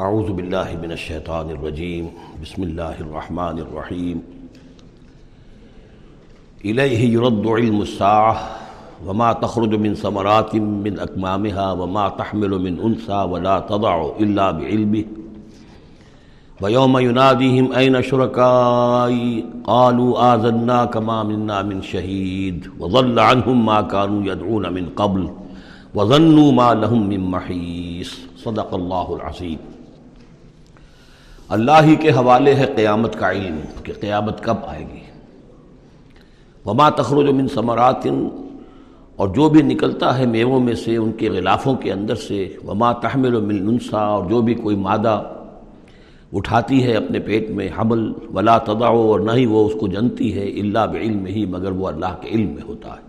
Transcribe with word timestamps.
اعوذ 0.00 0.30
باللہ 0.30 0.78
من 0.82 0.90
الشیطان 0.90 1.48
الرجیم، 1.50 2.06
بسم 2.40 2.62
اللہ 2.62 2.82
الرحمن 2.82 3.58
الرحیم۔ 3.58 4.18
الیہ 6.64 6.98
يرد 6.98 7.46
علم 7.46 7.80
الساعة، 7.80 8.34
وما 9.06 9.32
تخرج 9.32 9.74
من 9.74 9.94
ثمرات 9.94 10.54
من 10.54 11.00
اکمامها، 11.00 11.72
وما 11.72 12.08
تحمل 12.08 12.48
من 12.48 12.76
انسا، 12.82 13.22
ولا 13.22 13.58
تضع 13.58 13.94
الا 14.18 14.50
بعلمه۔ 14.50 15.02
ويوم 16.60 16.98
يناديهم 16.98 17.72
اين 17.76 18.02
شركائي 18.02 19.42
قالوا 19.62 20.32
آذناك 20.32 20.96
ما 20.96 21.22
منا 21.22 21.62
من 21.62 21.82
شهيد 21.82 22.82
وضل 22.82 23.18
عنهم 23.18 23.64
ما 23.64 23.80
كانوا 23.80 24.22
يدعون 24.24 24.72
من 24.74 24.88
قبل، 24.94 25.26
وظنوا 25.94 26.52
ما 26.52 26.74
لهم 26.74 27.08
من 27.08 27.20
محيص 27.20 28.08
صدق 28.44 28.74
اللہ 28.74 29.06
العظیم۔ 29.08 29.79
اللہ 31.50 31.82
ہی 31.82 31.96
کے 31.96 32.10
حوالے 32.10 32.54
ہے 32.54 32.66
قیامت 32.76 33.18
کا 33.18 33.30
علم 33.30 33.60
کہ 33.84 33.92
قیامت 34.00 34.42
کب 34.44 34.56
آئے 34.66 34.84
گی۔ 34.94 35.00
وما 36.66 36.88
تخرج 36.90 37.30
من 37.30 37.48
ثمرات، 37.48 38.06
اور 39.16 39.28
جو 39.28 39.48
بھی 39.48 39.62
نکلتا 39.62 40.18
ہے 40.18 40.26
میووں 40.26 40.60
میں 40.60 40.74
سے 40.74 40.96
ان 40.96 41.12
کے 41.12 41.30
غلافوں 41.30 41.74
کے 41.74 41.92
اندر 41.92 42.14
سے، 42.14 42.56
وما 42.66 42.92
تحمل 42.92 43.40
من 43.40 43.68
انسا 43.68 44.00
اور 44.00 44.30
جو 44.30 44.40
بھی 44.40 44.54
کوئی 44.54 44.76
مادہ 44.76 45.22
اٹھاتی 46.32 46.82
ہے 46.84 46.94
اپنے 46.94 47.18
پیٹ 47.18 47.50
میں 47.50 47.68
حمل 47.78 48.12
ولا 48.34 48.58
تداؤ 48.58 49.00
اور 49.06 49.20
نہ 49.20 49.32
ہی 49.32 49.46
وہ 49.46 49.66
اس 49.66 49.72
کو 49.80 49.86
جنتی 49.86 50.34
ہے 50.34 50.44
اللہ 50.60 50.86
بعلم 50.92 51.26
ہی، 51.26 51.46
مگر 51.46 51.70
وہ 51.70 51.88
اللہ 51.88 52.14
کے 52.20 52.28
علم 52.28 52.50
میں 52.50 52.62
ہوتا 52.68 52.88
ہے۔ 52.88 53.08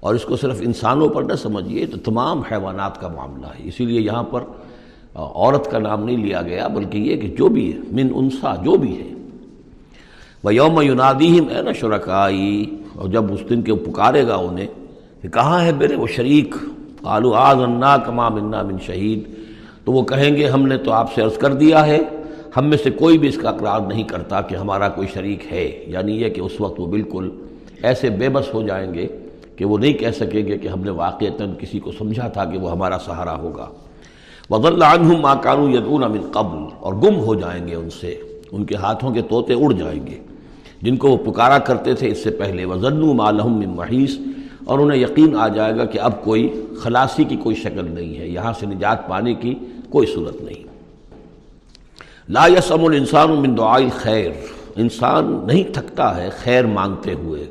اور 0.00 0.14
اس 0.14 0.24
کو 0.24 0.36
صرف 0.36 0.56
انسانوں 0.60 1.08
پر 1.08 1.22
نہ 1.22 1.34
سمجھیے 1.34 1.86
تو 1.86 1.96
تمام 1.96 2.40
حیوانات 2.40 3.00
کا 3.00 3.08
معاملہ 3.08 3.46
ہے۔ 3.46 3.68
اسی 3.68 3.84
لیے 3.84 4.00
یہاں 4.00 4.22
پر 4.22 4.40
عورت 5.14 5.70
کا 5.70 5.78
نام 5.78 6.04
نہیں 6.04 6.16
لیا 6.16 6.42
گیا، 6.42 6.68
بلکہ 6.68 6.98
یہ 6.98 7.16
کہ 7.16 7.28
جو 7.28 7.48
بھی 7.48 7.72
ہے، 7.72 7.78
من 7.90 8.08
انسا 8.14 8.54
جو 8.54 8.76
بھی 8.76 8.98
ہے۔ 8.98 9.14
وہ 10.44 10.54
یوم 10.54 10.80
یونادی 10.82 11.40
اے 11.50 11.62
نا 11.62 11.72
شرکائی، 11.72 12.76
اور 12.94 13.08
جب 13.08 13.32
اس 13.32 13.40
دن 13.50 13.62
کے 13.62 13.74
پکارے 13.74 14.26
گا 14.26 14.34
انہیں 14.34 14.66
کہ 15.22 15.28
کہاں 15.28 15.64
ہے 15.64 15.72
میرے 15.72 15.96
وہ 15.96 16.06
شریک؟ 16.06 16.54
قالو 17.02 17.32
آز 17.32 17.56
انا 17.56 17.96
کما 17.96 18.28
منا 18.28 18.62
من 18.62 18.78
شہید۔ 18.86 19.22
تو 19.84 19.92
وہ 19.92 20.02
کہیں 20.02 20.36
گے، 20.36 20.46
ہم 20.48 20.66
نے 20.66 20.76
تو 20.76 20.92
آپ 20.92 21.14
سے 21.14 21.22
عرض 21.22 21.38
کر 21.38 21.52
دیا 21.52 21.86
ہے، 21.86 21.98
ہم 22.56 22.66
میں 22.66 22.78
سے 22.78 22.90
کوئی 22.90 23.18
بھی 23.18 23.28
اس 23.28 23.36
کا 23.36 23.48
اقرار 23.48 23.80
نہیں 23.80 24.02
کرتا 24.02 24.40
کہ 24.40 24.54
ہمارا 24.54 24.88
کوئی 24.88 25.08
شریک 25.14 25.52
ہے۔ 25.52 25.84
یعنی 25.86 26.22
یہ 26.22 26.28
کہ 26.28 26.40
اس 26.40 26.60
وقت 26.60 26.80
وہ 26.80 26.86
بالکل 26.86 27.30
ایسے 27.82 28.10
بے 28.10 28.28
بس 28.28 28.54
ہو 28.54 28.62
جائیں 28.62 28.94
گے 28.94 29.08
کہ 29.56 29.64
وہ 29.64 29.78
نہیں 29.78 29.92
کہہ 29.92 30.10
سکیں 30.10 30.46
گے 30.46 30.58
کہ 30.58 30.68
ہم 30.68 30.80
نے 30.80 30.90
واقعتاً 30.90 31.52
کسی 31.58 31.80
کو 31.80 31.92
سمجھا 31.92 32.28
تھا 32.28 32.44
کہ 32.44 32.58
وہ 32.58 32.70
ہمارا 32.70 32.98
سہارا 33.04 33.36
ہوگا۔ 33.36 33.66
وضل 34.50 34.82
عنہم 34.82 35.20
ما 35.20 35.34
کانوا 35.34 35.70
یدعون 35.70 36.00
من 36.00 36.30
قبل 36.32 36.58
اور 36.80 36.94
گم 36.94 37.20
ہو 37.20 37.34
جائیں 37.34 37.68
گے 37.68 37.74
ان 37.74 37.90
سے۔ 37.90 38.22
ان 38.52 38.64
کے 38.64 38.74
ہاتھوں 38.74 39.10
کے 39.10 39.22
طوطے 39.22 39.54
اڑ 39.54 39.72
جائیں 39.72 40.06
گے۔ 40.06 40.18
جن 40.82 40.96
کو 40.96 41.08
وہ 41.08 41.32
پکارا 41.32 41.58
کرتے 41.58 41.94
تھے 41.94 42.08
اس 42.08 42.24
سے 42.24 42.30
پہلے۔ 42.30 42.64
وضنوا 42.64 43.14
ما 43.14 43.30
لهم 43.30 43.58
من 43.58 43.68
محیص 43.68 44.18
اور 44.64 44.78
انہیں 44.78 45.00
یقین 45.00 45.36
آ 45.36 45.48
جائے 45.48 45.76
گا 45.76 45.84
کہ 45.84 46.00
اب 46.00 46.24
کوئی 46.24 46.66
خلاصی 46.82 47.24
کی 47.24 47.36
کوئی 47.36 47.56
شکل 47.56 47.90
نہیں 47.90 48.18
ہے۔ 48.18 48.28
یہاں 48.28 48.52
سے 48.60 48.66
نجات 48.66 49.08
پانے 49.08 49.34
کی 49.34 49.54
کوئی 49.90 50.06
صورت 50.06 50.42
نہیں۔ 50.42 50.64
لا 52.28 52.46
یسم 52.46 52.84
الانسان 52.84 53.30
من 53.30 53.58
دعاء 53.58 53.76
الخیر 53.76 54.30
انسان 54.76 55.40
نہیں 55.46 55.74
تھکتا 55.74 56.16
ہے 56.16 56.30
خیر 56.30 56.66
مانگتے 56.66 57.14
ہوئے۔ 57.14 57.44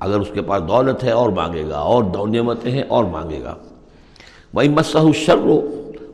اگر 0.00 0.20
اس 0.20 0.28
کے 0.34 0.42
پاس 0.42 0.62
دولت 0.68 1.04
ہے 1.04 1.10
اور 1.10 1.28
مانگے 1.28 1.64
گا، 1.68 1.78
اور 1.78 2.04
نعمتیں 2.28 2.70
ہیں 2.70 2.82
اور 2.88 3.04
مانگے 3.04 3.40
گا۔ 3.44 3.54
وہی 4.54 4.68
مسح 4.68 4.98
الشر 4.98 5.48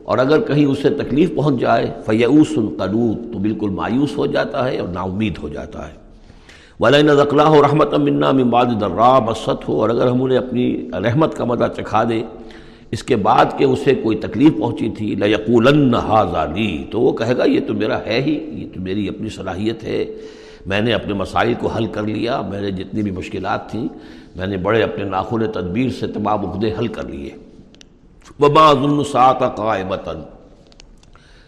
اور 0.09 0.17
اگر 0.17 0.41
کہیں 0.41 0.65
اسے 0.65 0.89
تکلیف 0.89 1.35
پہنچ 1.35 1.59
جائے 1.59 1.91
فیعوس 2.05 2.57
القنوط 2.57 3.33
تو 3.33 3.39
بالکل 3.39 3.69
مایوس 3.69 4.17
ہو 4.17 4.25
جاتا 4.25 4.71
ہے 4.71 4.77
اور 4.77 4.87
نا 4.87 5.01
امید 5.01 5.37
ہو 5.37 5.49
جاتا 5.49 5.87
ہے۔ 5.87 5.93
ولین 6.79 7.07
ذکلا 7.07 7.47
ہو 7.47 7.61
رحمت 7.61 7.93
منا 7.93 8.31
ممباد 8.31 8.65
درا 8.81 9.19
بست 9.19 9.69
ہو 9.69 9.81
اور 9.81 9.89
اگر 9.89 10.07
ہم 10.07 10.23
انہیں 10.23 10.37
اپنی 10.37 10.89
رحمت 10.93 11.35
کا 11.35 11.45
مدہ 11.45 11.67
چکھا 11.77 12.03
دے، 12.03 12.23
اس 12.91 13.03
کے 13.03 13.15
بعد 13.15 13.45
کہ 13.57 13.63
اسے 13.63 13.95
کوئی 13.95 14.17
تکلیف 14.17 14.59
پہنچی 14.59 14.89
تھی 14.89 15.15
لقول 15.15 15.93
حاضی 15.93 16.83
تو 16.91 17.01
وہ 17.01 17.11
کہے 17.11 17.37
گا، 17.37 17.43
یہ 17.45 17.59
تو 17.67 17.73
میرا 17.73 17.99
ہے 18.05 18.21
ہی، 18.21 18.49
یہ 18.51 18.67
تو 18.73 18.81
میری 18.81 19.07
اپنی 19.07 19.29
صلاحیت 19.29 19.83
ہے۔ 19.83 20.05
میں 20.65 20.81
نے 20.81 20.93
اپنے 20.93 21.13
مسائل 21.13 21.53
کو 21.59 21.67
حل 21.67 21.85
کر 21.85 22.03
لیا، 22.03 22.41
میں 22.41 22.61
نے 22.61 22.71
جتنی 22.71 23.01
بھی 23.01 23.11
مشکلات 23.11 23.71
تھیں، 23.71 23.87
میں 24.35 24.47
نے 24.47 24.57
بڑے 24.57 24.83
اپنے 24.83 25.05
ناخن 25.05 25.51
تدبیر 25.51 25.89
سے 25.99 26.07
تمام 26.07 26.45
عقدے 26.45 26.71
حل 26.79 26.87
کر 26.87 27.03
لیے۔ 27.09 27.29
وما 28.39 28.73
ظلم 28.73 29.03
سات 29.03 29.39
قائمتاً۔ 29.39 30.17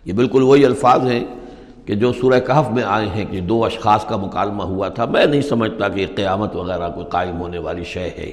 یہ 0.05 0.13
بالکل 0.13 0.43
وہی 0.43 0.65
الفاظ 0.65 1.01
ہیں 1.11 1.23
کہ 1.85 1.95
جو 1.95 2.13
سورہ 2.13 2.39
کہف 2.39 2.71
میں 2.71 2.83
آئے 2.83 3.07
ہیں 3.07 3.25
کہ 3.25 3.39
دو 3.39 3.65
اشخاص 3.65 4.05
کا 4.05 4.17
مکالمہ 4.17 4.63
ہوا 4.63 4.87
تھا، 4.87 5.05
میں 5.05 5.25
نہیں 5.25 5.41
سمجھتا 5.41 5.87
کہ 5.87 6.05
قیامت 6.15 6.55
وغیرہ 6.55 6.89
کوئی 6.89 7.05
قائم 7.09 7.41
ہونے 7.41 7.57
والی 7.57 7.83
شے 7.83 8.09
ہے۔ 8.17 8.31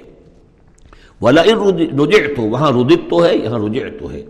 ولا 1.23 1.43
رجعت 1.43 2.37
تو 2.37 2.43
وہاں 2.43 2.73
ردت 2.73 3.11
تو 3.11 3.25
ہے، 3.25 3.37
یہاں 3.37 3.59
رجعت 3.59 4.01
تو 4.01 4.11
ہے۔ 4.11 4.23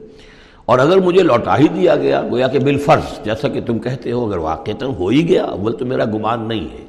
اور 0.64 0.78
اگر 0.78 0.96
مجھے 0.96 1.22
لوٹا 1.22 1.58
ہی 1.58 1.68
دیا 1.68 1.96
گیا، 1.96 2.22
گویا 2.30 2.48
کہ 2.48 2.58
بالفرض، 2.58 3.24
جیسا 3.24 3.48
کہ 3.48 3.60
تم 3.60 3.78
کہتے 3.78 4.12
ہو، 4.12 4.26
اگر 4.26 4.36
واقعتاً 4.36 4.94
ہو 4.94 5.08
ہی 5.08 5.28
گیا، 5.28 5.44
اول 5.44 5.76
تو 5.76 5.86
میرا 5.86 6.04
گمان 6.04 6.48
نہیں 6.48 6.64
ہے۔ 6.64 6.87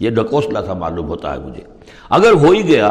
یہ 0.00 0.10
ڈکوسلا 0.10 0.60
تھا 0.60 0.74
معلوم 0.74 1.08
ہوتا 1.08 1.34
ہے 1.34 1.38
مجھے۔ 1.38 1.62
اگر 2.10 2.32
ہو 2.32 2.50
ہی 2.50 2.68
گیا 2.68 2.88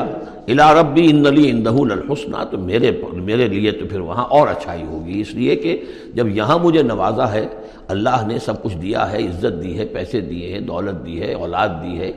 الا 0.48 0.82
ربی 0.82 1.10
ان 1.10 1.26
علی 1.28 1.50
اندہ 1.50 1.70
الحسنہ 1.70 2.44
تو 2.52 2.58
میرے 2.58 2.92
میرے 3.14 3.48
لیے 3.48 3.72
تو 3.72 3.86
پھر 3.90 4.00
وہاں 4.00 4.24
اور 4.24 4.48
اچھائی 4.48 4.84
ہوگی۔ 4.84 5.22
اس 5.22 5.34
لیے 5.34 5.56
کہ 5.56 5.82
جب 6.14 6.28
یہاں 6.28 6.58
مجھے 6.58 6.82
نوازا 6.84 7.32
ہے، 7.32 7.48
اللہ 7.88 8.26
نے 8.28 8.40
سب 8.40 8.64
کچھ 8.64 8.78
دیا 8.78 9.12
ہے، 9.12 9.18
عزت 9.18 9.64
دی 9.64 9.78
ہے، 9.80 9.86
پیسے 9.86 10.22
دیے 10.22 10.54
ہیں، 10.54 10.60
دولت 10.60 11.06
دی 11.06 11.22
ہے، 11.22 11.34
اولاد 11.34 11.70
دی 11.84 12.00
ہے، 12.00 12.12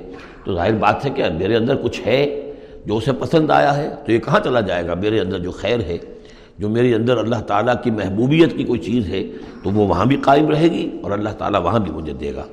تو 0.44 0.54
ظاہر 0.54 0.72
بات 0.72 1.04
ہے 1.04 1.10
کہ 1.10 1.24
میرے 1.38 1.56
اندر 1.56 1.76
کچھ 1.76 2.00
ہے 2.06 2.50
جو 2.86 2.96
اسے 2.96 3.12
پسند 3.12 3.50
آیا 3.50 3.76
ہے، 3.76 3.90
تو 4.06 4.12
یہ 4.12 4.18
کہاں 4.18 4.40
چلا 4.44 4.60
جائے 4.60 4.86
گا؟ 4.86 4.94
میرے 4.94 5.20
اندر 5.20 5.38
جو 5.38 5.50
خیر 5.50 5.80
ہے، 5.80 5.98
جو 6.58 6.68
میرے 6.68 6.94
اندر 6.94 7.16
اللہ 7.16 7.40
تعالیٰ 7.46 7.74
کی 7.82 7.90
محبوبیت 7.90 8.56
کی 8.56 8.64
کوئی 8.64 8.80
چیز 8.80 9.08
ہے، 9.08 9.22
تو 9.62 9.70
وہ 9.70 9.86
وہاں 9.88 10.04
بھی 10.04 10.16
قائم 10.16 10.48
رہے 10.50 10.68
گی 10.68 10.90
اور 11.02 11.10
اللہ 11.10 11.28
تعالیٰ 11.28 11.60
وہاں 11.62 11.78
بھی 11.78 11.92
مجھے 11.92 12.12
دے 12.12 12.34
گا۔ 12.34 12.44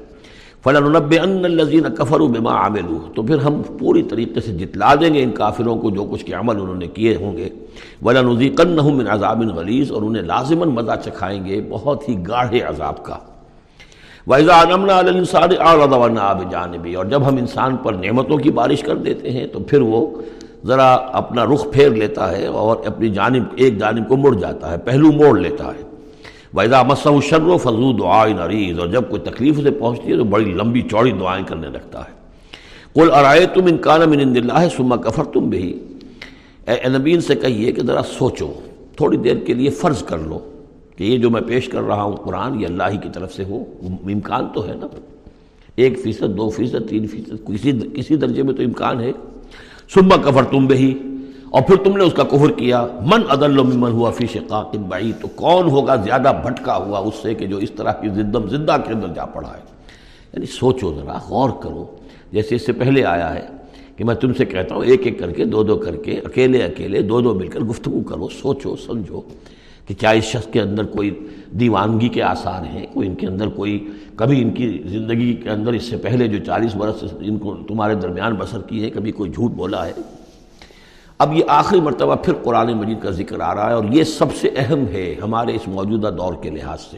فلاں 0.64 0.82
ان 1.24 1.46
الزین 1.46 1.84
کفر 1.98 2.20
بما 2.20 2.54
عامل 2.54 2.98
تو 3.16 3.24
پھر 3.24 3.38
ہم 3.38 3.62
پوری 3.80 4.04
طریقے 4.04 4.42
سے 4.42 4.52
جتلا 4.52 4.96
دیں 4.96 5.14
گے 5.14 5.24
ان 5.24 5.32
کافروں 5.32 5.76
کو 5.76 5.90
جو 5.90 6.04
کچھ 6.04 6.26
کے 6.26 6.34
عمل 6.34 6.60
انہوں 6.62 6.76
نے 6.76 6.88
کیے 6.88 7.16
ہوں 7.16 7.38
گے۔ 7.38 7.50
ولا 8.02 8.22
نزی 8.22 8.50
قن 8.50 8.78
من 8.96 9.08
عذاب 9.08 9.42
غلیظ 9.56 9.92
اور 9.92 10.02
انہیں 10.02 10.24
لازماً 10.24 10.70
مزہ 10.70 10.92
چکھائیں 11.06 11.46
گے 11.46 11.62
بہت 11.70 12.10
ہی 12.10 12.16
گاڑھے 12.28 12.62
عذاب 12.62 13.04
کا۔ 13.04 13.18
ویزا 14.28 14.64
نمنا 14.64 14.98
السان 14.98 16.18
آب 16.18 16.52
جانبی 16.52 16.94
اور 16.94 17.06
جب 17.06 17.28
ہم 17.28 17.38
انسان 17.38 17.78
پر 17.78 17.94
نعمتوں 17.94 18.38
کی 18.38 18.52
بارش 18.52 18.82
کر 18.84 18.96
دیتے 18.96 19.32
ہیں 19.32 19.48
تو 19.48 19.60
پھر 19.60 19.82
وہ 19.82 20.06
ذرا 20.66 20.94
اپنا 20.94 21.46
رخ 21.46 21.66
پھیر 21.74 21.90
لیتا 21.90 22.38
ہے 22.38 22.46
اور 22.46 22.78
اپنی 22.86 23.10
جانب، 23.10 23.44
ایک 23.56 23.78
جانب 23.78 24.08
کو 24.08 24.18
مڑ 24.18 24.34
جاتا 24.34 24.72
ہے، 24.72 24.78
پہلو 24.78 25.12
موڑ 25.12 25.40
لیتا 25.40 25.66
ہے۔ 25.66 25.89
ویزا 26.54 26.82
مسّ 26.84 27.08
شر 27.24 27.42
و 27.42 27.58
فضو 27.58 27.92
دعائیں 27.94 28.34
نریض 28.34 28.80
اور 28.80 28.88
جب 28.88 29.10
کوئی 29.10 29.22
تکلیف 29.22 29.60
سے 29.64 29.72
پہنچتی 29.72 30.12
ہے 30.12 30.18
تو 30.18 30.24
بڑی 30.24 30.54
لمبی 30.54 30.82
چوڑی 30.82 31.12
دعائیں 31.12 31.44
کرنے 31.48 31.68
لگتا 31.68 32.00
ہے۔ 32.00 32.18
کل 32.94 33.12
ارائے 33.12 33.46
تم 33.46 33.66
انکان 33.66 34.10
من 34.10 34.20
اللہ 34.20 34.68
سما 34.78 34.96
کفر 34.96 35.24
تم 35.24 35.50
بھی 35.50 35.80
اے 36.68 36.90
نبین 36.90 37.22
سے 37.22 37.36
کہیے 37.36 37.72
کہ 37.72 37.82
ذرا 37.82 38.02
سوچو، 38.18 38.52
تھوڑی 38.98 39.18
دیر 39.18 39.38
کے 39.38 39.54
لیے 39.54 39.70
فرض 39.70 40.04
کر 40.04 40.18
لو 40.18 40.40
کہ 40.98 41.04
یہ 41.04 41.18
جو 41.18 41.30
میں 41.30 41.42
پیش 41.42 41.68
کر 41.68 41.82
رہا 41.82 42.04
ہوں 42.04 42.16
قرآن 42.16 42.60
یہ 42.62 42.66
اللہ 42.68 42.90
ہی 42.92 42.98
کی 42.98 43.10
طرف 43.14 43.34
سے 43.34 43.44
ہو، 43.44 43.64
امکان 43.84 44.48
تو 44.54 44.68
ہے 44.68 44.74
نا۔ 44.76 44.88
ایک 45.76 46.00
فیصد، 46.04 46.38
دو 46.38 46.50
فیصد، 46.50 46.90
تین 46.90 47.08
فیصد، 47.08 47.48
کسی 47.48 47.72
کسی 47.94 48.16
درجے 48.16 48.44
میں 48.44 48.54
تو 48.54 48.64
امکان 48.64 49.00
ہے۔ 49.00 49.12
سما 49.94 50.16
کفر 50.16 50.44
تم 50.44 50.66
بھی 50.66 50.98
اور 51.50 51.62
پھر 51.62 51.76
تم 51.76 51.98
نے 51.98 52.04
اس 52.04 52.14
کا 52.14 52.24
کفر 52.24 52.52
کیا۔ 52.52 52.88
من 53.02 53.22
عدل 53.30 53.58
ممن 53.58 53.92
ہوا 53.92 54.12
فی 54.12 54.28
شقاق 54.28 54.76
بعید، 54.76 55.22
تو 55.22 55.28
کون 55.28 55.70
ہوگا 55.70 55.96
زیادہ 55.96 56.32
بھٹکا 56.44 56.78
ہوا 56.78 57.00
اس 57.00 57.16
سے 57.22 57.34
کہ 57.34 57.48
جو 57.48 57.58
اس 57.58 57.72
طرح 57.72 57.92
کی 57.92 58.10
زدم 58.10 58.48
زدہ 58.48 58.78
کے 58.88 58.94
اندر 58.94 59.08
جا 59.08 59.26
پڑا 59.26 59.48
ہے؟ 59.48 59.62
یعنی 60.34 60.46
سوچو 60.46 60.94
ذرا، 60.94 61.20
غور 61.30 61.50
کرو۔ 61.50 61.86
جیسے 62.32 62.56
اس 62.56 62.66
سے 62.66 62.72
پہلے 62.72 63.06
آیا 63.06 63.34
ہے 63.34 63.48
کہ 63.96 64.04
میں 64.04 64.16
تم 64.16 64.34
سے 64.34 64.46
کہتا 64.46 64.76
ہوں، 64.76 64.84
ایک 64.84 65.02
ایک 65.04 65.20
کر 65.20 65.32
کے، 65.32 65.46
دو 65.46 65.64
دو 65.64 65.76
کر 65.76 65.96
کے، 65.96 66.12
اکیلے 66.12 66.64
اکیلے، 66.64 67.02
دو 67.02 67.22
دو 67.22 67.34
مل 67.34 67.48
کر 67.48 67.60
گفتگو 67.60 68.02
کرو، 68.02 68.28
سوچو، 68.28 68.76
سمجھو 68.76 69.22
کہ 69.88 69.96
کیا 69.96 70.10
اس 70.10 70.24
شخص 70.24 70.48
کے 70.48 70.62
اندر 70.62 70.86
کوئی 70.86 71.28
دیوانگی 71.52 72.10
کے 72.10 72.22
آثار 72.24 72.66
ہیں؟ 72.66 72.86
کوئی 72.94 73.08
ان 73.08 73.16
کے 73.16 73.28
اندر 73.28 73.48
کوئی 73.48 73.88
کبھی 74.16 74.42
ان 74.42 74.52
کی 74.52 74.84
زندگی 74.86 75.34
کے 75.34 75.50
اندر 75.50 75.74
اس 75.74 75.84
سے 75.84 75.98
پہلے 75.98 76.28
جو 76.28 76.46
چالیس 76.46 76.76
برس 76.76 77.04
ان 77.20 77.38
کو 77.38 77.58
تمہارے 77.68 77.96
درمیان 77.96 78.34
بسر 78.34 78.62
کی 78.62 78.84
ہے، 78.84 78.90
کبھی 78.90 79.12
کوئی 79.12 79.32
جھوٹ 79.32 79.52
بولا 79.52 79.88
ہے؟ 79.88 79.92
اب 81.20 81.34
یہ 81.34 81.44
آخری 81.48 81.82
مرتبہ 81.82 82.16
پھر 82.16 82.34
قرآن 82.44 82.74
مجید 82.74 83.02
کا 83.02 83.10
ذکر 83.10 83.40
آ 83.40 83.56
رہا 83.56 83.70
ہے 83.70 83.74
اور 83.74 83.84
یہ 83.84 84.04
سب 84.04 84.36
سے 84.36 84.50
اہم 84.56 84.86
ہے 84.88 85.16
ہمارے 85.24 85.56
اس 85.56 85.68
موجودہ 85.68 86.08
دور 86.18 86.34
کے 86.42 86.50
لحاظ 86.50 86.82
سے۔ 86.82 86.98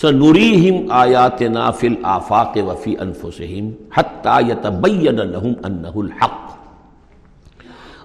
سنوریم 0.00 0.86
آیات 0.90 1.42
نافل 1.42 1.94
آفاق 2.02 2.58
وفی 2.66 2.94
انفسہم 3.00 3.70
حتیٰ 3.96 4.42
یتبین 4.48 5.14
لہم 5.14 5.52
انہ 5.64 5.88
الحق۔ 5.94 6.56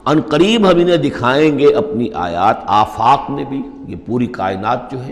ان 0.06 0.22
قریب 0.22 0.72
ہم 0.72 0.80
انہیں 0.80 0.98
دکھائیں 0.98 1.60
گے 1.60 1.74
اپنی 1.74 2.08
آیات، 2.14 2.58
آفاق 2.66 3.30
میں 3.30 3.44
بھی، 3.44 3.62
یہ 3.88 3.96
پوری 4.06 4.28
کائنات 4.28 4.92
جو 4.92 5.06
ہے، 5.06 5.12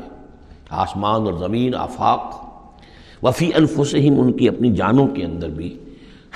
آسمان 0.69 1.21
اور 1.21 1.33
زمین، 1.33 1.75
آفاق۔ 1.75 2.45
وفی 3.23 3.51
انفسہم 3.55 4.19
ان 4.19 4.31
کی 4.31 4.47
اپنی 4.47 4.69
جانوں 4.69 5.07
کے 5.07 5.25
اندر 5.25 5.49
بھی۔ 5.49 5.79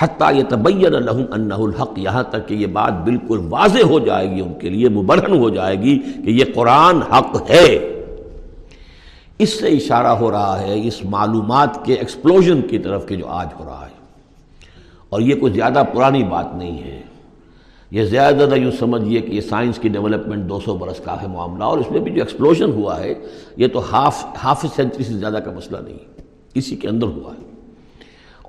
حتیٰ 0.01 0.33
یہ 0.35 0.43
طبین 0.49 0.93
لہم 0.93 1.23
انہ 1.31 1.53
الحق، 1.53 1.99
یہاں 1.99 2.23
تک 2.23 2.47
کہ 2.47 2.53
یہ 2.53 2.67
بات 2.67 2.93
بالکل 3.03 3.39
واضح 3.49 3.85
ہو 3.85 3.99
جائے 3.99 4.29
گی، 4.31 4.41
ان 4.41 4.53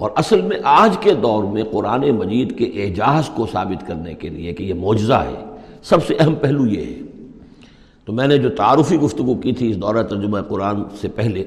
اور 0.00 0.11
اصل 0.14 0.41
میں 0.41 0.56
آج 0.64 0.99
کے 1.00 1.14
دور 1.14 1.44
میں 1.44 1.62
قرآن 1.73 2.11
مجید 2.11 2.58
کے 2.58 2.64
اعجاز 2.64 3.29
کو 3.29 3.47
ثابت 3.52 3.87
کرنے 3.87 4.14
کے 4.14 4.29
لیے 4.29 4.52
کہ 4.52 4.62
یہ 4.62 4.75
معجزہ 4.75 5.14
ہے۔ 5.14 5.44
سب 5.82 6.06
سے 6.06 6.14
اہم 6.20 6.35
پہلو 6.35 6.67
یہ 6.67 6.85
ہے۔ 6.85 7.23
تو 8.05 8.12
میں 8.12 8.26
نے 8.26 8.38
جو 8.38 8.50
تعارفی 8.50 8.97
گفتگو 8.97 9.35
کی 9.35 9.52
تھی 9.52 9.70
اس 9.70 9.76
دورہ 9.76 10.02
ترجمہ 10.02 10.38
قرآن 10.41 10.82
سے 11.00 11.08
پہلے، 11.08 11.44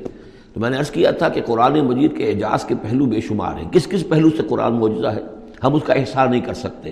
تو 0.53 0.59
میں 0.59 0.69
نے 0.69 0.77
عرض 0.77 0.91
کیا 0.91 1.11
تھا 1.11 1.29
کہ 1.29 1.41
قرآن 1.45 1.79
مجید 1.79 2.17
کے 2.17 2.29
اعجاز 2.29 2.63
کے 2.63 2.75
پہلو 2.75 3.05
بے 3.05 3.21
شمار 3.21 3.55
ہیں۔ 3.55 3.71
کس 3.71 3.87
کس 3.87 4.09
پہلو 4.09 4.29
سے 4.29 4.43
قرآن 4.49 4.73
معجزہ 4.73 5.07
ہے؟ 5.07 5.21
ہم 5.63 5.75
اس 5.75 5.81
کا 5.85 5.93
احسار 5.93 6.27
نہیں 6.27 6.41
کر 6.41 6.53
سکتے۔ 6.53 6.91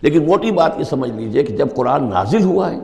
لیکن 0.00 0.26
موٹی 0.26 0.50
بات 0.50 0.78
یہ 0.78 0.84
سمجھ 0.84 1.10
لیجیے 1.10 1.42
کہ 1.42 1.56
جب 1.56 1.66
قرآن 1.74 2.04
نازل 2.04 2.42
ہوا 2.42 2.70
ہے 2.70 2.78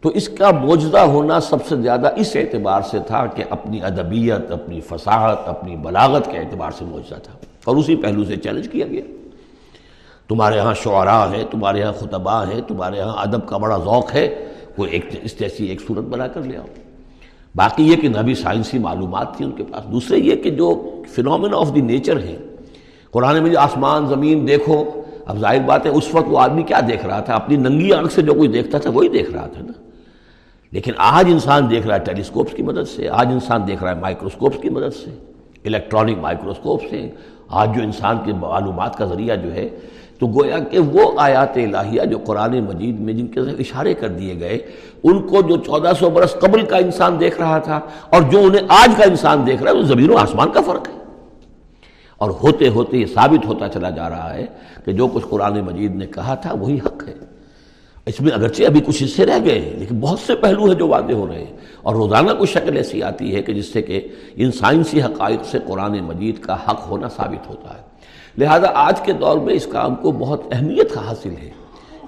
تو 0.00 0.08
اس 0.08 0.28
کا 0.28 0.50
موجودہ 0.50 0.98
ہونا 0.98 1.40
سب 1.40 1.66
سے 1.68 1.76
زیادہ 1.76 2.10
اس 2.16 2.36
اعتبار 2.36 2.80
سے 2.82 2.98
تھا 3.06 3.26
کہ 3.26 3.44
اپنی 3.50 3.82
ادبیت، 3.82 4.50
اپنی 4.50 4.80
فصاحت، 4.80 5.48
اپنی 5.48 5.76
بلاغت 5.76 6.30
کے 6.30 6.38
اعتبار 6.38 6.70
سے 6.70 6.84
موجودہ 6.84 7.20
تھا 7.20 7.32
اور 7.64 7.76
اسی 7.76 7.96
پہلو 7.96 8.24
سے 8.24 8.36
چیلنج 8.36 8.68
کیا 8.68 8.86
گیا۔ 8.86 9.02
تمہارے 10.28 10.58
ہاں 10.58 10.74
شعراء 10.74 11.26
ہیں، 11.26 11.44
تمہارے 11.50 11.82
ہاں 11.82 11.92
خطبہ 11.92 12.44
ہیں، 12.54 12.60
تمہارے 12.68 13.00
ہاں 13.00 13.14
ادب 13.16 13.48
کا 13.48 13.56
بڑا 13.56 13.76
ذوق 13.76 14.14
ہے، 14.14 14.48
وہ 14.78 14.86
ایک 14.86 15.04
اس 15.22 15.38
جیسی 15.38 15.66
ایک 15.66 15.80
صورت 15.80 16.04
بنا 16.04 16.28
کر 16.28 16.42
لے 16.42 16.56
آؤ۔ 16.56 16.66
باقی 17.54 17.82
یہ 17.88 17.96
کہ 17.96 18.08
نبی 18.08 18.34
سائنسی 18.34 18.78
معلومات 18.78 19.36
تھی 19.36 19.44
ان 19.44 19.50
کے 19.50 19.64
پاس، 19.64 19.92
دوسرے 19.92 20.18
یہ 20.18 20.36
کہ 20.36 20.50
جو 20.50 20.90
فنومن 21.08 21.54
آف 21.54 21.74
دی 21.74 21.80
نیچر 21.80 22.20
ہے 22.20 22.36
قرآن 23.10 23.42
میں 23.42 23.50
جو 23.50 23.60
آسمان، 23.60 24.06
زمین، 24.06 24.48
دیکھو۔ 24.48 24.84
اب 25.26 25.38
ظاہر 25.38 25.60
بات 25.60 25.86
ہے، 25.86 25.90
اس 25.90 26.14
وقت 26.14 26.26
وہ 26.28 26.38
آدمی 26.38 26.62
کیا 26.62 26.80
دیکھ 26.88 27.06
رہا 27.06 27.20
تھا؟ 27.20 27.34
اپنی 27.34 27.56
ننگی 27.56 27.92
آنکھ 27.92 28.12
سے 28.12 28.22
جو 28.22 28.34
کوئی 28.34 28.48
دیکھتا 28.48 28.78
تھا، 28.78 28.90
وہی 28.90 29.08
دیکھ 29.08 29.30
رہا 29.30 29.46
تھا 29.46 29.60
نا۔ 29.60 29.89
لیکن 30.72 30.92
آج 30.96 31.24
انسان 31.28 31.70
دیکھ 31.70 31.86
رہا 31.86 31.94
ہے 31.94 32.00
ٹیلیسکوپس 32.00 32.52
کی 32.52 32.62
مدد 32.62 32.88
سے، 32.96 33.08
آج 33.08 33.28
انسان 33.32 33.66
دیکھ 33.66 33.82
رہا 33.82 33.94
ہے 33.94 34.00
مائکروسکوپس 34.00 34.62
کی 34.62 34.70
مدد 34.70 34.94
سے، 35.04 35.10
الیکٹرانک 35.64 36.18
مائکروسکوپ 36.18 36.82
سے۔ 36.90 37.10
آج 37.48 37.76
جو 37.76 37.82
انسان 37.82 38.18
کے 38.24 38.32
معلومات 38.32 38.96
کا 38.96 39.04
ذریعہ 39.04 39.36
جو 39.36 39.52
ہے، 39.54 39.68
تو 40.18 40.26
گویا 40.26 40.58
کہ 40.58 40.78
وہ 40.78 41.12
آیات 41.16 41.56
الہیہ 41.56 42.02
جو 42.02 42.18
قرآن 42.18 42.60
مجید 42.60 43.00
میں 43.00 43.12
جن 43.12 43.26
کے 43.26 43.40
اشارے 43.40 43.94
کر 43.94 44.08
دیے 44.08 44.40
گئے، 44.40 44.58
ان 45.02 45.28
کو 45.28 45.42
جو 45.42 45.56
چودہ 45.56 45.92
سو 45.98 46.10
برس 46.10 46.32
قبل 46.32 46.64
کا 46.64 46.76
انسان 46.76 47.20
دیکھ 47.20 47.40
رہا 47.40 47.58
تھا 47.58 47.80
اور 48.10 48.22
جو 48.22 48.38
انہیں 48.38 48.66
آج 48.68 48.90
کا 48.96 49.04
انسان 49.04 49.46
دیکھ 49.46 49.62
رہا 49.62 49.70
ہے، 49.70 49.76
وہ 49.76 49.82
زمین 49.82 50.10
و 50.10 50.16
آسمان 50.16 50.50
کا 50.50 50.60
فرق 50.60 50.88
ہے۔ 50.88 50.98
اور 52.18 52.30
ہوتے 52.30 52.68
ہوتے 52.68 52.96
یہ 52.96 53.06
ثابت 53.06 53.46
ہوتا 53.46 53.68
چلا 53.68 53.90
جا 53.90 54.08
رہا 54.08 54.34
ہے 54.34 54.46
کہ 54.84 54.92
جو 54.92 55.08
کچھ 55.08 55.24
قرآن 55.30 55.60
مجید 55.60 55.96
نے 55.96 56.06
کہا 56.06 56.34
تھا، 56.34 56.54
وہی 56.54 56.78
حق 56.86 57.08
ہے۔ 57.08 57.29
اس 58.06 58.20
میں 58.20 58.32
اگرچہ 58.32 58.62
ابھی 58.62 58.80
کچھ 58.80 59.02
حصے 59.02 59.26
رہ 59.26 59.38
گئے 59.44 59.60
ہیں، 59.60 59.76
لیکن 59.76 60.00
بہت 60.00 60.18
سے 60.18 60.34
پہلو 60.34 60.64
ہیں 60.64 60.74
جو 60.74 60.88
واضح 60.88 61.12
ہو 61.12 61.26
رہے 61.26 61.38
ہیں۔ 61.38 61.56
اور 61.82 61.94
روزانہ 61.94 62.30
کچھ 62.38 62.50
شکل 62.50 62.76
ایسی 62.76 63.02
آتی 63.02 63.34
ہے 63.34 63.42
کہ 63.42 63.54
جس 63.54 63.66
سے 63.66 63.82
کہ 63.82 64.08
ان 64.34 64.52
سائنسی 64.52 65.02
حقائق 65.02 65.44
سے 65.44 65.58
قرآن 65.66 66.00
مجید 66.00 66.38
کا 66.38 66.54
حق 66.54 66.88
ہونا 66.88 67.08
ثابت 67.08 67.48
ہوتا 67.48 67.74
ہے۔ 67.74 67.82
لہذا 68.38 68.66
آج 68.74 69.00
کے 69.00 69.12
دور 69.12 69.38
میں 69.38 69.54
اس 69.54 69.66
کام 69.66 69.94
کو 69.94 70.12
بہت 70.12 70.42
اہمیت 70.52 70.96
حاصل 70.96 71.30
ہے 71.42 71.50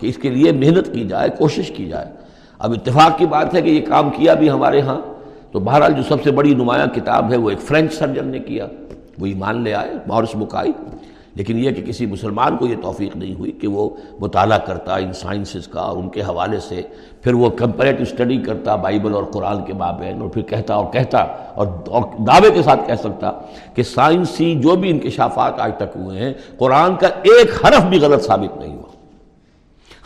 کہ 0.00 0.06
اس 0.06 0.16
کے 0.16 0.30
لیے 0.30 0.52
محنت 0.52 0.94
کی 0.94 1.04
جائے، 1.04 1.28
کوشش 1.38 1.70
کی 1.70 1.84
جائے۔ 1.84 2.06
اب 2.58 2.72
اتفاق 2.72 3.18
کی 3.18 3.26
بات 3.26 3.54
ہے 3.54 3.62
کہ 3.62 3.70
یہ 3.70 3.86
کام 3.86 4.10
کیا 4.10 4.34
بھی 4.34 4.50
ہمارے 4.50 4.80
ہاں۔ 4.80 5.00
تو 5.52 5.60
بہرحال 5.60 5.92
جو 5.92 6.02
سب 6.02 6.22
سے 6.24 6.30
بڑی 6.30 6.54
نمایاں 6.54 6.86
کتاب 6.86 7.32
ہے 7.32 7.36
وہ 7.36 7.50
ایک 7.50 7.60
فرینچ 7.60 7.94
سرجن 7.94 8.26
نے 8.26 8.38
کیا، 8.38 8.66
وہ 9.18 9.26
ایمان 9.26 9.62
لے 9.62 9.74
آئے 9.74 9.90
مورس 10.06 10.34
مکائی 10.34 10.72
لیکن 11.36 11.58
یہ 11.58 11.70
کہ 11.70 11.82
کسی 11.82 12.06
مسلمان 12.06 12.56
کو 12.56 12.66
یہ 12.66 12.76
توفیق 12.82 13.16
نہیں 13.16 13.34
ہوئی 13.34 13.52
کہ 13.60 13.68
وہ 13.68 13.88
مطالعہ 14.20 14.58
کرتا 14.58 14.96
ان 14.96 15.12
سائنسز 15.12 15.66
کا 15.68 15.80
اور 15.80 15.96
ان 15.96 16.08
کے 16.08 16.22
حوالے 16.22 16.58
سے، 16.60 16.82
پھر 17.22 17.34
وہ 17.34 17.50
کمپیریٹو 17.50 18.02
اسٹڈی 18.02 18.36
کرتا 18.36 18.76
بائبل 18.76 19.14
اور 19.14 19.24
قرآن 19.32 19.64
کے 19.64 19.72
مابین 19.72 20.20
اور 20.20 20.28
پھر 20.28 20.42
کہتا 20.42 20.74
اور 20.74 20.92
کہتا 20.92 21.18
اور 21.54 21.66
دعوے 22.26 22.50
کے 22.50 22.62
ساتھ 22.62 22.86
کہہ 22.86 23.00
سکتا 23.02 23.32
کہ 23.74 23.82
سائنسی 23.82 24.54
جو 24.54 24.76
بھی 24.76 24.90
انکشافات 24.90 25.60
آج 25.60 25.72
تک 25.76 25.96
ہوئے 25.96 26.18
ہیں، 26.18 26.32
قرآن 26.58 26.96
کا 26.96 27.08
ایک 27.22 27.64
حرف 27.64 27.84
بھی 27.84 28.00
غلط 28.00 28.26
ثابت 28.26 28.56
نہیں 28.60 28.76
ہوا۔ 28.76 28.90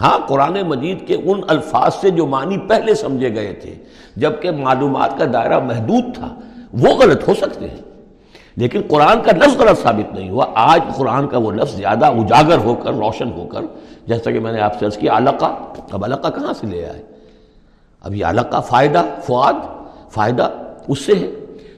ہاں 0.01 0.19
قرآن 0.29 0.57
مجید 0.67 1.07
کے 1.07 1.15
ان 1.15 1.41
الفاظ 1.49 1.95
سے 1.95 2.11
جو 2.11 2.27
معنی 2.27 2.59
پہلے 2.69 2.95
سمجھے 2.95 3.35
گئے 3.35 3.53
تھے، 3.53 3.75
جبکہ 4.17 4.51
معلومات 4.51 5.19
کا 5.19 5.25
دائرہ 5.33 5.59
محدود 5.59 6.15
تھا، 6.15 6.35
وہ 6.73 6.95
غلط 6.95 7.29
ہو 7.29 7.35
سکتے 7.35 7.69
ہیں۔ 7.69 7.86
لیکن 8.57 8.81
قرآن 8.89 9.17
کا 9.25 9.33
لفظ 9.37 9.57
غلط 9.57 9.83
ثابت 9.83 10.15
نہیں 10.15 10.31
ہوا۔ 10.31 10.47
آج 10.55 10.81
قرآن 10.97 11.29
کا 11.29 11.39
وہ 11.39 11.53
لفظ 11.53 11.77
زیادہ 11.77 12.07
اجاگر 12.07 12.59
ہو 12.59 12.75
کر، 12.75 12.93
روشن 12.93 13.33
ہو 13.33 13.47
کر، 13.47 13.61
جیسا 14.07 14.31
کہ 14.31 14.41
میں 14.41 14.53
نے 14.53 14.61
آپ 14.61 14.79
سے 14.79 14.87
عرض 14.87 14.97
کیا، 14.97 15.17
علقہ۔ 15.17 15.47
اب 15.93 16.05
علقہ 16.05 16.29
کہاں 16.29 16.53
سے 16.53 16.67
لے 16.67 16.87
آئے؟ 16.87 17.03
اب 18.01 18.15
یہ 18.15 18.25
علقہ 18.25 18.61
فائدہ، 18.61 19.03
فواد، 19.23 19.53
فائدہ 20.11 20.51
اس 20.89 20.99
سے 20.99 21.13
ہے۔ 21.15 21.31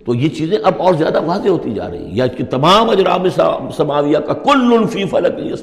تو 0.04 0.14
یہ 0.14 0.28
چیزیں 0.28 0.58
اب 0.64 0.72
اور 0.78 0.94
زیادہ 0.94 1.22
واضح 1.22 1.48
ہوتی 1.48 1.74
جا 1.74 1.90
رہی 1.90 2.04
ہیں۔ 2.04 2.16
یا 2.16 2.26
کہ 2.26 2.44
تمام 2.44 2.90
اجرام 2.90 3.28
سماویہ 3.76 4.18
کا 4.18 4.32
کل 4.32 4.86
فی 4.86 5.04
فلک 5.04 5.62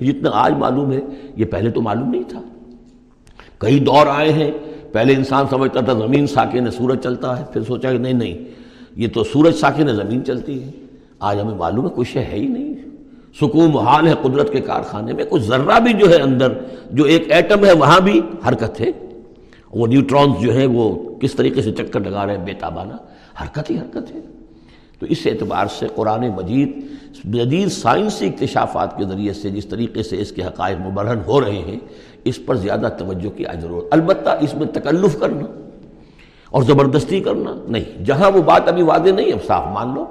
جتنا 0.00 0.30
آج 0.32 0.52
معلوم 0.52 0.92
ہے، 0.92 1.00
یہ 1.36 1.44
پہلے 1.44 1.70
تو 1.70 1.82
معلوم 1.82 2.10
نہیں 2.10 2.22
تھا۔ 2.28 2.42
کئی 3.58 3.78
دور 3.78 4.06
آئے 4.06 4.32
ہیں۔ 4.32 4.50
پہلے 4.92 5.14
انسان 5.14 5.46
سمجھتا 5.50 5.80
تھا 5.80 5.92
زمین 5.92 6.26
ساکن 6.26 6.70
سورج 6.70 7.00
چلتا 7.02 7.40
ہے، 7.40 7.44
پھر 7.52 7.62
سوچا 7.62 7.92
کہ 7.92 7.98
نہیں 7.98 8.12
نہیں 8.12 8.55
یہ 8.96 9.08
تو 9.08 9.24
سورج 9.24 9.54
ساکن 9.54 9.96
زمین 9.96 10.24
چلتی 10.24 10.62
ہے۔ 10.62 10.70
آج 11.18 11.40
ہمیں 11.40 11.54
معلوم 11.54 11.84
ہے 11.84 11.90
کوئی 11.90 12.04
شے 12.04 12.20
ہے 12.20 12.34
ہی 12.34 12.48
نہیں۔ 12.48 12.74
سکون 13.40 13.70
محال 13.70 14.08
ہے 14.08 14.12
قدرت 14.22 14.52
کے 14.52 14.60
کارخانے 14.60 15.12
میں 15.12 15.24
کچھ 15.28 15.42
ذرہ 15.42 15.80
بھی 15.80 15.92
جو 15.92 16.10
ہے 16.10 16.16
اندر، 16.16 16.52
جو 16.90 17.04
ایک 17.04 17.32
ایٹم 17.32 17.64
ہے، 17.64 17.72
وہاں 17.72 18.00
بھی 18.00 18.20
حرکت 18.48 18.80
ہے۔ 18.80 18.90
وہ 19.70 19.86
نیوٹرونز 19.86 20.42
جو 20.42 20.52
ہیں، 20.52 20.66
وہ 20.66 21.14
کس 21.20 21.34
طریقے 21.34 21.62
سے 21.62 21.72
چکر 21.72 22.00
لگا 22.00 22.26
رہے 22.26 22.36
ہیں، 22.36 22.44
بے 22.44 22.52
تابانہ، 22.52 22.94
حرکت 23.42 23.70
ہی 23.70 23.78
حرکت 23.78 24.14
ہے۔ 24.14 24.20
تو 24.98 25.06
اس 25.06 25.18
اعتبار 25.26 25.66
سے 25.78 25.86
قرآن 25.94 26.28
مجید 26.36 26.82
جدید 27.24 27.68
سائنسی 27.68 28.26
اکتشافات 28.26 28.98
کے 28.98 29.04
ذریعے 29.04 29.32
سے، 29.32 29.50
جس 29.50 29.66
طریقے 29.66 30.02
سے 30.02 30.20
اس 30.20 30.32
کے 30.32 30.42
حقائق 30.42 30.86
مبرہن 30.86 31.18
ہو 31.26 31.40
رہے 31.40 31.58
ہیں، 31.58 31.78
اس 32.24 32.46
پر 32.46 32.54
زیادہ 32.54 32.88
توجہ 32.98 33.28
کی 33.28 33.44
ضرورت 33.60 33.84
البتہ 33.90 34.28
اس 34.40 34.54
میں 34.54 34.66
تکلف 34.66 35.20
کرنا۔ 35.20 35.65
اور 36.56 36.64
زبردستی 36.64 37.20
کرنا؟ 37.20 37.54
نہیں. 37.68 38.04
جہاں 38.04 38.30
وہ 38.30 38.42
بات 38.42 38.68
ابھی 38.68 38.82
واضح 38.82 39.10
نہیں 39.10 39.32
اب 39.32 39.44
صاف 39.46 39.64
مان 39.72 39.94
لو. 39.94 40.04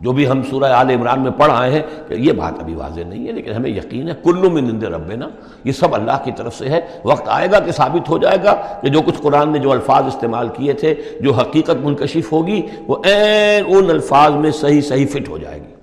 جو 0.00 0.12
بھی 0.12 0.28
ہم 0.28 0.42
سورہ 0.50 0.64
آل 0.64 0.90
عمران 0.90 1.20
میں 1.20 1.30
پڑھ 1.30 1.52
آئے 1.52 1.72
ہیں 1.72 1.82
کہ 2.08 2.14
یہ 2.14 2.32
بات 2.32 2.60
ابھی 2.60 2.74
واضح 2.74 3.00
نہیں 3.08 3.26
ہے، 3.26 3.32
لیکن 3.32 3.52
ہمیں 3.52 3.70
یقین 3.70 4.08
ہے، 4.08 4.14
کلو 4.24 4.50
میں 4.50 4.62
نند 4.62 4.82
ربنا، 4.82 5.28
یہ 5.64 5.72
سب 5.72 5.94
اللہ 5.94 6.24
کی 6.24 6.30
طرف 6.36 6.58
سے 6.58 6.68
ہے۔ 6.68 6.80
وقت 7.04 7.22
آئے 7.26 7.48
گا 7.52 7.60
کہ 7.60 7.72
ثابت 7.72 8.08
ہو 8.08 8.18
جائے 8.18 8.36
گا 8.44 8.54
کہ 8.80 8.88
جو 8.88 9.00
کچھ 9.02 9.14
قرآن 9.22 9.52
نے 9.52 9.58
جو 9.58 9.72
الفاظ 9.72 10.04
استعمال 10.06 10.48
کیے 10.48 10.72
تھے، 10.72 10.94
جو 11.20 11.32
حقیقت 11.32 11.76
منکشف 11.82 12.32
ہوگی، 12.32 12.62
وہ 12.86 12.96
این 13.04 13.64
ان 13.66 13.90
الفاظ 13.90 14.32
میں 14.32 14.50
صحیح 14.50 14.80
صحیح 14.80 15.06
فٹ 15.06 15.28
ہو 15.28 15.38
جائے 15.38 15.60
گی۔ 15.60 15.74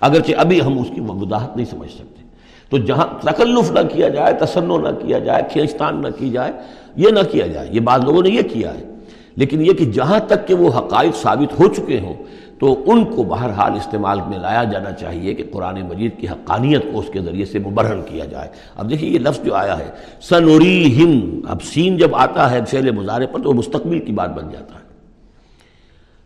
اگرچہ 0.00 0.32
ابھی 0.38 0.60
ہم 0.60 0.78
اس 0.78 0.86
کی 0.94 1.00
وضاحت 1.00 1.56
نہیں 1.56 1.66
سمجھ 1.70 1.90
سکتے۔ 1.90 2.22
تو 2.70 2.78
جہاں 2.78 3.06
تکلف 3.20 3.72
نہ 3.72 3.80
کیا 3.92 4.08
جائے، 4.08 4.32
تسنو 4.32 4.78
نہ 4.78 4.88
کیا 4.88 5.18
جائے، 5.18 5.42
کھینچتان 5.50 6.02
نہ 6.02 6.08
کی 6.18 6.30
جائے، 6.30 6.52
یہ 6.96 7.08
نہ 7.10 7.20
کیا 7.30 7.46
جائے۔ 7.46 7.68
یہ 7.70 7.80
بعض 7.80 8.04
لوگوں 8.04 8.22
نے 8.22 8.28
یہ 8.28 8.42
کیا 8.42 8.74
ہے۔ 8.74 8.95
لیکن 9.36 9.66
یہ 9.66 9.72
کہ 9.72 9.84
جہاں 9.84 10.20
تک 10.20 10.48
کہ 10.48 10.54
وہ 10.54 10.78
حقائق 10.78 11.16
ثابت 11.16 11.60
ہو 11.60 11.68
چکے 11.68 12.00
ہوں، 12.00 12.14
تو 12.58 12.82
ان 12.86 13.04
کو 13.04 13.22
بہرحال 13.22 13.72
استعمال 13.72 14.20
میں 14.26 14.38
لایا 14.38 14.64
جانا 14.64 14.92
چاہیے 14.92 15.34
کہ 15.34 15.44
قرآن 15.52 15.82
مجید 15.82 16.18
کی 16.18 16.28
حقانیت 16.28 16.84
کو 16.92 16.98
اس 16.98 17.06
کے 17.12 17.20
ذریعے 17.20 17.44
سے 17.44 17.58
مبرہن 17.58 18.00
کیا 18.06 18.24
جائے۔ 18.24 18.48
اب 18.76 18.90
دیکھیے 18.90 19.10
یہ 19.10 19.18
لفظ 19.18 19.44
جو 19.44 19.54
آیا 19.54 19.78
ہے 19.78 19.90
سنوری 20.20 21.04
اب 21.48 21.62
سین 21.62 21.96
جب 21.96 22.16
آتا 22.16 22.50
ہے 22.50 22.60
فعل 22.70 22.90
مظاہرے 22.90 23.26
پر 23.26 23.40
تو 23.42 23.48
وہ 23.48 23.54
مستقبل 23.54 23.98
کی 23.98 24.12
بات 24.12 24.30
بن 24.30 24.50
جاتا 24.52 24.74
ہے۔ 24.74 24.86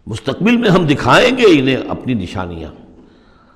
مستقبل 0.06 0.56
میں 0.56 0.70
ہم 0.70 0.86
دکھائیں 0.86 1.38
گے 1.38 1.42
انہیں 1.46 1.76
اپنی 1.88 2.14
نشانیاں۔ 2.14 2.70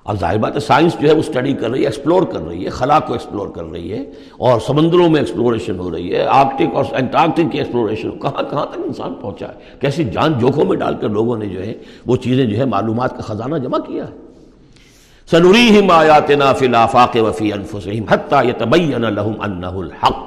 اب 0.06 0.18
ظاہر 0.20 0.38
بات 0.38 0.54
ہے، 0.54 0.60
سائنس 0.60 0.96
جو 1.00 1.08
ہے، 1.08 1.12
وہ 1.14 1.20
اسٹڈی 1.20 1.52
کر 1.52 1.70
رہی 1.70 1.80
ہے 1.80 1.84
ایکسپلور 1.84 2.22
کر 2.22 2.40
رہی 2.46 2.64
ہے 2.64 2.70
خلا 2.70 2.98
کو 3.00 3.12
ایکسپلور 3.12 3.48
کر 3.48 3.64
رہی 3.64 3.92
ہے، 3.92 4.02
اور 4.38 4.60
سمندروں 4.60 5.08
میں 5.10 5.20
ایکسپلوریشن 5.20 5.78
ہو 5.78 5.90
رہی 5.90 6.14
ہے 6.14 6.26
آرکٹک 6.30 6.76
اور 6.76 6.84
انٹارکٹک 6.92 7.52
کی 7.52 7.58
ایکسپلوریشن 7.58 8.18
کہاں 8.18 8.42
کہاں 8.50 8.66
تک 8.66 8.80
انسان 8.86 9.14
پہنچا 9.14 9.46
ہے؟ 9.46 9.78
کیسی 9.80 10.04
جان 10.04 10.38
جوکھوں 10.38 10.64
میں 10.64 10.76
ڈال 10.76 10.94
کر 11.00 11.08
لوگوں 11.08 11.36
نے 11.38 11.46
جو 11.46 11.62
ہے، 11.62 11.72
وہ 12.06 12.16
چیزیں 12.16 12.44
جو 12.44 12.58
ہے، 12.58 12.64
معلومات 12.64 13.16
کا 13.16 13.22
خزانہ 13.22 13.58
جمع 13.58 13.78
کیا 13.78 14.04
ہے۔ 14.04 14.12
سنوریہم 15.28 15.90
آیاتنا 15.90 16.52
فی 16.52 16.66
الافاق 16.66 17.16
وفی 17.20 17.52
انفسہم 17.52 18.04
حتی 18.10 18.48
یتبین 18.48 19.02
لہم 19.14 19.40
انہ 19.40 19.74
الحق۔ 19.78 20.22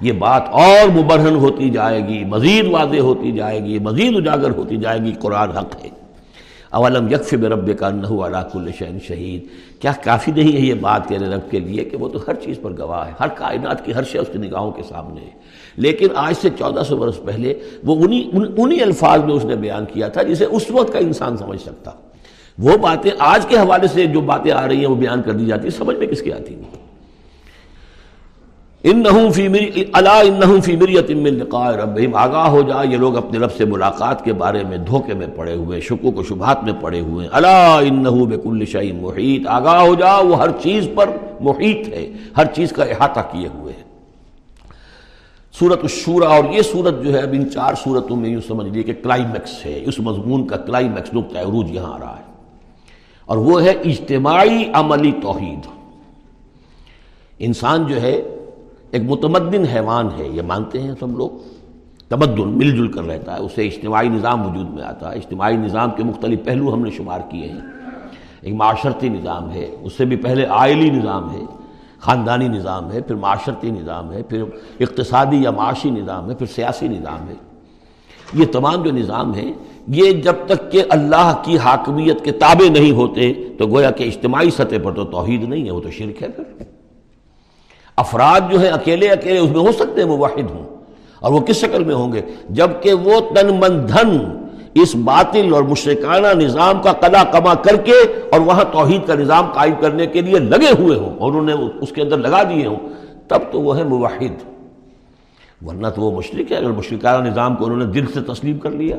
یہ 0.00 0.12
بات 0.18 0.48
اور 0.52 0.88
مبرہن 0.90 1.36
ہوتی 1.36 1.70
جائے 1.70 2.06
گی، 2.08 2.24
مزید 2.24 2.72
واضح 2.72 3.00
ہوتی 3.00 3.32
جائے 3.32 3.64
گی، 3.64 3.78
مزید 3.78 4.16
اجاگر 4.16 4.50
ہوتی 4.50 4.76
جائے 4.76 4.98
گی، 4.98 5.12
قرآن 5.20 5.50
حق 5.50 5.74
ہے۔ 5.84 5.90
اولم 6.72 7.08
یکف 7.08 7.34
رب 7.34 7.78
کا 7.78 7.90
نحو 7.90 8.26
علاق 8.26 8.50
الشین 8.54 8.98
شہید؟ 9.08 9.44
کیا 9.80 9.92
کافی 10.04 10.32
نہیں 10.32 10.52
ہے 10.52 10.58
یہ 10.58 10.74
بات 10.74 11.08
تیرے 11.08 11.24
رب 11.24 11.50
کے 11.50 11.60
لیے 11.60 11.84
کہ 11.84 11.96
وہ 11.96 12.08
تو 12.08 12.18
ہر 12.28 12.34
چیز 12.34 12.58
پر 12.62 12.72
گواہ 12.78 13.06
ہے، 13.06 13.12
ہر 13.20 13.28
کائنات 13.28 13.84
کی، 13.84 13.94
ہر 13.94 14.02
شے 14.02 14.18
اس 14.18 14.26
کی 14.32 14.38
نگاہوں 14.38 14.70
کے 14.70 14.82
سامنے 14.88 15.20
ہے۔ 15.20 15.30
لیکن 15.76 16.06
آج 16.14 16.34
سے 16.42 16.48
چودہ 16.58 16.82
سو 16.88 16.96
برس 16.96 17.22
پہلے 17.24 17.54
وہ 17.84 18.04
انہی 18.04 18.30
انہی 18.58 18.80
الفاظ 18.80 19.24
میں 19.24 19.34
اس 19.34 19.44
نے 19.44 19.56
بیان 19.56 19.84
کیا 19.92 20.08
تھا 20.08 20.22
جسے 20.22 20.44
اس 20.44 20.70
وقت 20.70 20.92
کا 20.92 20.98
انسان 20.98 21.36
سمجھ 21.36 21.60
سکتا۔ 21.60 21.90
وہ 22.58 22.76
باتیں 22.76 23.10
آج 23.18 23.46
کے 23.46 23.56
حوالے 23.56 23.86
سے 23.88 24.06
جو 24.06 24.20
باتیں 24.20 24.52
آ 24.52 24.68
رہی 24.68 24.76
ہیں 24.76 24.86
وہ 24.86 24.96
بیان 24.96 25.22
کر 25.22 25.32
دی 25.32 25.46
جاتی 25.46 25.62
ہیں 25.62 25.78
سمجھ 25.78 25.96
میں 25.96 26.06
کس 26.06 26.22
کی 26.22 26.32
آتی 26.32 26.54
ہیں 28.84 28.92
ان 28.92 29.02
اللہ 29.92 30.60
فی 30.64 30.76
مریت 30.76 31.10
من 31.10 31.34
لقاء 31.34 31.70
ربہم۔ 31.70 32.14
آگاہ 32.14 32.48
ہو 32.48 32.62
جا، 32.62 32.82
یہ 32.82 32.96
لوگ 32.96 33.16
اپنے 33.16 33.38
رب 33.38 33.52
سے 33.52 33.64
ملاقات 33.64 34.24
کے 34.24 34.32
بارے 34.32 34.64
میں 34.68 34.78
دھوکے 34.78 35.14
میں 35.14 35.26
پڑے 35.36 35.54
ہوئے 35.54 35.80
شکوک 35.80 36.18
و 36.18 36.22
شبہات 36.22 36.64
میں 36.64 36.72
پڑے 36.80 37.00
ہوئے 37.00 37.28
اللہ 37.32 37.80
انہو 37.80 38.24
بکل 38.24 38.64
شیء 38.66 38.92
محیط۔ 39.00 39.46
آگاہ 39.46 39.80
ہو 39.80 39.94
جا، 39.94 40.18
وہ 40.18 40.38
ہر 40.38 40.48
چیز 40.62 40.88
پر 40.94 41.10
محیط 41.40 41.88
ہے، 41.88 42.10
ہر 42.36 42.44
چیز 42.44 42.72
کا 42.72 42.84
احاطہ 42.84 43.20
کیے 43.30 43.48
ہوئے 43.54 43.72
ہیں۔ 43.72 43.82
سورت 45.52 45.78
الشورہ 45.82 46.24
اور 46.24 46.44
یہ 46.50 46.62
سورت 46.62 47.04
جو 47.04 47.12
ہے، 47.12 47.18
اب 47.18 47.28
ان 47.32 47.50
چار 47.50 47.74
سورتوں 47.74 48.16
میں 48.16 48.30
یوں 48.30 48.40
سمجھ 48.48 48.68
لیے 48.68 48.82
کہ 48.82 48.92
کلائمیکس 49.02 49.66
ہے۔ 49.66 49.80
اس 49.86 50.00
مضمون 50.00 50.46
کا 50.46 50.56
کلائمیکس 50.56 51.14
نقطۂ 51.14 51.38
عروج 51.38 51.70
یہاں 51.70 51.94
آ 51.94 51.98
رہا 51.98 52.16
ہے۔ 52.18 52.32
اور 53.26 53.36
وہ 53.36 53.62
ہے 53.62 53.70
اجتماعی 53.70 54.64
عملی 54.72 55.12
توحید۔ 55.22 55.66
انسان 57.38 57.86
جو 57.86 58.02
ہے 58.02 58.22
ایک 58.92 59.02
متمدن 59.02 59.64
حیوان 59.64 60.08
ہے، 60.18 60.28
یہ 60.28 60.42
مانتے 60.42 60.80
ہیں 60.80 60.92
سب 61.00 61.18
لوگ۔ 61.18 61.30
تمدن 62.08 62.48
مل 62.48 62.70
جل 62.70 62.88
کر 62.88 63.02
رہتا 63.02 63.36
ہے، 63.36 63.40
اسے 63.40 63.66
اجتماعی 63.66 64.08
نظام 64.08 64.46
وجود 64.46 64.70
میں 64.70 64.82
آتا 64.82 65.12
ہے۔ 65.12 65.16
اجتماعی 65.16 65.56
نظام 65.56 65.90
کے 65.96 66.04
مختلف 66.04 66.44
پہلو 66.44 66.74
ہم 66.74 66.82
نے 66.82 66.90
شمار 66.90 67.20
کیے 67.30 67.48
ہیں۔ 67.48 67.60
ایک 68.42 68.54
معاشرتی 68.54 69.08
نظام 69.08 69.50
ہے، 69.50 69.70
اس 69.82 69.92
سے 69.92 70.04
بھی 70.04 70.16
پہلے 70.16 70.46
آئلی 70.48 70.90
نظام 70.90 71.34
ہے، 71.34 71.40
خاندانی 71.98 72.48
نظام 72.48 72.92
ہے، 72.92 73.00
پھر 73.00 73.14
معاشرتی 73.14 73.70
نظام 73.70 74.12
ہے، 74.12 74.22
پھر 74.22 74.44
اقتصادی 74.80 75.36
یا 75.36 75.50
معاشی 75.50 75.90
نظام 75.90 76.30
ہے، 76.30 76.34
پھر 76.34 76.46
سیاسی 76.46 76.88
نظام 76.88 77.28
ہے۔ 77.28 77.34
یہ 78.34 78.44
تمام 78.44 78.82
جو 78.82 78.90
نظام 78.90 79.34
ہیں، 79.34 79.52
یہ 79.88 80.12
جب 80.12 80.34
تک 80.46 80.72
کہ 80.72 80.82
اللہ 80.88 81.42
کی 81.44 81.58
حاکمیت 81.58 82.24
کے 82.24 82.32
تابع 82.32 82.70
نہیں 82.70 82.92
ہوتے، 82.92 83.32
تو 83.58 83.66
گویا 83.66 83.90
کہ 83.90 84.04
اجتماعی 84.04 84.50
سطح 84.50 84.76
پر 84.82 84.92
تو 84.92 85.04
توحید 85.04 85.48
نہیں 85.48 85.66
ہے، 85.66 85.70
وہ 85.70 85.80
تو 85.80 85.90
شرک 85.90 86.22
ہے 86.22 86.28
پھر۔ 86.28 86.71
افراد 87.96 88.40
جو 88.52 88.60
ہیں 88.60 88.68
اکیلے 88.68 89.08
اکیلے 89.08 89.38
اس 89.38 89.50
میں 89.50 89.60
ہو 89.60 89.72
سکتے 89.72 90.02
ہیں، 90.02 90.08
وہ 90.08 90.16
واحد 90.16 90.50
ہوں۔ 90.50 90.76
اور 91.20 91.32
وہ 91.32 91.40
کس 91.40 91.56
شکل 91.56 91.84
میں 91.84 91.94
ہوں 91.94 92.12
گے؟ 92.12 92.20
جبکہ 92.48 92.92
وہ 92.92 93.20
تن 93.34 93.46
من 93.46 93.88
دھن 93.88 94.18
اس 94.74 94.94
باطل 94.94 95.54
اور 95.54 95.62
مشرکانہ 95.62 96.26
نظام 96.26 96.82
کا 96.82 96.92
قدا 96.92 97.24
کما 97.24 97.54
کر 97.54 97.76
کے 97.76 97.92
اور 98.32 98.40
وہاں 98.40 98.64
توحید 98.72 99.06
کا 99.06 99.14
نظام 99.14 99.46
قائم 99.52 99.74
کرنے 99.80 100.06
کے 100.06 100.20
لیے 100.20 100.38
لگے 100.38 100.72
ہوئے 100.78 100.98
ہوں 100.98 101.18
اور 101.18 101.32
انہوں 101.32 101.44
نے 101.44 101.52
اس 101.80 101.92
کے 101.92 102.02
اندر 102.02 102.16
لگا 102.16 102.42
دیے 102.42 102.66
ہوں، 102.66 102.76
تب 103.28 103.38
تو 103.50 103.60
وہ 103.60 103.78
ہے 103.78 103.84
موحد 103.84 104.52
ورنہ 105.66 105.86
تو 105.88 106.02
وہ 106.02 106.10
مشرق 106.10 106.52
ہے 106.52 106.56
اگر 106.56 106.70
مشرکانہ 106.70 107.28
نظام 107.28 107.56
کو 107.56 107.64
انہوں 107.64 107.78
نے 107.78 107.84
دل 107.84 108.06
سے 108.06 108.20
تسلیم 108.20 108.58
کر 108.58 108.70
لیا۔ 108.70 108.96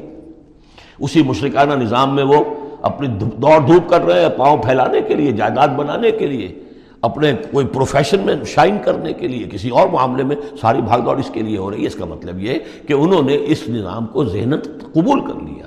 اسی 1.00 1.24
مشرکانہ 1.24 1.74
نظام 1.74 2.16
میں 2.16 2.24
وہ 2.24 2.44
اپنی 2.82 3.08
دوڑ 3.08 3.60
دھوپ 3.60 3.90
کر 3.90 4.02
رہے 4.02 4.22
ہیں، 4.22 4.30
پاؤں 4.38 4.58
پھیلانے 4.58 5.02
کے 5.02 5.14
لیے، 5.14 5.32
جائیداد 5.32 5.68
بنانے 5.68 6.12
کے 6.12 6.28
لیے۔ 6.28 6.63
اپنے 7.04 7.34
کوئی 7.52 7.66
پروفیشن 7.66 8.20
میں 8.20 8.36
شائن 8.46 8.78
کرنے 8.86 9.14
کے 9.14 9.28
لیے، 9.28 9.48
کسی 9.52 9.70
اور 9.70 9.88
معاملے 9.88 10.24
میں 10.24 10.36
ساری 10.62 10.82
بھاگ 10.82 11.00
دوڑ 11.00 11.20
اس 11.20 11.30
کے 11.34 11.42
لیے 11.42 11.58
ہو 11.58 11.72
رہی 11.72 11.82
ہے۔ 11.82 11.88
اس 11.88 11.96
کا 11.96 12.06
مطلب 12.06 12.40
یہ 12.40 12.60
کہ 12.88 12.94
انہوں 12.94 13.24
نے 13.24 13.38
اس 13.42 13.70
نظام 13.70 14.06
کو 14.06 14.26
ذہنت 14.26 14.66
قبول 14.94 15.20
کر 15.20 15.34
لیا۔ 15.34 15.66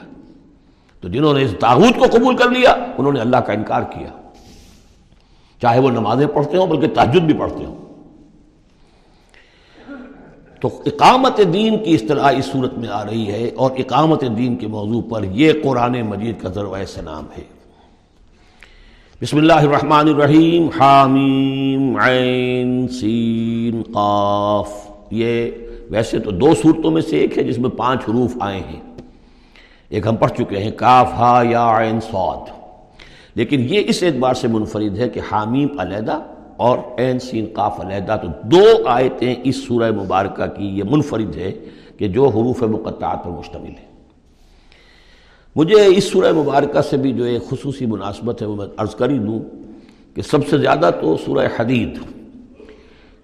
تو 1.00 1.08
جنہوں 1.08 1.34
نے 1.34 1.42
اس 1.42 1.54
تاغوت 1.60 1.98
کو 1.98 2.18
قبول 2.18 2.36
کر 2.36 2.50
لیا، 2.50 2.70
انہوں 2.98 3.12
نے 3.12 3.20
اللہ 3.20 3.36
کا 3.36 3.52
انکار 3.52 3.82
کیا۔ 3.82 4.08
چاہے 5.62 5.80
وہ 5.80 5.90
نمازیں 5.90 6.26
پڑھتے 6.26 6.56
ہوں، 6.56 6.66
بلکہ 6.66 6.94
تحجد 6.94 7.20
بھی 7.20 7.34
پڑھتے 7.34 7.64
ہوں۔ 7.64 7.86
تو 10.60 10.82
اقامت 10.86 11.40
دین 11.52 11.84
کی 11.84 11.94
اصطلاح 11.94 12.32
اس 12.36 12.44
صورت 12.44 12.78
میں 12.78 12.88
آ 12.88 13.04
رہی 13.04 13.30
ہے 13.30 13.50
اور 13.56 13.70
اقامت 13.78 14.24
دین 14.38 14.56
کے 14.56 14.66
موضوع 14.66 15.02
پر 15.10 15.24
یہ 15.24 15.52
قرآن 15.64 16.02
مجید 16.02 16.42
کا 16.42 16.48
ذروۂ 16.48 16.78
سلام 16.88 17.24
ہے۔ 17.38 17.55
بسم 19.22 19.36
اللہ 19.36 19.52
الرحمن 19.52 20.08
الرحیم، 20.08 20.68
حامیم، 20.80 21.96
عین، 21.96 22.88
سین، 22.88 23.82
قاف۔ 23.82 24.72
یہ 25.10 25.50
ویسے 25.90 26.18
تو 26.18 26.30
دو 26.30 26.54
صورتوں 26.62 26.90
میں 26.90 27.02
سے 27.02 27.18
ایک 27.18 27.38
ہے 27.38 27.42
جس 27.42 27.58
میں 27.58 27.70
پانچ 27.70 28.02
حروف 28.08 28.34
آئے 28.40 28.60
ہیں۔ 28.60 28.80
ایک 29.88 30.06
ہم 30.06 30.16
پڑھ 30.16 30.32
چکے 30.32 30.58
ہیں 30.58 30.70
کاف 30.70 31.12
ہا، 31.12 31.42
یا، 31.50 31.64
عین 31.78 32.00
سعود 32.00 32.50
لیکن 33.34 33.66
یہ 33.68 33.82
اس 33.86 34.02
اعتبار 34.02 34.34
سے 34.34 34.48
منفرد 34.48 34.98
ہے 34.98 35.08
کہ 35.08 35.20
حامیم 35.32 35.80
علیحدہ 35.80 36.20
اور 36.56 36.78
عین، 36.98 37.18
سین، 37.18 37.46
قاف 37.54 37.80
علیحدہ، 37.80 38.16
تو 38.22 38.28
دو 38.42 38.64
آیتیں 38.86 39.34
اس 39.44 39.56
سورہ 39.56 39.90
مبارکہ 39.92 40.46
کی 40.56 40.68
یہ 40.78 40.84
منفرد 40.90 41.36
ہے 41.36 41.52
کہ 41.98 42.08
جو 42.08 42.28
حروف 42.28 42.62
مقطعات 42.62 43.24
پر 43.24 43.30
مشتمل 43.30 43.70
ہے 43.70 43.95
مجھے 45.56 45.96
اس 45.96 46.04
سورہ 46.04 46.32
مبارکہ 46.32 46.80
سے 46.80 46.96
بھی 46.96 47.12
جو 47.12 47.24
ایک 47.24 47.48
خصوصی 47.48 47.86
مناسبت 47.86 48.42
ہے 48.42 48.46
وہ 48.46 48.56
میں 48.56 48.66
عرض 48.76 48.94
کر 48.94 49.10
ہی 49.10 49.18
دوں 49.18 49.40
کہ 50.14 50.22
سب 50.22 50.48
سے 50.48 50.58
زیادہ 50.58 50.90
تو 51.00 51.16
سورہ 51.24 51.46
حدید، 51.56 51.98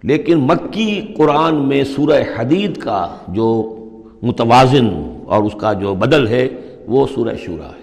لیکن 0.03 0.39
مکی 0.39 1.01
قرآن 1.17 1.69
میں 1.69 1.85
سورہ 1.85 2.23
حدید 2.37 2.77
کا 2.77 3.17
جو 3.29 3.77
متوازن 4.23 5.17
اور 5.27 5.43
اس 5.43 5.53
کا 5.59 5.73
جو 5.73 5.95
بدل 5.95 6.27
ہے 6.27 6.49
وہ 6.87 7.07
سورہ 7.15 7.37
شورہ 7.45 7.63
ہے۔ 7.63 7.83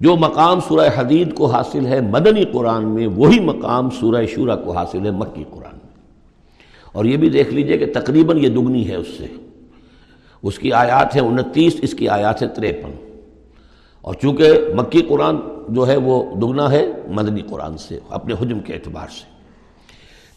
جو 0.00 0.16
مقام 0.16 0.60
سورہ 0.60 0.88
حدید 0.96 1.34
کو 1.34 1.46
حاصل 1.46 1.86
ہے 1.86 2.00
مدنی 2.00 2.44
قرآن 2.52 2.88
میں، 2.88 3.06
وہی 3.06 3.40
مقام 3.40 3.90
سورہ 3.90 4.26
شورہ 4.26 4.56
کو 4.64 4.72
حاصل 4.72 5.06
ہے 5.06 5.10
مکی 5.10 5.44
قرآن 5.50 5.74
میں۔ 5.74 5.92
اور 6.92 7.04
یہ 7.04 7.16
بھی 7.16 7.30
دیکھ 7.30 7.54
لیجیے 7.54 7.78
کہ 7.78 7.86
تقریباً 7.94 8.38
یہ 8.38 8.48
دگنی 8.48 8.88
ہے 8.88 8.94
اس 8.94 9.08
سے۔ 9.18 9.26
اس 10.42 10.58
کی 10.58 10.72
آیات 10.72 11.16
ہیں 11.16 11.22
انتیس، 11.22 11.76
اس 11.82 11.94
کی 11.94 12.08
آیات 12.08 12.42
ہے 12.42 12.48
تریپن۔ 12.48 12.90
اور 14.02 14.14
چونکہ 14.14 14.52
مکی 14.74 15.02
قرآن 15.02 15.36
جو 15.68 15.86
ہے 15.86 15.96
وہ 15.96 16.34
دگنا 16.34 16.70
ہے 16.70 16.86
مدنی 17.08 17.40
قرآن 17.40 17.76
سے، 17.76 17.98
اپنے 18.10 18.34
حجم 18.40 18.60
کے 18.60 18.74
اعتبار 18.74 19.06
سے۔ 19.06 19.32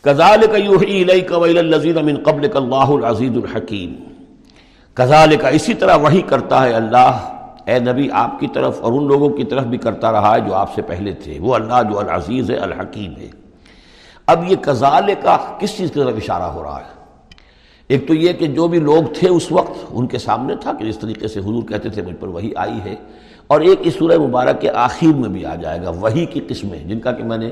کزال 0.01 0.41
کا 1.27 2.01
من 2.01 2.23
قبل 2.23 2.47
اللہ 2.55 2.75
العزیز 2.75 3.31
الحکیم۔ 3.37 3.93
کزال 4.93 5.35
کا 5.35 5.47
اسی 5.47 5.73
طرح 5.73 5.95
وہی 5.95 6.21
کرتا 6.21 6.65
ہے 6.65 6.73
اللہ، 6.73 7.31
اے 7.65 7.79
نبی 7.79 8.09
آپ 8.11 8.39
کی 8.39 8.47
طرف 8.47 8.81
اور 8.81 8.91
ان 8.93 9.07
لوگوں 9.07 9.29
کی 9.29 9.43
طرف 9.43 9.63
بھی 9.63 9.77
کرتا 9.77 10.11
رہا 10.11 10.35
ہے 10.35 10.41
جو 10.41 10.53
آپ 10.53 10.73
سے 10.75 10.81
پہلے 10.81 11.13
تھے۔ 11.13 11.37
وہ 11.39 11.55
اللہ 11.55 11.81
جو 11.91 11.99
العزیز 11.99 12.51
ہے، 12.51 12.55
الحکیم 12.55 13.13
ہے۔ 13.15 13.29
اب 14.27 14.51
یہ 14.51 14.55
کزال 14.55 15.13
کا 15.23 15.37
کس 15.59 15.77
چیز 15.77 15.91
کی 15.91 15.99
طرف 15.99 16.13
اشارہ 16.15 16.43
ہو 16.43 16.63
رہا 16.63 16.79
ہے؟ 16.79 16.94
ایک 17.87 18.07
تو 18.07 18.13
یہ 18.13 18.33
کہ 18.33 18.47
جو 18.47 18.67
بھی 18.67 18.79
لوگ 18.79 19.13
تھے 19.13 19.29
اس 19.29 19.51
وقت، 19.51 19.85
ان 19.89 20.07
کے 20.07 20.17
سامنے 20.17 20.55
تھا 20.55 20.73
کہ 20.73 20.85
جس 20.85 20.97
طریقے 20.97 21.27
سے 21.27 21.39
حضور 21.39 21.63
کہتے 21.63 21.89
تھے، 21.89 22.01
مجھ 22.01 22.15
پر 22.15 22.27
وہی 22.27 22.51
آئی 22.55 22.79
ہے۔ 22.85 22.95
اور 23.47 23.61
ایک 23.61 23.79
اس 23.81 23.93
سورہ 23.93 24.17
مبارک 24.17 24.61
کے 24.61 24.69
آخر 24.69 25.07
میں 25.07 25.29
بھی 25.29 25.45
آ 25.45 25.55
جائے 25.55 25.81
گا 25.83 25.89
وہی 25.89 26.25
کی 26.25 26.39
قسمیں، 26.47 26.79
جن 26.79 26.99
کا 26.99 27.11
کہ 27.11 27.23
میں 27.23 27.37
نے 27.37 27.51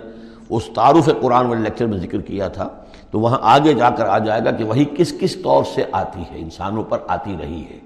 اس 0.50 0.63
تعارف 0.75 1.10
قرآن 1.22 1.46
والے 1.46 1.62
لیکچر 1.62 1.86
میں 1.86 1.98
ذکر 1.98 2.22
کیا 2.22 2.48
تھا۔ 2.48 2.70
تو 3.12 3.20
وہاں 3.20 3.38
آگے 3.42 3.74
جا 3.74 3.90
کر 3.90 4.06
آ 4.06 4.20
جائے 4.20 4.42
گا 4.46 4.52
کہ 4.52 4.63
وہی 4.63 4.86
کس 4.98 5.13
کس 5.20 5.36
طور 5.36 5.63
سے 5.75 5.84
آتی 5.92 6.22
ہے، 6.22 6.40
انسانوں 6.40 6.84
پر 6.84 6.98
آتی 7.08 7.36
رہی 7.42 7.63
ہے۔ 7.72 7.80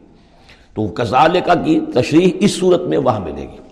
تو 0.73 0.87
کزال 0.87 1.37
کا 1.45 1.55
کی 1.55 1.79
تشریح 1.93 2.29
اس 2.39 2.59
صورت 2.59 2.81
میں 2.81 2.97
وہاں 2.97 3.19
ملے 3.19 3.41
گی۔ 3.41 3.66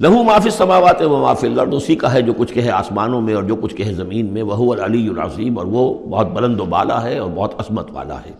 لہو 0.00 0.22
معافی 0.22 0.50
سماوات 0.50 1.02
و 1.02 1.16
معافی 1.16 1.46
الارض، 1.46 1.74
اسی 1.74 1.94
کا 1.94 2.12
ہے 2.12 2.22
جو 2.22 2.32
کچھ 2.32 2.52
کہے 2.52 2.70
آسمانوں 2.70 3.20
میں 3.20 3.34
اور 3.34 3.42
جو 3.42 3.56
کچھ 3.56 3.74
کہے 3.74 3.92
زمین 3.92 4.26
میں 4.26 4.42
وہ 4.42 4.74
العلی 4.74 5.08
العظیم، 5.08 5.58
اور 5.58 5.66
وہ 5.66 5.94
بہت 5.94 6.26
بلند 6.26 6.60
و 6.60 6.64
بالا 6.64 7.02
ہے 7.02 7.18
اور 7.18 7.30
بہت 7.30 7.54
عصمت 7.60 7.90
والا 7.92 8.18
ہے۔ 8.18 8.30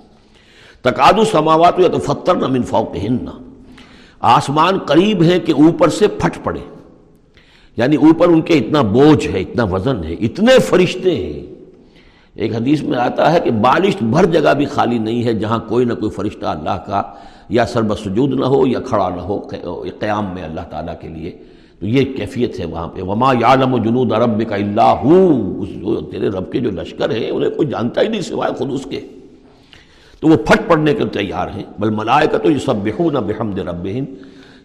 تقاد 0.82 1.18
السماوات 1.18 1.78
یا 1.78 1.88
تو 1.88 1.98
فتر 1.98 2.34
نہ 2.34 2.46
من 2.46 2.62
فوق 2.62 2.96
آسمان 4.20 4.78
قریب 4.78 5.22
ہے 5.22 5.38
کہ 5.40 5.52
اوپر 5.52 5.88
سے 5.88 6.08
پھٹ 6.08 6.44
پڑے۔ 6.44 6.60
یعنی 7.76 7.96
اوپر 7.96 8.28
ان 8.28 8.40
کے 8.40 8.54
اتنا 8.54 8.82
بوجھ 8.82 9.26
ہے، 9.26 9.40
اتنا 9.40 9.64
وزن 9.64 10.04
ہے، 10.04 10.12
اتنے 10.12 10.58
فرشتے 10.58 11.14
ہیں۔ 11.16 11.50
ایک 12.34 12.54
حدیث 12.54 12.82
میں 12.82 12.99
آتا 12.99 13.32
ہے 13.32 13.40
کہ 13.40 13.50
بالش 13.50 13.96
بھر 14.00 14.25
جگہ 14.25 14.54
بھی 14.54 14.64
خالی 14.64 14.99
نہیں 14.99 15.25
ہے 15.25 15.34
جہاں 15.34 15.58
کوئی 15.58 15.84
نہ 15.84 15.92
کوئی 15.94 16.10
فرشتہ 16.10 16.46
اللہ 16.46 16.78
کا 16.87 17.02
یا 17.49 17.66
سرب 17.66 17.99
سجود 17.99 18.40
نہ 18.40 18.44
ہو 18.44 18.66
یا 18.66 18.80
کھڑا 18.80 19.08
نہ 19.08 19.20
ہو 19.20 19.38
قیام 19.99 20.26
میں 20.34 20.42
اللہ 20.42 20.60
تعالیٰ 20.70 20.94
کے 21.00 21.08
لیے۔ 21.08 21.32
تو 21.80 21.87
یہ 21.87 22.04
کیفیت 22.04 22.60
ہے 22.60 22.64
وہاں 22.64 22.88
پہ۔ 22.88 23.02
وما 23.02 23.32
یعلم 23.32 23.76
جنود 23.76 24.12
رب 24.12 24.49
کا 24.49 24.54
اللہ 24.54 25.02
تیرے 26.12 26.28
رب 26.28 26.52
کے 26.52 26.58
جو 26.58 26.70
لشکر 26.70 27.10
ہیں، 27.10 27.30
انہیں 27.30 27.50
کوئی 27.50 27.68
جانتا 27.68 28.00
ہی 28.00 28.08
نہیں 28.08 28.20
سوائے 28.20 28.52
خود 28.54 28.72
اس 28.72 28.84
کے۔ 28.90 29.00
تو 30.20 30.28
وہ 30.28 30.37
پھٹ 30.37 30.68
پڑنے 30.68 30.94
کے 30.94 31.04
تیار 31.04 31.49
ہیں۔ 31.56 31.62
بل 31.78 31.90
ملائے 31.90 32.26
کا 32.26 32.38
تو 32.38 32.50
یہ 32.50 32.58
سب 32.58 32.76
بحو 32.76 33.10
بحمد 33.10 33.58
رب 33.58 33.88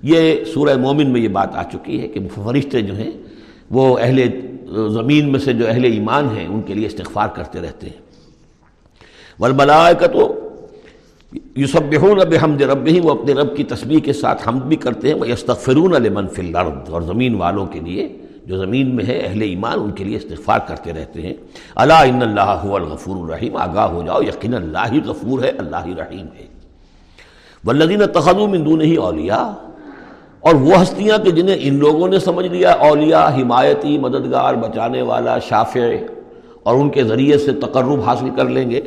یہ 0.03 0.45
سورہ 0.53 0.77
مومن 0.77 1.09
میں 1.09 1.21
یہ 1.21 1.27
بات 1.27 1.55
آ 1.55 1.63
چکی 1.63 2.01
ہے 2.01 2.07
کہ 2.07 2.19
فرشتے 2.35 2.81
جو 2.81 2.95
ہیں، 2.95 3.11
وہ 3.69 3.97
اہل 4.01 4.21
زمین 4.75 5.31
میں 5.31 5.39
سے 5.39 5.53
جو 5.53 5.67
اہل 5.67 5.83
ایمان 5.83 6.29
ہیں، 6.37 6.47
ان 6.47 6.61
کے 6.61 6.73
لیے 6.73 6.87
استغفار 6.87 7.27
کرتے 7.27 7.61
رہتے 7.61 7.87
ہیں۔ 7.87 8.05
ولملائے 9.39 10.07
تو 10.07 10.49
یوسبحون 11.55 12.17
بحمد 12.17 12.61
ربہم، 12.61 13.05
وہ 13.05 13.11
اپنے 13.11 13.33
رب 13.33 13.57
کی 13.57 13.63
تسبیح 13.63 13.99
کے 13.99 14.13
ساتھ 14.13 14.47
حمد 14.47 14.61
بھی 14.61 14.75
کرتے 14.75 15.07
ہیں 15.07 15.15
وہ 15.15 15.29
یستغفرون 15.29 15.91
لمن 15.91 16.27
فی 16.27 16.41
الارض۔ 16.41 16.89
اور 16.89 17.01
زمین 17.01 17.35
والوں 17.35 17.65
کے 17.65 17.79
لیے، 17.79 18.17
جو 18.45 18.57
زمین 18.57 18.95
میں 18.95 19.05
ہے، 19.05 19.19
اہل 19.19 19.41
ایمان، 19.41 19.79
ان 19.79 19.91
کے 19.91 20.03
لیے 20.03 20.17
استغفار 20.17 20.59
کرتے 20.67 20.93
رہتے 20.93 21.21
ہیں۔ 21.21 21.33
اللہ 21.75 21.93
ان 21.93 22.21
اللہ 22.21 22.61
هو 22.65 22.75
الغفور 22.75 23.15
الرحیم، 23.15 23.55
آگاہ 23.55 23.87
ہو 23.87 24.03
جاؤ 24.05 24.21
یقین 24.21 24.53
اللہ 24.53 24.91
ہی 24.91 25.01
غفور 25.05 25.43
ہے، 25.43 25.49
اللہ 25.49 25.75
ہی 25.85 25.93
رحیم 25.99 26.25
ہے۔ 26.39 26.47
والذین 27.65 28.01
تخذوا 28.13 28.47
من 28.47 28.65
دونه 28.65 28.95
اولیاء 28.97 29.64
اور 30.45 30.55
وہ 30.55 30.81
ہستیاں 30.81 31.17
کہ 31.17 31.31
جنہیں 31.31 31.55
ان 31.59 31.75
لوگوں 31.75 32.07
نے 32.07 32.19
سمجھ 32.19 32.47
لیا، 32.47 32.71
اولیاء، 32.71 33.27
حمایتی، 33.27 33.97
مددگار، 33.97 34.53
بچانے 34.53 35.01
والا، 35.01 35.39
شافع، 35.39 35.79
اور 36.63 36.75
ان 36.75 36.89
کے 36.89 37.03
ذریعے 37.03 37.37
سے 37.37 37.51
تقرب 37.51 38.01
حاصل 38.01 38.29
کر 38.35 38.45
لیں 38.45 38.69
گے۔ 38.69 38.81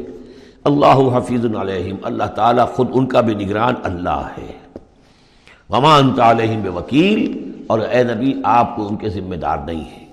اللہ 0.65 1.17
حفیظ 1.17 1.45
علیہم، 1.61 1.97
اللہ 2.03 2.25
تعالیٰ 2.25 2.69
خود 2.69 2.89
ان 2.95 3.07
کا 3.07 3.21
بھی 3.21 3.35
نگران 3.35 3.75
اللہ 3.83 4.29
ہے۔ 4.39 4.53
ومان 5.71 6.21
علیہم 6.21 6.61
بے 6.63 6.69
وکیل 6.69 7.53
اور 7.67 7.79
اے 7.79 8.03
نبی، 8.03 8.33
آپ 8.45 8.77
کو 8.77 8.89
ان 8.89 8.97
کے 8.97 9.09
ذمہ 9.09 9.35
دار 9.35 9.59
نہیں 9.67 9.81
ہے۔ 9.81 10.07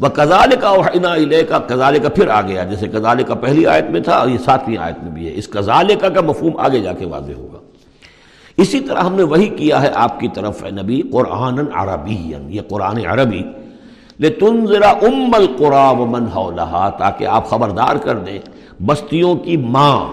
وہ 0.00 0.08
کزال 0.08 0.48
کا 0.60 0.72
علیہ 1.14 1.42
کا 1.42 1.58
کزال 1.58 1.98
کا 1.98 2.08
پھر 2.08 2.28
آ 2.28 2.40
گیا، 2.40 2.64
جیسے 2.64 2.88
کزال 2.88 3.22
کا 3.22 3.34
پہلی 3.34 3.66
آیت 3.66 3.90
میں 3.90 4.00
تھا 4.00 4.12
اور 4.12 4.28
یہ 4.28 4.38
ساتویں 4.38 4.76
آیت 4.76 5.02
میں 5.02 5.12
بھی 5.12 5.28
ہے۔ 5.28 5.32
اس 5.34 5.48
کزال 5.48 5.94
کا 6.00 6.08
کا 6.08 6.20
مفہوم 6.20 6.56
آگے 6.56 6.80
جا 6.80 6.92
کے 6.92 7.06
واضح 7.06 7.32
ہوگا۔ 7.32 7.58
اسی 8.56 8.80
طرح 8.80 9.00
ہم 9.00 9.14
نے 9.14 9.22
وہی 9.22 9.48
کیا 9.48 9.82
ہے 9.82 9.88
آپ 9.94 10.20
کی 10.20 10.28
طرف، 10.28 10.64
اے 10.64 10.70
نبی 10.70 11.02
قرآن 11.02 11.58
عربی 11.74 12.32
یہ 12.48 12.60
قرآن 12.68 13.06
عربی۔ 13.06 13.42
لے 14.18 14.30
ذرا 14.68 14.88
ام 14.88 15.34
القرا 15.34 15.90
و 15.90 16.06
من 16.06 16.26
تاکہ 16.98 17.26
آپ 17.26 17.48
خبردار 17.48 17.96
کر 17.96 18.16
دیں، 18.16 18.38
بستیوں 18.86 19.34
کی 19.34 19.56
ماں 19.56 20.10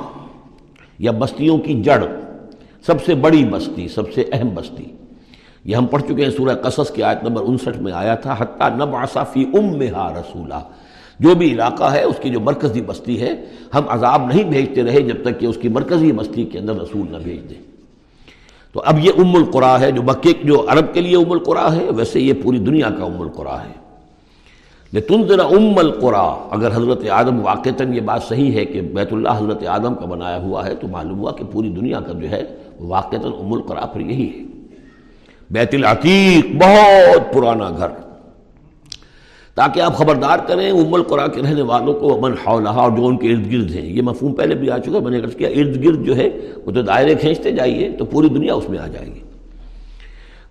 یا 0.99 1.11
بستیوں 1.11 1.57
کی 1.57 1.81
جڑ، 1.81 2.03
سب 2.85 3.03
سے 3.05 3.15
بڑی 3.15 3.43
بستی، 3.45 3.87
سب 3.87 4.13
سے 4.13 4.23
اہم 4.31 4.49
بستی۔ 4.53 4.85
یہ 5.65 5.75
ہم 5.75 5.85
پڑھ 5.85 6.01
چکے 6.01 6.23
ہیں 6.23 6.31
سورہ 6.31 6.55
قصص 6.55 6.91
کی 6.91 7.03
آیت 7.03 7.23
نمبر 7.23 7.41
انسٹھ 7.45 7.77
میں 7.77 7.91
آیا 7.91 8.15
تھا، 8.15 8.35
حتیٰ 8.39 8.69
نب 8.75 8.95
آصافی 8.95 9.45
ام 9.53 9.81
رسولہ 10.19 10.59
جو 11.19 11.35
بھی 11.35 11.51
علاقہ 11.51 11.83
ہے، 11.83 12.03
اس 12.03 12.15
کی 12.21 12.29
جو 12.29 12.39
مرکزی 12.39 12.81
بستی 12.81 13.21
ہے، 13.21 13.33
ہم 13.73 13.83
عذاب 13.89 14.27
نہیں 14.27 14.43
بھیجتے 14.43 14.83
رہے 14.83 15.01
جب 15.01 15.23
تک 15.23 15.39
کہ 15.39 15.45
اس 15.45 15.57
کی 15.61 15.69
مرکزی 15.69 16.11
بستی 16.11 16.43
کے 16.43 16.59
اندر 16.59 16.75
رسول 16.75 17.05
نہ 17.11 17.17
بھیج 17.17 17.49
دیں۔ 17.49 17.68
تو 18.73 18.81
اب 18.85 18.99
یہ 18.99 19.11
ام 19.17 19.35
القرا 19.35 19.79
ہے 19.79 19.91
جو 19.91 20.03
مکے 20.03 20.33
جو 20.43 20.65
عرب 20.69 20.93
کے 20.93 21.01
لیے 21.01 21.17
ام 21.17 21.31
القرا 21.31 21.75
ہے، 21.75 21.89
ویسے 21.89 22.19
یہ 22.19 22.33
پوری 22.43 22.57
دنیا 22.57 22.89
کا 22.89 23.05
ام 23.05 23.21
القرا 23.21 23.63
ہے۔ 23.63 23.73
لیکن 24.91 25.27
ذرا 25.27 25.43
ام 25.43 25.77
القرا، 25.77 26.47
اگر 26.51 26.71
حضرت 26.71 27.09
آدم 27.09 27.45
واقعتاً 27.45 27.93
یہ 27.93 28.01
بات 28.01 28.23
صحیح 28.23 28.51
ہے 28.53 28.65
کہ 28.65 28.81
بیت 28.81 29.13
اللہ 29.13 29.29
حضرت 29.37 29.67
آدم 29.67 29.95
کا 29.95 30.05
بنایا 30.05 30.41
ہوا 30.41 30.65
ہے، 30.65 30.75
تو 30.75 30.87
معلوم 30.87 31.19
ہوا 31.19 31.31
کہ 31.31 31.43
پوری 31.51 31.69
دنیا 31.69 31.99
کا 31.99 32.13
جو 32.13 32.29
ہے 32.29 32.43
واقعتاً 32.79 33.31
ام 33.39 33.53
القرا 33.53 33.85
پھر 33.85 34.01
یہی 34.01 34.29
ہے۔ 34.29 34.43
بیت 35.51 35.73
العتیق، 35.73 36.55
بہت 36.55 37.33
پرانا 37.33 37.69
گھر۔ 37.69 38.08
تاکہ 39.59 39.79
آپ 39.81 39.93
خبردار 39.93 40.39
کریں 40.47 40.71
ام 40.71 40.93
القرا 40.93 41.27
کے 41.27 41.41
رہنے 41.41 41.61
والوں 41.61 41.93
کو 41.93 42.13
امن 42.15 42.33
حولہ 42.45 42.69
اور 42.69 42.91
جو 42.97 43.07
ان 43.07 43.17
کے 43.17 43.31
ارد 43.31 43.51
گرد 43.51 43.71
ہیں۔ 43.75 43.85
یہ 43.85 44.01
مفہوم 44.01 44.33
پہلے 44.33 44.55
بھی 44.55 44.69
آ 44.71 44.77
چکا 44.77 44.99
میں 44.99 45.11
نے 45.11 45.21
کیا، 45.37 45.49
ارد 45.49 45.83
گرد 45.83 46.05
جو 46.05 46.15
ہے، 46.15 46.29
وہ 46.65 46.71
تو 46.71 46.81
دائرے 46.81 47.15
کھینچتے 47.15 47.51
جائیے 47.51 47.89
تو 47.97 48.05
پوری 48.05 48.29
دنیا 48.29 48.53
اس 48.53 48.69
میں 48.69 48.79
آ 48.79 48.87
جائے 48.87 49.05
گی۔ 49.05 49.19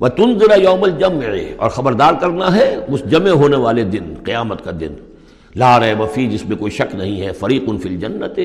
وہ 0.00 0.08
تن 0.08 0.38
ذرا 0.38 0.54
یوم 0.54 0.84
الجم 0.84 1.20
اور 1.56 1.70
خبردار 1.70 2.14
کرنا 2.20 2.54
ہے 2.56 2.76
اس 2.88 3.10
جمع 3.10 3.30
ہونے 3.30 3.56
والے 3.56 3.84
دن، 3.84 4.14
قیامت 4.24 4.64
کا 4.64 4.70
دن۔ 4.80 4.94
لا 5.56 5.80
رہے 5.80 5.94
وفی 5.94 6.26
جس 6.26 6.48
میں 6.48 6.56
کوئی 6.56 6.70
شک 6.70 6.94
نہیں 6.94 7.20
ہے، 7.20 7.32
فریق 7.32 7.68
الفل 7.68 7.96
جنت 7.96 8.38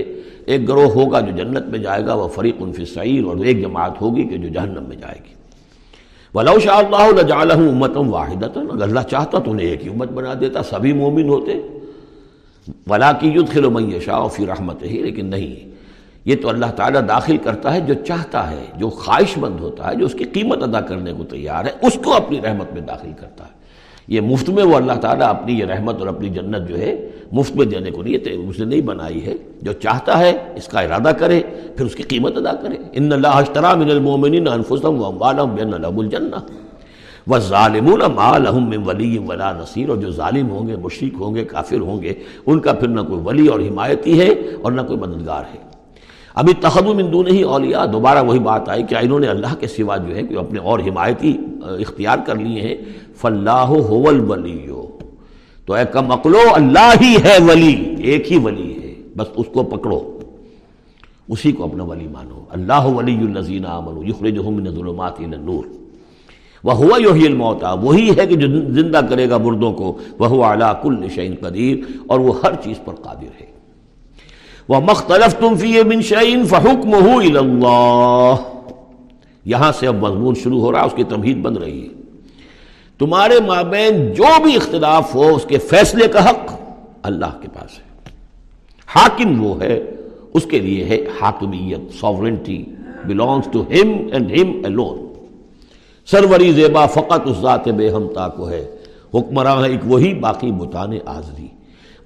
ایک 0.46 0.68
گروہ 0.70 0.90
ہوگا 0.92 1.20
جو 1.20 1.38
جنت 1.38 1.66
میں 1.66 1.80
جائے 1.80 2.06
گا، 2.06 2.14
وہ 2.14 2.28
فریق 2.28 2.62
الفل 2.62 2.86
سعیر 2.86 3.24
اور 3.24 3.38
ایک 3.38 3.62
جماعت 3.62 4.02
ہوگی 4.02 4.24
کہ 4.24 4.38
جو 4.38 4.50
جہنم 4.50 4.84
میں 4.88 4.98
جائے 4.98 5.20
گی۔ 5.26 5.43
ولاؤ 6.36 6.60
شاہ 6.60 6.78
اللہ 6.78 7.22
جالہ 7.22 7.54
امتم 7.54 8.14
واحد 8.14 8.44
اگر 8.44 8.82
اللہ 8.82 9.00
چاہتا 9.10 9.40
تو 9.40 9.52
انہیں 9.52 9.68
ایک 9.68 9.84
ہی 9.84 9.90
امت 9.90 10.12
بنا 10.12 10.34
دیتا، 10.40 10.64
سبھی 10.64 10.94
مومن 10.94 11.30
ہوتے۔ 11.30 11.60
ولا 12.88 13.12
کی 13.12 13.30
یدھ 13.30 13.52
خلو 13.52 13.70
میں 13.72 14.00
شاہ 14.00 14.28
فی 14.28 14.46
رحمت 14.46 14.84
ہی 14.84 15.02
لیکن 15.02 15.26
نہیں، 15.26 15.70
یہ 16.26 16.36
تو 16.36 16.50
اللہ 16.50 16.72
تعالیٰ 16.76 17.02
داخل 17.08 17.38
کرتا 17.38 17.74
ہے 17.74 17.80
جو 17.80 17.94
چاہتا 18.08 18.50
ہے، 18.52 18.66
جو 18.78 18.90
خواہش 18.90 19.38
مند 19.38 19.60
ہوتا 19.60 19.90
ہے، 19.90 19.96
جو 19.96 20.06
اس 20.06 20.14
کی 20.14 20.24
قیمت 20.24 20.64
ادا 20.64 20.82
کرنے 20.82 21.14
کو 21.14 21.24
تیار 21.24 21.66
ہے، 21.66 21.72
اس 21.82 21.98
کو 22.04 22.14
اپنی 22.14 22.42
رحمت 22.42 22.74
میں 22.74 22.82
داخل 22.82 23.12
کرتا 23.20 23.44
ہے۔ 23.46 23.52
یہ 24.08 24.22
مفت 24.22 24.50
میں 24.50 24.64
وہ 24.64 24.76
اللہ 24.76 24.94
تعالیٰ 24.94 25.28
اپنی 25.28 25.60
یہ 25.60 25.66
رحمت 25.66 26.00
اور 26.00 26.08
اپنی 26.08 26.30
جنت 26.30 26.68
جو 26.70 26.78
ہے 26.78 27.10
مفت 27.34 27.56
میں 27.56 27.66
دینے 27.66 27.92
کو 27.92 28.04
نہیں 28.04 28.50
اس 28.50 28.60
نے 28.60 28.66
نہیں 28.66 28.82
بنائی 28.82 29.26
ہے۔ 29.26 29.34
جو 29.62 29.74
چاہتا 29.74 30.20
ہے، 30.20 30.38
اس 30.56 30.68
کا 30.68 30.80
ارادہ 30.80 31.12
کرے، 31.20 31.42
پھر 31.78 31.86
اس 31.86 31.96
کی 31.96 32.04
قیمت 32.04 32.38
ادا 32.38 32.56
کرے۔ 32.56 32.76
ان 32.94 33.14
اللہ 33.14 33.28
اشترا 33.28 33.74
من 33.74 33.90
المومنین 33.90 34.48
انفسهم 34.48 35.00
واموالهم 35.02 35.56
بان 35.56 35.82
لهم 35.82 36.00
الجنہ۔ 36.00 36.36
والظالمون 37.28 38.00
ما 38.16 38.38
لهم 38.38 38.70
من 38.70 38.84
ولی 38.86 39.18
ولا 39.18 39.52
نصیر۔ 39.52 39.90
اور 39.90 39.98
جو 39.98 40.12
ظالم 40.12 40.50
ہوں 40.50 40.68
گے، 40.68 40.76
مشرک 40.76 41.16
ہوں 41.20 41.36
گے، 41.36 41.44
کافر 41.44 41.80
ہوں 41.80 42.02
گے، 42.02 42.14
ان 42.46 42.60
کا 42.60 42.74
پھر 42.74 42.88
نہ 42.88 43.02
کوئی 43.02 43.20
ولی 43.24 43.48
اور 43.48 43.60
حمایتی 43.60 44.20
ہے 44.20 44.28
اور 44.62 44.72
نہ 44.72 44.82
کوئی 44.82 45.00
مددگار 45.00 45.44
ہے۔ 45.54 45.74
ابھی 46.36 46.54
تخم 46.54 47.10
دون 47.12 47.28
ہی 47.28 47.42
اولیاء۔ 47.42 47.86
دوبارہ 47.86 48.24
وہی 48.24 48.40
بات 48.40 48.70
آئی 48.70 48.84
کہ 48.84 48.96
انہوں 49.02 49.20
نے 49.20 49.28
اللہ 49.28 49.56
کے 49.60 49.68
سوا 49.68 49.98
جو 49.98 50.16
ہے 50.16 50.22
کہ 50.22 50.38
اپنے 50.38 50.60
اور 50.60 50.80
حمایتی 50.80 51.38
اختیار 51.62 52.18
کر 52.26 52.36
لیے 52.36 52.62
ہیں۔ 52.62 52.76
فلاح 53.16 53.70
ولی 53.70 54.68
تو 55.66 55.74
اے 55.74 55.86
کم 55.92 56.12
اقلو 56.12 56.40
اللہ 56.54 56.94
ہی 57.02 57.16
ہے 57.24 57.38
ولی، 57.48 57.96
ایک 58.00 58.32
ہی 58.32 58.38
ولی 58.38 58.74
ہے، 58.84 58.94
بس 59.18 59.28
اس 59.36 59.46
کو 59.54 59.64
پکڑو۔ 59.64 60.20
اسی 61.30 61.52
کو 61.52 61.64
اپنا 61.64 61.84
ولی 61.84 62.08
مانو۔ 62.08 62.44
اللہ 62.50 62.86
ولی 62.86 63.18
النزین 63.18 63.66
من 64.46 64.70
ظلمات 64.72 65.20
النور۔ 65.20 65.64
وہ 66.64 66.74
ہوا 66.74 66.98
یوہی 67.02 67.26
الموتا 67.26 67.74
وہی 67.74 68.10
ہے 68.18 68.26
کہ 68.26 68.36
جو 68.36 68.48
زندہ 68.74 69.02
کرے 69.10 69.30
گا 69.30 69.38
مردوں 69.38 69.74
کو۔ 69.74 69.98
وہ 70.20 70.46
اعلیٰ 70.46 70.74
کل 70.82 71.08
شعین 71.16 71.36
قدیر۔ 71.42 71.78
اور 72.08 72.20
وہ 72.20 72.34
ہر 72.44 72.54
چیز 72.64 72.78
پر 72.86 72.96
قادر 72.96 73.42
ہے۔ 73.42 73.46
وہ 74.68 74.80
مختلف 74.80 75.40
تم 75.40 75.56
فی 75.56 75.84
منشین 75.84 76.46
فحکم 76.46 76.94
اللہ۔ 76.94 78.36
یہاں 79.46 79.72
سے 79.72 79.88
اب 79.88 79.96
مضمون 79.96 80.36
شروع 80.36 80.60
ہو 80.60 80.72
رہا 80.72 80.82
اس 80.82 80.94
کی 80.96 81.04
تمہید 81.04 81.38
بن 81.38 81.58
رہی 81.58 81.84
ہے۔ 81.84 82.03
تمہارے 83.04 83.40
مابین 83.48 84.14
جو 84.14 84.44
بھی 84.44 84.56
اختلاف 84.56 85.16
ہو، 85.16 85.36
اس 85.36 85.46
کے 85.46 85.58
فیصلے 85.58 86.08
کا 86.08 86.30
حق 86.30 86.54
اللہ 87.04 87.40
کے 87.42 87.48
پاس 87.54 87.80
ہے۔ 87.80 88.10
حاکم 88.88 89.44
وہ 89.44 89.62
ہے، 89.62 89.80
اس 90.34 90.46
کے 90.46 90.60
لیے 90.60 90.84
ہے 90.84 90.98
حاکمیت 91.22 91.94
sovereignty 92.00 92.66
belongs 93.06 93.48
to 93.52 93.62
him 93.62 94.08
and 94.12 94.32
him 94.32 94.62
alone 94.64 95.14
سروری 96.06 96.52
زیبا 96.52 96.86
فقط 96.86 97.22
اس 97.26 97.38
ذات 97.42 97.68
بے 97.68 97.90
ہمتا 97.90 98.28
کو 98.28 98.50
ہے۔ 98.50 98.76
حکمراں 99.14 99.68
ایک 99.68 99.80
وہی 99.86 100.14
باقی 100.14 100.52
بتانے 100.52 101.00
آزری۔ 101.06 101.48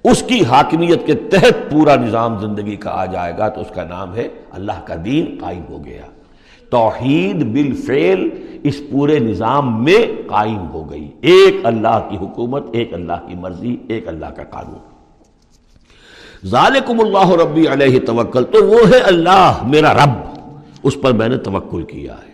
اس 0.04 0.22
کی 0.26 0.44
حاکمیت 0.44 1.06
کے 1.06 1.14
تحت 1.14 1.70
پورا 1.70 1.96
نظام 1.96 2.38
زندگی 2.38 2.76
کا 2.76 2.90
آ 2.90 3.06
جائے 3.06 3.32
گا 3.38 3.48
تو 3.48 3.60
اس 3.60 3.70
کا 3.74 3.84
نام 3.84 4.14
ہے 4.14 4.28
اللہ 4.50 4.80
کا 4.84 4.94
دین 5.04 5.36
قائم 5.40 5.62
ہو 5.68 5.84
گیا۔ 5.84 6.02
توحید 6.70 7.44
بالفعل 7.52 8.28
اس 8.62 8.80
پورے 8.90 9.18
نظام 9.18 9.84
میں 9.84 10.28
قائم 10.28 10.70
ہو 10.70 10.90
گئی۔ 10.90 11.10
ایک 11.20 11.56
اللہ 11.64 12.06
کی 12.10 12.16
حکومت، 12.16 12.62
ایک 12.72 12.94
اللہ 12.94 13.26
کی 13.26 13.34
مرضی، 13.34 13.76
ایک 13.88 14.08
اللہ 14.08 14.26
کا 14.26 14.44
قانون۔ 14.44 14.78
ذالکم 16.44 17.00
اللہ 17.00 17.30
ربی 17.30 17.68
علیہ 17.68 18.00
توکل، 18.00 18.44
تو 18.44 18.66
وہ 18.66 18.78
ہے 18.88 18.98
اللہ، 18.98 19.58
میرا 19.66 19.94
رب۔ 19.94 20.38
اس 20.82 20.96
پر 21.02 21.12
میں 21.12 21.28
نے 21.28 21.36
توکل 21.36 21.82
کیا 21.82 22.12
ہے۔ 22.12 22.32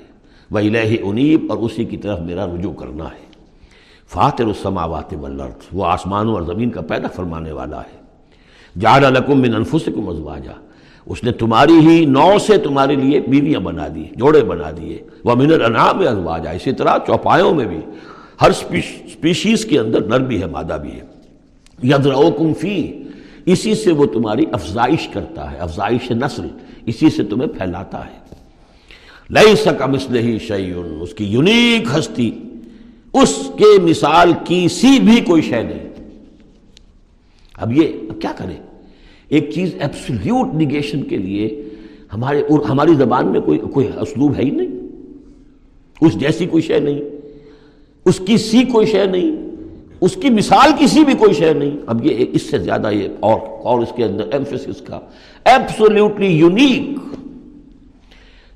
وہ 0.50 0.58
الہ 0.58 0.96
انیب، 1.02 1.46
اور 1.48 1.58
اسی 1.58 1.84
کی 1.84 1.96
طرف 1.96 2.20
میرا 2.20 2.46
رجوع 2.46 2.72
کرنا 2.72 3.04
ہے۔ 3.04 3.24
فاتر 4.08 4.44
السماوات 4.44 5.14
والارض، 5.20 5.66
وہ 5.72 5.86
آسمانوں 5.86 6.34
اور 6.34 6.42
زمین 6.42 6.70
کا 6.70 6.80
پیدا 6.80 7.08
فرمانے 7.08 7.52
والا 7.52 7.80
ہے۔ 7.80 8.04
جعل 8.80 9.02
لکم 9.02 9.40
من 9.40 9.54
انفسکم 9.54 10.08
ازواجا 10.08 10.63
اس 11.06 11.24
نے 11.24 11.32
تمہاری 11.32 11.72
ہی 11.72 12.04
نو 12.04 12.38
سے 12.38 12.58
تمہارے 12.58 12.94
لیے 12.94 13.20
بیویاں 13.20 13.60
بنا 13.60 13.88
دی، 13.94 14.04
جوڑے 14.16 14.44
بنا 14.44 14.70
دیے۔ 14.76 15.02
وہ 15.24 15.34
من 15.34 15.52
الانعام 15.52 15.98
ازواجا 15.98 16.50
اسی 16.50 16.72
طرح 16.72 16.98
چوپایوں 17.06 17.54
میں 17.54 17.64
بھی۔ 17.64 17.80
ہر 18.42 18.52
سپیشیز 18.52 19.64
کے 19.64 19.78
اندر 19.78 20.00
نر 20.00 20.20
بھی 20.20 20.40
ہے، 20.40 20.46
مادہ 20.46 20.78
بھی 20.82 20.92
ہے۔ 20.92 21.04
یدرؤکم 21.82 22.54
فی۔ 22.54 22.92
اسی 23.46 23.74
سے 23.74 23.92
وہ 23.92 24.06
تمہاری 24.06 24.44
افزائش 24.52 25.08
کرتا 25.08 25.52
ہے، 25.52 25.56
افزائش 25.56 26.10
نسل۔ 26.10 26.46
اسی 26.86 27.10
سے 27.10 27.24
تمہیں 27.24 27.48
پھیلاتا 27.48 28.06
ہے۔ 28.06 28.24
لئی 29.30 29.56
سکا 29.56 29.86
مسلح 29.86 30.38
شعیون 30.38 30.98
اس 31.00 31.14
کی 31.14 31.24
یونیک 31.24 31.98
ہستی۔ 31.98 32.30
اس 33.12 33.50
کے 33.58 33.82
مثال 33.82 34.32
کی 34.44 34.68
سی 34.68 34.98
بھی 35.00 35.20
کوئی 35.20 35.42
شے 35.42 35.62
نہیں۔ 35.62 35.88
اب 37.54 37.72
یہ 37.72 37.88
اب 38.10 38.20
کیا 38.20 38.32
کریں؟ 38.36 38.56
ایک 39.34 39.50
چیز 39.50 39.74
ایبسلیوٹ 39.80 40.54
نگیشن 40.54 41.02
کے 41.02 41.16
لیے 41.16 41.62
ہمارے 42.12 42.42
ہماری 42.68 42.94
زبان 42.94 43.26
میں 43.26 43.40
کوئی 43.40 43.58
کوئی 43.58 43.88
اسلوب 44.00 44.34
ہے 44.36 44.42
ہی 44.42 44.50
نہیں۔ 44.50 44.68
اس 46.00 46.20
جیسی 46.20 46.46
کوئی 46.46 46.62
شے 46.62 46.80
نہیں۔ 46.80 47.00
اس 48.04 48.20
کی 48.26 48.36
سی 48.36 48.64
کوئی 48.64 48.86
شے 48.86 49.06
نہیں۔ 49.06 49.36
اس 50.00 50.14
کی 50.14 50.30
مثال 50.30 50.72
کسی 50.78 51.04
بھی 51.04 51.14
کوئی 51.14 51.34
شے 51.34 51.52
نہیں۔ 51.52 51.76
اب 51.86 52.06
یہ 52.06 52.24
اس 52.32 52.42
سے 52.42 52.58
زیادہ 52.58 52.90
یہ 52.92 53.08
اور 53.20 53.38
اور 53.62 53.82
اس 53.82 53.88
کے 53.96 54.04
اندر 54.04 54.24
ایمفیسس 54.32 54.80
کا۔ 54.80 55.00
ایبسولوٹلی 55.44 56.26
یونیک 56.26 56.98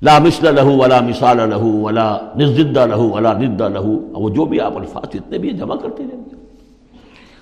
لا 0.01 0.19
مثل 0.19 0.55
لہو 0.55 0.77
ولا 0.77 1.01
مثال 1.01 1.49
لہو 1.49 1.81
ولا 1.81 2.17
نزدہ 2.35 2.85
لہو 2.85 3.09
ولا 3.09 3.33
ندہ 3.33 3.67
لہو 3.67 4.21
وہ 4.23 4.29
جو 4.29 4.45
بھی 4.45 4.59
آپ 4.59 4.77
الفاظ 4.77 5.09
اتنے 5.13 5.37
بھی 5.37 5.49
جمع 5.49 5.75
کرتے 5.75 6.03
رہیں 6.03 6.23
گے 6.25 6.28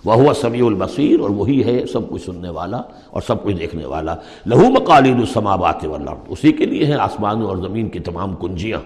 وہ 0.06 0.14
ہوا 0.14 0.34
سمیع 0.34 0.66
البصیر 0.66 1.20
اور 1.20 1.30
وہی 1.30 1.64
ہے 1.64 1.86
سب 1.86 2.10
کچھ 2.10 2.26
سننے 2.26 2.50
والا 2.50 2.82
اور 3.10 3.22
سب 3.22 3.44
کچھ 3.44 3.56
دیکھنے 3.56 3.86
والا۔ 3.86 4.16
لہو 4.46 4.70
مقالید 4.70 5.16
السماوات 5.16 5.86
والارض۔ 5.86 6.20
اسی 6.28 6.52
کے 6.52 6.66
لیے 6.66 6.86
ہیں 6.86 6.94
آسمان 6.94 7.42
اور 7.42 7.58
زمین 7.58 7.90
کی 7.90 8.00
تمام 8.00 8.36
کنجیاں۔ 8.36 8.80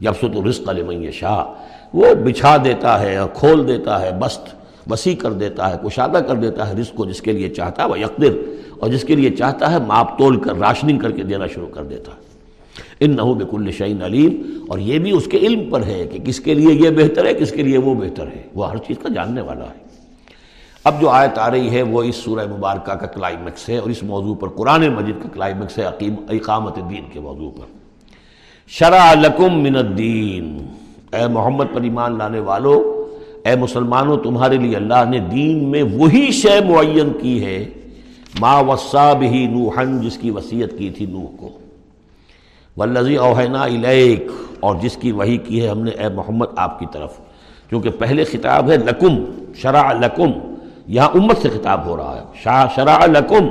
جب 0.00 0.12
سو 0.20 0.28
تو 0.28 0.48
رزق 0.48 0.68
لمن 0.68 1.10
شاہ 1.10 1.44
وہ 1.94 2.14
بچھا 2.24 2.56
دیتا 2.64 3.00
ہے 3.00 3.16
اور 3.16 3.28
کھول 3.34 3.68
دیتا 3.68 4.00
ہے، 4.00 4.10
بست، 4.18 4.54
وسیع 4.90 5.14
کر 5.14 5.32
دیتا 5.32 5.70
ہے، 5.70 5.88
کشادہ 5.88 6.18
کر 6.28 6.34
دیتا 6.34 6.68
ہے 6.68 6.74
رزق 6.80 6.94
کو 6.94 7.04
جس 7.04 7.20
کے 7.20 7.32
لیے 7.32 7.48
چاہتا 7.48 7.84
ہے 7.84 7.88
وہ 7.88 8.00
یقدر 8.00 8.30
اور 8.80 8.90
جس 8.90 9.02
کے 9.02 9.14
لیے 9.14 9.30
چاہتا 9.30 9.72
ہے 9.72 9.76
ماپ 9.86 10.18
تول 10.18 10.40
کر، 10.40 10.56
راشننگ 10.56 10.98
کر 10.98 11.10
کے 11.10 11.22
دینا 11.22 11.46
شروع 11.46 11.68
کر 11.74 11.82
دیتا۔ 11.82 12.12
ہے 12.12 12.28
ان 13.00 13.16
نہ 13.16 13.22
بک 13.22 13.54
الشعین 13.54 14.02
علیم۔ 14.02 14.42
اور 14.68 14.78
یہ 14.78 14.98
بھی 14.98 15.10
اس 15.10 15.24
کے 15.24 15.38
علم 15.38 15.70
پر 15.70 15.82
ہے 15.82 16.06
کہ 16.12 16.18
کس 16.18 16.40
کے 16.40 16.54
لیے 16.54 16.74
یہ 16.74 16.90
بہتر 16.90 17.26
ہے، 17.26 17.34
کس 17.34 17.52
کے 17.52 17.62
لیے 17.62 17.78
وہ 17.78 17.94
بہتر 17.94 18.26
ہے۔ 18.26 18.42
وہ 18.54 18.70
ہر 18.70 18.76
چیز 18.76 18.96
کا 19.02 19.08
جاننے 19.14 19.40
والا 19.40 19.64
ہے۔ 19.64 19.87
اب 20.88 21.00
جو 21.00 21.08
آیت 21.10 21.38
آ 21.38 21.50
رہی 21.50 21.70
ہے 21.70 21.82
وہ 21.82 22.02
اس 22.02 22.16
سورہ 22.16 22.46
مبارکہ 22.46 22.92
کا 22.92 23.06
کلائمیکس 23.06 23.68
ہے 23.68 23.78
اور 23.78 23.90
اس 23.90 24.02
موضوع 24.02 24.34
پر 24.34 24.48
قرآن 24.48 24.88
مجید 24.88 25.22
کا 25.22 25.28
کلائمیکس 25.28 25.78
ہے 25.78 25.84
اقامت 26.28 26.76
دین 26.76 27.04
کے 27.12 27.20
موضوع 27.20 27.50
پر۔ 27.50 27.66
شرع 28.66 29.14
لکم 29.14 29.62
من 29.62 29.76
الدین۔ 29.76 30.66
اے 31.12 31.26
محمد 31.26 31.64
پر 31.74 31.80
ایمان 31.80 32.18
لانے 32.18 32.38
والو، 32.38 33.06
اے 33.44 33.56
مسلمانوں، 33.56 34.16
تمہارے 34.16 34.56
لیے 34.56 34.76
اللہ 34.76 35.04
نے 35.10 35.18
دین 35.18 35.70
میں 35.70 35.82
وہی 35.82 36.30
شے 36.30 36.60
معین 36.68 37.12
کی 37.20 37.44
ہے۔ 37.44 37.64
ما 38.40 38.58
وصاب 38.58 39.22
ہی 39.22 39.46
نوحن 39.46 40.00
جس 40.00 40.18
کی 40.18 40.30
وصیت 40.30 40.78
کی 40.78 40.90
تھی 40.90 41.06
نوح 41.06 41.36
کو۔ 41.36 41.48
والذی 42.76 43.16
اوہینا 43.16 43.62
الیک، 43.62 44.26
اور 44.60 44.76
جس 44.76 44.96
کی 44.96 45.12
وہی 45.12 45.36
کی 45.36 45.62
ہے 45.62 45.68
ہم 45.68 45.80
نے، 45.80 45.90
اے 45.90 46.08
محمد، 46.08 46.46
آپ 46.56 46.78
کی 46.78 46.86
طرف۔ 46.92 47.20
کیونکہ 47.68 47.90
پہلے 47.90 48.24
خطاب 48.24 48.70
ہے 48.70 48.76
لکم، 48.76 49.42
شرع 49.54 49.92
لکم۔ 49.92 50.30
یہاں 50.88 51.08
امت 51.08 51.38
سے 51.38 51.48
خطاب 51.48 51.86
ہو 51.86 51.96
رہا 51.96 52.16
ہے۔ 52.16 52.22
شاہ 52.42 52.66
شرع 52.74 53.06
لکم۔ 53.06 53.46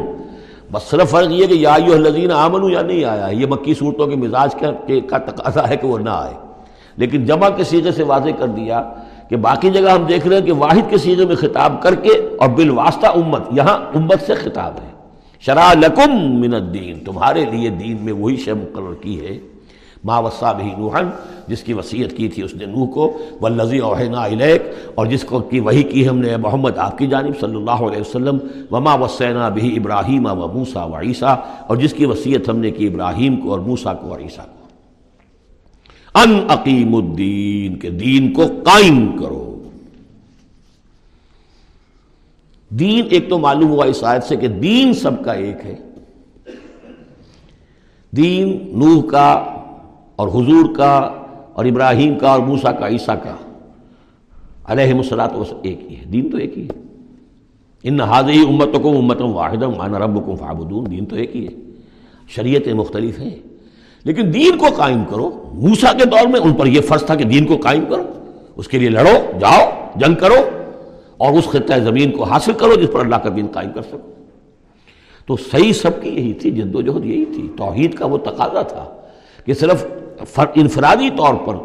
بس 0.72 0.84
صرف 0.84 1.10
فرق 1.10 1.32
یہ 1.32 1.46
کہ 1.46 1.54
یا 1.54 1.74
الذین 1.74 2.32
آمنو 2.32 2.70
یا 2.70 2.82
نہیں 2.82 3.04
آیا 3.04 3.28
یہ 3.28 3.46
مکی 3.46 3.74
صورتوں 3.74 4.08
کے 4.08 4.16
مزاج 4.16 4.56
کا 5.10 5.18
تقاضا 5.18 5.70
ہے 5.70 5.78
کہ 5.78 5.88
وہ 5.88 6.00
نہ 6.00 6.10
آئے۔ 6.10 6.34
لیکن 6.98 7.26
جمع 7.26 7.50
کے 7.50 7.64
سیغے 7.64 7.92
سے 7.92 8.04
واضح 8.04 8.30
کر 8.40 8.48
دیا 8.48 8.84
کہ 9.30 9.36
باقی 9.36 9.70
جگہ 9.70 9.90
ہم 9.90 10.04
دیکھ 10.04 10.28
رہے 10.28 10.38
ہیں 10.38 10.46
کہ 10.46 10.52
واحد 10.52 10.90
کے 10.90 10.98
سیغے 10.98 11.26
میں 11.26 11.36
خطاب 11.36 11.82
کر 11.82 11.96
کے 11.96 12.10
اور 12.10 12.50
بالواسطہ 12.50 13.08
امت، 13.08 13.42
یہاں 13.52 13.78
امت 13.96 14.22
سے 14.22 14.34
خطاب 14.36 14.74
ہے۔ 14.84 14.92
شرع 15.40 15.74
لکم 15.74 16.40
من 16.40 16.54
الدین۔ 16.54 17.00
تمہارے 17.00 17.46
لیے 17.46 17.70
دین 17.70 17.98
میں 18.02 18.14
وہی 18.14 18.36
شے 18.36 18.54
مقرر 18.54 18.94
کی 19.02 19.28
ہے۔ 19.28 19.57
ما 20.08 20.18
وصا 20.20 20.52
بھی 20.52 20.72
نوحن 20.78 21.10
جس 21.48 21.64
کی 21.64 21.74
وصیت 21.74 22.18
کی 22.18 22.28
تھی 22.28 22.44
اس 22.44 22.54
نے 22.56 22.66
نوح 22.66 22.88
کو 22.94 23.18
والذی 23.42 23.78
اوحینا 23.80 24.22
الیک 24.22 24.62
اور 24.96 25.06
جس 25.06 25.24
کو 25.24 25.40
کی 25.40 25.60
وہی 25.60 25.84
کی 25.84 26.08
ہم 26.10 26.18
نے 26.18 26.38
محمد 26.38 26.78
آپ 26.78 26.98
کی 26.98 27.08
جانب 27.08 27.40
صلی 27.40 27.56
اللہ 27.56 27.82
علیہ 27.88 28.02
وسلم، 28.02 28.38
وما 28.72 28.94
وصینا 28.94 29.50
بھی 29.50 29.78
ابراہیم 29.78 30.26
و 30.26 30.48
موسا 30.48 30.84
و 30.84 30.96
عیسیٰ 31.00 31.36
اور 31.68 31.78
جس 31.78 31.94
کی 31.94 32.06
وصیت 32.06 32.50
ہم 32.50 32.58
نے 32.58 32.72
کی 32.72 32.88
ابراہیم 32.88 33.36
کو 33.36 33.52
اور 33.52 33.60
موسا 33.60 33.94
کو 33.94 34.12
اور 34.12 34.20
عیسیٰ 34.20 34.46
کو۔ 34.46 34.58
ان 36.20 36.40
عقیم 36.50 36.96
الدین 36.96 37.76
کے 37.80 37.90
دین 37.90 38.34
کو 38.34 38.44
قائم 38.64 39.18
کرو۔ 39.18 39.44
دین 42.70 43.08
ایک 43.12 43.30
تو 43.30 43.40
معلوم 43.40 43.70
ہوا 43.70 43.86
اس 43.86 44.04
آیت 44.04 44.24
سے 44.24 44.36
کہ 44.36 44.48
دین 44.48 44.94
سب 44.94 45.24
کا 45.26 45.32
ایک 45.32 45.66
ہے۔ 45.66 45.76
دین 48.12 48.72
نوح 48.80 49.02
کا 49.02 49.28
اور 50.18 50.28
حضور 50.28 50.76
کا 50.76 50.98
اور 51.54 51.66
ابراہیم 51.66 52.20
کا 52.20 52.30
اور 52.30 52.40
موسا 52.40 52.72
کا 52.72 52.88
عیسیٰ 52.88 53.16
کا۔ 53.24 53.36
علیہ 54.66 54.94
مسلاط 54.94 55.34
ایک 55.64 55.80
ہی 55.84 55.96
ہے، 55.96 56.06
دین 56.06 56.30
تو 56.30 56.38
ایک 56.38 56.58
ہی 56.58 56.66
ہے۔ 56.66 56.82
ان 57.84 58.02
حاضی 58.02 58.46
امت 58.50 58.70
کو 58.84 58.98
امت 58.98 59.22
واحد 59.22 59.64
مانا 59.64 60.00
رب 60.00 60.26
کو 60.26 60.36
فابدون 60.36 60.92
دین 60.92 61.06
تو 61.06 61.16
ایک 61.16 61.36
ہی 61.36 61.48
ہے۔ 61.48 61.52
شریعتیں 62.28 62.74
مختلف 62.74 63.20
ہیں۔ 63.20 63.36
لیکن 64.04 64.34
دین 64.34 64.58
کو 64.58 64.66
قائم 64.76 65.04
کرو۔ 65.10 65.52
موسا 65.54 65.94
کے 65.94 66.06
دور 66.06 66.28
میں 66.28 66.40
ان 66.40 66.54
پر 66.54 66.66
یہ 66.66 66.82
فرض 66.82 67.04
تھا 67.04 67.16
کہ 67.16 67.24
دین 67.24 67.46
کو 67.46 67.58
قائم 67.58 67.86
کرو۔ 67.90 68.04
اس 68.56 68.68
کے 68.68 68.80
لیے 68.80 68.90
لڑو، 68.90 69.40
جاؤ، 69.40 69.70
جنگ 69.96 70.16
کرو۔ 70.16 70.36
اور 71.18 71.34
اس 71.34 71.46
خطۂ 71.46 71.82
زمین 71.84 72.12
کو 72.12 72.24
حاصل 72.24 72.54
کرو 72.54 72.76
جس 72.76 72.90
پر 72.94 73.00
اللہ 73.00 73.16
کا 73.16 73.30
دین 73.36 73.48
قائم 73.48 73.70
کر 73.72 73.82
سکو۔ 73.82 74.12
تو 75.26 75.38
صحیح 75.38 75.74
سب 75.74 76.02
کی 76.02 76.10
یہی 76.10 76.34
تھی، 76.34 76.52
جد 76.52 76.76
و 76.76 76.82
جہد 76.82 77.06
یہی 77.06 77.26
تھی۔ 77.26 77.48
توحید 77.58 77.94
کا 77.94 78.06
وہ 78.06 78.18
تقاضا 78.18 78.62
تھا 78.62 78.86
کہ 79.46 79.54
صرف 79.54 79.86
انفرادی 80.56 81.10
طور 81.18 81.34
پر۔ 81.34 81.56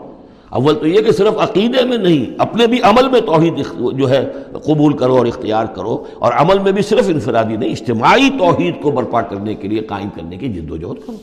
اول 0.49 0.75
تو 0.75 0.87
یہ 0.87 1.01
کہ 1.01 1.13
صرف 1.13 1.39
عقیدے 1.39 1.85
میں 1.85 1.99
نہیں، 1.99 2.35
اپنے 2.39 2.67
بھی 2.67 2.83
عمل 2.83 3.09
میں 3.09 3.21
توحید 3.21 3.65
جو 3.93 4.11
ہے، 4.11 4.33
قبول 4.65 4.97
کرو 4.97 5.17
اور 5.17 5.27
اختیار 5.27 5.67
کرو، 5.67 6.05
اور 6.15 6.33
عمل 6.33 6.59
میں 6.59 6.73
بھی 6.73 6.83
صرف 6.83 7.09
انفرادی 7.09 7.57
نہیں، 7.57 7.71
اجتماعی 7.71 8.31
توحید 8.39 8.83
کو 8.83 8.91
برپا 8.91 9.23
کرنے 9.23 9.55
کے 9.55 9.69
لیے، 9.69 9.81
قائم 9.81 10.09
کرنے 10.15 10.37
کی 10.37 10.49
جد 10.49 10.71
و 10.71 10.77
جہد 10.77 11.07
کرو۔ 11.07 11.17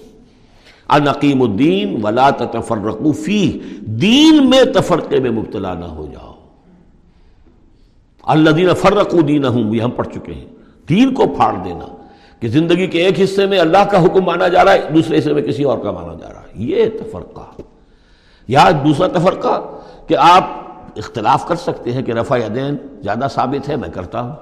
انقیم 0.89 1.41
الدین 1.41 1.99
ولا 2.03 2.29
تفرقوفی 2.29 3.59
دین 3.79 4.49
میں 4.49 4.63
تفرقے 4.63 5.19
میں 5.19 5.31
مبتلا 5.31 5.73
نہ 5.73 5.85
ہو 5.85 6.05
جاؤ۔ 6.05 6.33
اللہ 8.23 8.49
دین 8.49 8.73
فرق 8.73 9.15
دین 9.27 9.45
ہوں 9.45 9.75
یہ 9.75 9.81
ہم 9.81 9.91
پڑھ 9.91 10.07
چکے 10.07 10.33
ہیں۔ 10.33 10.45
دین 10.89 11.13
کو 11.13 11.25
پھاڑ 11.27 11.55
دینا 11.65 11.85
کہ 12.39 12.47
زندگی 12.47 12.87
کے 12.87 13.05
ایک 13.05 13.21
حصے 13.21 13.45
میں 13.45 13.59
اللہ 13.59 13.83
کا 13.91 14.05
حکم 14.05 14.23
مانا 14.25 14.47
جا 14.47 14.65
رہا 14.65 14.73
ہے، 14.73 14.79
دوسرے 14.93 15.19
حصے 15.19 15.33
میں 15.33 15.41
کسی 15.41 15.63
اور 15.63 15.77
کا 15.77 15.91
مانا 15.91 16.13
جا 16.13 16.33
رہا 16.33 16.38
ہے۔ 16.38 16.38
یہ 16.59 16.85
تفرقہ۔ 16.85 17.61
یا 18.47 18.71
دوسرا 18.71 19.07
تفرقہ 19.07 19.81
کہ 20.07 20.15
آپ 20.17 20.43
اختلاف 20.95 21.47
کر 21.47 21.55
سکتے 21.55 21.91
ہیں 21.91 22.01
کہ 22.01 22.11
رفع 22.11 22.37
دین 22.55 22.77
زیادہ 23.01 23.27
ثابت 23.31 23.69
ہے، 23.69 23.75
میں 23.75 23.89
کرتا 23.89 24.21
ہوں۔ 24.21 24.35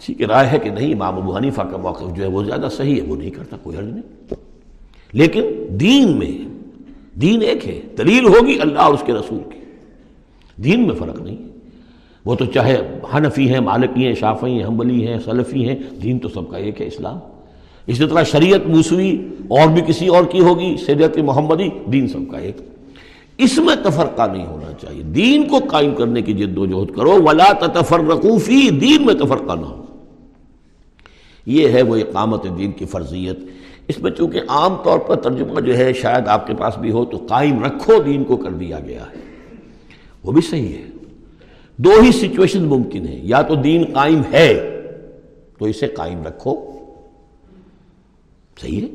کسی 0.00 0.14
کی 0.14 0.26
رائے 0.26 0.48
ہے 0.48 0.58
کہ 0.58 0.70
نہیں، 0.70 0.92
امام 0.92 1.16
ابو 1.16 1.36
حنیفہ 1.36 1.62
کا 1.62 1.76
موقف 1.76 2.16
جو 2.16 2.22
ہے 2.22 2.28
وہ 2.28 2.44
زیادہ 2.44 2.68
صحیح 2.72 3.00
ہے، 3.00 3.06
وہ 3.06 3.16
نہیں 3.16 3.30
کرتا، 3.30 3.56
کوئی 3.62 3.76
حرج 3.76 3.86
نہیں۔ 3.86 4.34
لیکن 5.12 5.42
دین 5.68 6.18
میں، 6.18 6.38
دین 7.18 7.42
ایک 7.42 7.68
ہے، 7.68 7.80
دلیل 7.98 8.24
ہوگی 8.26 8.58
اللہ 8.60 8.78
اور 8.78 8.94
اس 8.94 9.02
کے 9.06 9.12
رسول 9.12 9.38
کی۔ 9.38 9.58
دین 10.62 10.86
میں 10.86 10.94
فرق 10.94 11.20
نہیں 11.20 11.36
ہے۔ 11.36 11.48
وہ 12.24 12.34
تو 12.34 12.44
چاہے 12.44 13.00
حنفی 13.14 13.52
ہیں، 13.52 13.60
مالکی 13.60 14.06
ہیں، 14.06 14.14
شافعی 14.14 14.52
ہیں، 14.52 14.64
حنبلی 14.64 15.06
ہیں، 15.06 15.18
سلفی 15.18 15.68
ہیں، 15.68 15.76
دین 16.02 16.18
تو 16.18 16.28
سب 16.28 16.50
کا 16.50 16.56
ایک 16.56 16.80
ہے، 16.80 16.86
اسلام۔ 16.86 17.18
اسی 17.86 18.06
طرح 18.06 18.22
شریعت 18.22 18.66
موسوی 18.66 19.18
اور 19.48 19.68
بھی 19.68 19.82
کسی 19.86 20.06
اور 20.06 20.24
کی 20.24 20.40
ہوگی، 20.40 20.76
شریعت 20.86 21.18
محمدی، 21.18 21.68
دین 21.92 22.08
سب 22.08 22.18
کا 22.30 22.38
ایک۔ 22.38 22.56
اس 23.38 23.58
میں 23.58 23.76
تفرقہ 23.84 24.32
نہیں 24.32 24.46
ہونا 24.46 24.72
چاہیے۔ 24.80 25.02
دین 25.02 25.48
کو 25.48 25.58
قائم 25.70 25.94
کرنے 25.94 26.22
کی 26.22 26.32
جد 26.32 26.58
و 26.58 26.66
جہد 26.66 26.96
کرو، 26.96 27.22
ولا 27.22 27.52
تفرقوفی 27.52 28.70
دین 28.70 29.06
میں 29.06 29.14
تفرقہ 29.14 29.54
نہ 29.54 29.66
ہو۔ 29.66 29.84
یہ 31.46 31.68
ہے 31.68 31.82
وہ 31.82 31.96
اقامت 31.96 32.44
دین 32.58 32.72
کی 32.72 32.84
فرضیت۔ 32.84 33.38
اس 33.88 33.98
میں 33.98 34.10
چونکہ 34.10 34.40
عام 34.48 34.74
طور 34.84 34.98
پر 34.98 35.16
ترجمہ 35.16 35.60
جو 35.60 35.76
ہے، 35.76 35.92
شاید 35.92 36.28
آپ 36.28 36.46
کے 36.46 36.54
پاس 36.54 36.78
بھی 36.78 36.90
ہو، 36.90 37.04
تو 37.04 37.16
قائم 37.28 37.64
رکھو 37.64 38.02
دین 38.02 38.24
کو 38.24 38.36
کر 38.36 38.50
دیا 38.50 38.78
گیا 38.80 39.02
ہے۔ 39.02 39.20
وہ 40.22 40.32
بھی 40.32 40.42
صحیح 40.42 40.68
ہے۔ 40.68 40.84
دو 41.76 41.92
ہی 42.02 42.12
سچویشن 42.12 42.62
ممکن 42.62 43.08
ہے 43.08 43.20
یا 43.22 43.42
تو 43.42 43.54
دین 43.54 43.84
قائم 43.92 44.22
ہے، 44.32 44.80
تو 45.58 45.64
اسے 45.64 45.86
قائم 45.86 46.22
رکھو۔ 46.22 46.72
صحیح 48.62 48.80
ہے۔ 48.80 48.88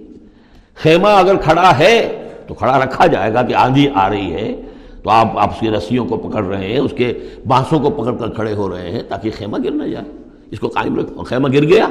خیمہ 0.76 1.08
اگر 1.08 1.36
کھڑا 1.36 1.80
ہے 1.80 2.28
تو 2.48 2.54
کھڑا 2.54 2.80
رکھا 2.80 3.06
جائے 3.06 3.34
گا 3.34 3.42
کہ 3.42 3.54
آندھی 3.54 3.88
آ 3.94 4.10
رہی 4.10 4.34
ہے۔ 4.34 4.62
تو 5.04 5.10
آپ 5.10 5.38
آپ 5.38 5.60
کی 5.60 5.70
رسیوں 5.70 6.06
کو 6.06 6.18
پکڑ 6.18 6.46
رہے 6.46 6.68
ہیں، 6.68 6.80
اس 6.80 6.94
کے 6.98 7.14
بانسوں 7.48 7.80
کو 7.80 7.90
پکڑ 7.90 8.16
کر 8.16 8.30
کھڑے 8.30 8.54
ہو 8.54 8.76
رہے 8.76 8.92
ہیں 8.92 9.04
تاکہ 9.08 9.32
خیمہ 9.38 9.58
گر 9.64 9.72
نہ 9.72 9.84
جائے۔ 9.84 10.06
اس 10.52 10.60
کو 10.60 10.68
قائم 10.68 11.00
رکھو۔ 11.00 11.24
خیمہ 11.24 11.48
گر 11.48 11.64
گیا 11.64 11.88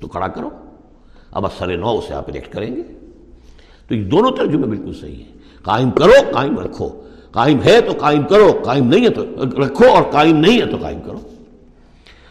تو 0.00 0.08
کھڑا 0.08 0.28
کرو۔ 0.28 0.50
اب 1.30 1.46
اثر 1.46 1.76
نو 1.76 1.98
اسے 1.98 2.14
آپ 2.14 2.30
ریکٹ 2.30 2.52
کریں 2.52 2.76
گے۔ 2.76 2.82
تو 3.88 3.94
یہ 3.94 4.04
دونوں 4.04 4.30
ترجمے 4.30 4.66
بالکل 4.66 4.92
صحیح 4.92 5.16
ہیں۔ 5.16 5.32
قائم 5.62 5.90
کرو، 5.90 6.12
قائم 6.32 6.58
رکھو۔ 6.58 6.88
قائم 7.30 7.58
ہے 7.64 7.80
تو 7.80 7.92
قائم 7.98 8.22
کرو، 8.22 8.62
قائم 8.64 8.86
نہیں 8.86 9.04
ہے 9.04 9.10
تو 9.10 9.24
رکھو 9.44 9.86
اور 9.86 10.02
قائم 10.02 10.36
نہیں 10.36 10.60
ہے 10.60 10.66
تو 10.66 10.76
قائم 10.76 11.00
کرو۔ 11.00 11.18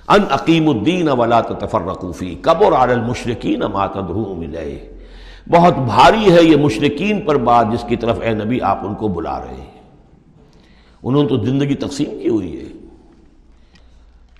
ان 0.07 0.19
عقیم 0.29 0.69
الدین 0.69 1.09
ولا 1.09 1.41
تفرقوفی 1.41 2.35
قبر 2.41 2.73
علی 2.73 2.93
المشرقین 2.93 3.59
ما 3.59 3.87
تدعوهم 3.87 4.43
بہت 5.49 5.73
بھاری 5.77 6.31
ہے 6.31 6.43
یہ 6.43 6.55
مشرقین 6.55 7.21
پر 7.21 7.37
بات 7.37 7.65
جس 7.71 7.85
کی 7.87 7.95
طرف 7.95 8.19
اے 8.21 8.33
نبی 8.33 8.61
آپ 8.61 8.79
ان 8.81 8.95
کو 8.95 9.07
بلا 9.07 9.39
رہے 9.39 9.53
ہیں۔ 9.53 9.81
انہوں 11.03 11.23
نے 11.23 11.29
تو 11.29 11.37
زندگی 11.37 11.75
تقسیم 11.75 12.19
کی 12.21 12.29
ہوئی 12.29 12.59
ہے۔ 12.59 12.65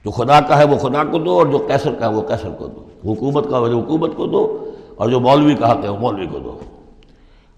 جو 0.06 0.12
خدا 0.12 0.42
کا 0.42 0.58
ہے 0.58 0.64
وہ 0.64 0.78
خدا 0.78 1.04
کو 1.04 1.18
دو 1.20 1.32
اور 1.32 1.46
جو 1.46 1.58
کیسر 1.58 1.94
کا 1.94 2.10
ہے 2.10 2.14
وہ 2.14 2.22
کیسر 2.22 2.50
کو 2.50 2.68
دو۔ 2.68 3.12
حکومت 3.12 3.50
کا 3.50 3.60
ہے 3.60 3.70
جو 3.70 3.80
حکومت 3.80 4.12
کو 4.16 4.26
دو 4.26 4.72
اور 4.96 5.10
جو 5.10 5.20
مولوی 5.20 5.56
کا 5.56 5.72
حق 5.72 5.84
ہے 5.84 5.90
وہ 5.90 5.98
مولوی 5.98 6.28
کو 6.28 6.40
دو۔ 6.40 6.60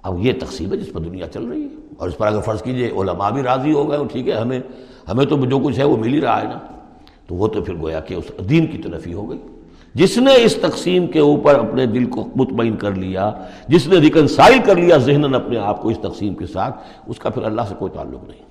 اب 0.04 0.26
یہ 0.26 0.34
تقسیم 0.40 0.72
ہے 0.72 0.78
جس 0.78 0.94
پر 0.94 1.00
دنیا 1.00 1.28
چل 1.28 1.46
رہی 1.46 1.64
ہے۔ 1.64 1.68
اور 1.98 2.08
اس 2.08 2.18
پر 2.18 2.28
اگر 2.28 2.42
فرض 2.42 2.62
کیجیے، 2.62 2.90
علماء 2.90 3.30
بھی 3.30 3.42
راضی 3.42 3.74
ہو 3.74 3.90
گئے 3.90 3.98
ٹھیک 4.12 4.28
ہے، 4.28 4.34
ہمیں 4.34 4.60
ہمیں 5.08 5.26
تو 5.26 5.46
جو 5.46 5.60
کچھ 5.60 5.80
ہے 5.80 5.84
وہ 5.84 5.98
مل 5.98 6.14
ہی 6.14 6.22
رہا 6.22 6.42
ہے 6.42 6.48
نا۔ 6.48 6.77
تو 7.28 7.36
وہ 7.36 7.48
تو 7.48 7.62
پھر 7.62 7.74
گویا 7.82 8.00
کہ 8.00 8.14
اس 8.14 8.50
دین 8.50 8.68
کی 8.68 8.78
طرف 8.78 9.08
ہی 9.08 9.14
ہو 9.14 9.30
گئی۔ 9.30 9.40
جس 9.96 10.18
نے 10.18 10.32
اس 10.44 10.56
تقسیم 10.56 11.08
کے 11.08 11.20
اوپر 11.20 11.56
اپنے 11.56 11.86
دل 11.86 12.06
کو 12.06 12.28
مطمئن 12.36 12.76
کر 12.76 12.92
لیا، 12.92 13.32
جس 13.68 13.88
نے 13.88 13.98
ریکنسائل 13.98 14.60
کر 14.66 14.76
لیا 14.76 14.98
ذہن 14.98 15.36
اپنے 15.36 15.58
آپ 15.58 15.82
کو 15.82 15.90
اس 15.90 15.98
تقسیم 16.02 16.36
کے 16.36 16.46
ساتھ، 16.46 16.76
اس 17.08 17.20
کا 17.20 17.30
پھر 17.30 17.44
اللہ 17.44 17.62
سے 17.70 17.76
کوئی 17.80 17.92
تعلق 17.96 18.30
نہیں۔ 18.30 18.42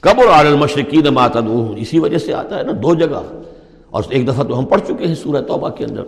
قبر 0.00 0.30
عال 0.30 0.46
المشرقین 0.46 1.06
ماتد 1.06 1.50
اسی 1.76 1.98
وجہ 1.98 2.18
سے 2.18 2.34
آتا 2.34 2.58
ہے 2.58 2.62
نا، 2.62 2.72
دو 2.82 2.94
جگہ۔ 2.94 3.40
اور 3.90 4.02
ایک 4.08 4.28
دفعہ 4.28 4.44
تو 4.44 4.58
ہم 4.58 4.64
پڑھ 4.64 4.80
چکے 4.86 5.06
ہیں 5.06 5.14
سورہ 5.14 5.42
توبہ 5.42 5.68
کے 5.68 5.84
اندر۔ 5.84 6.02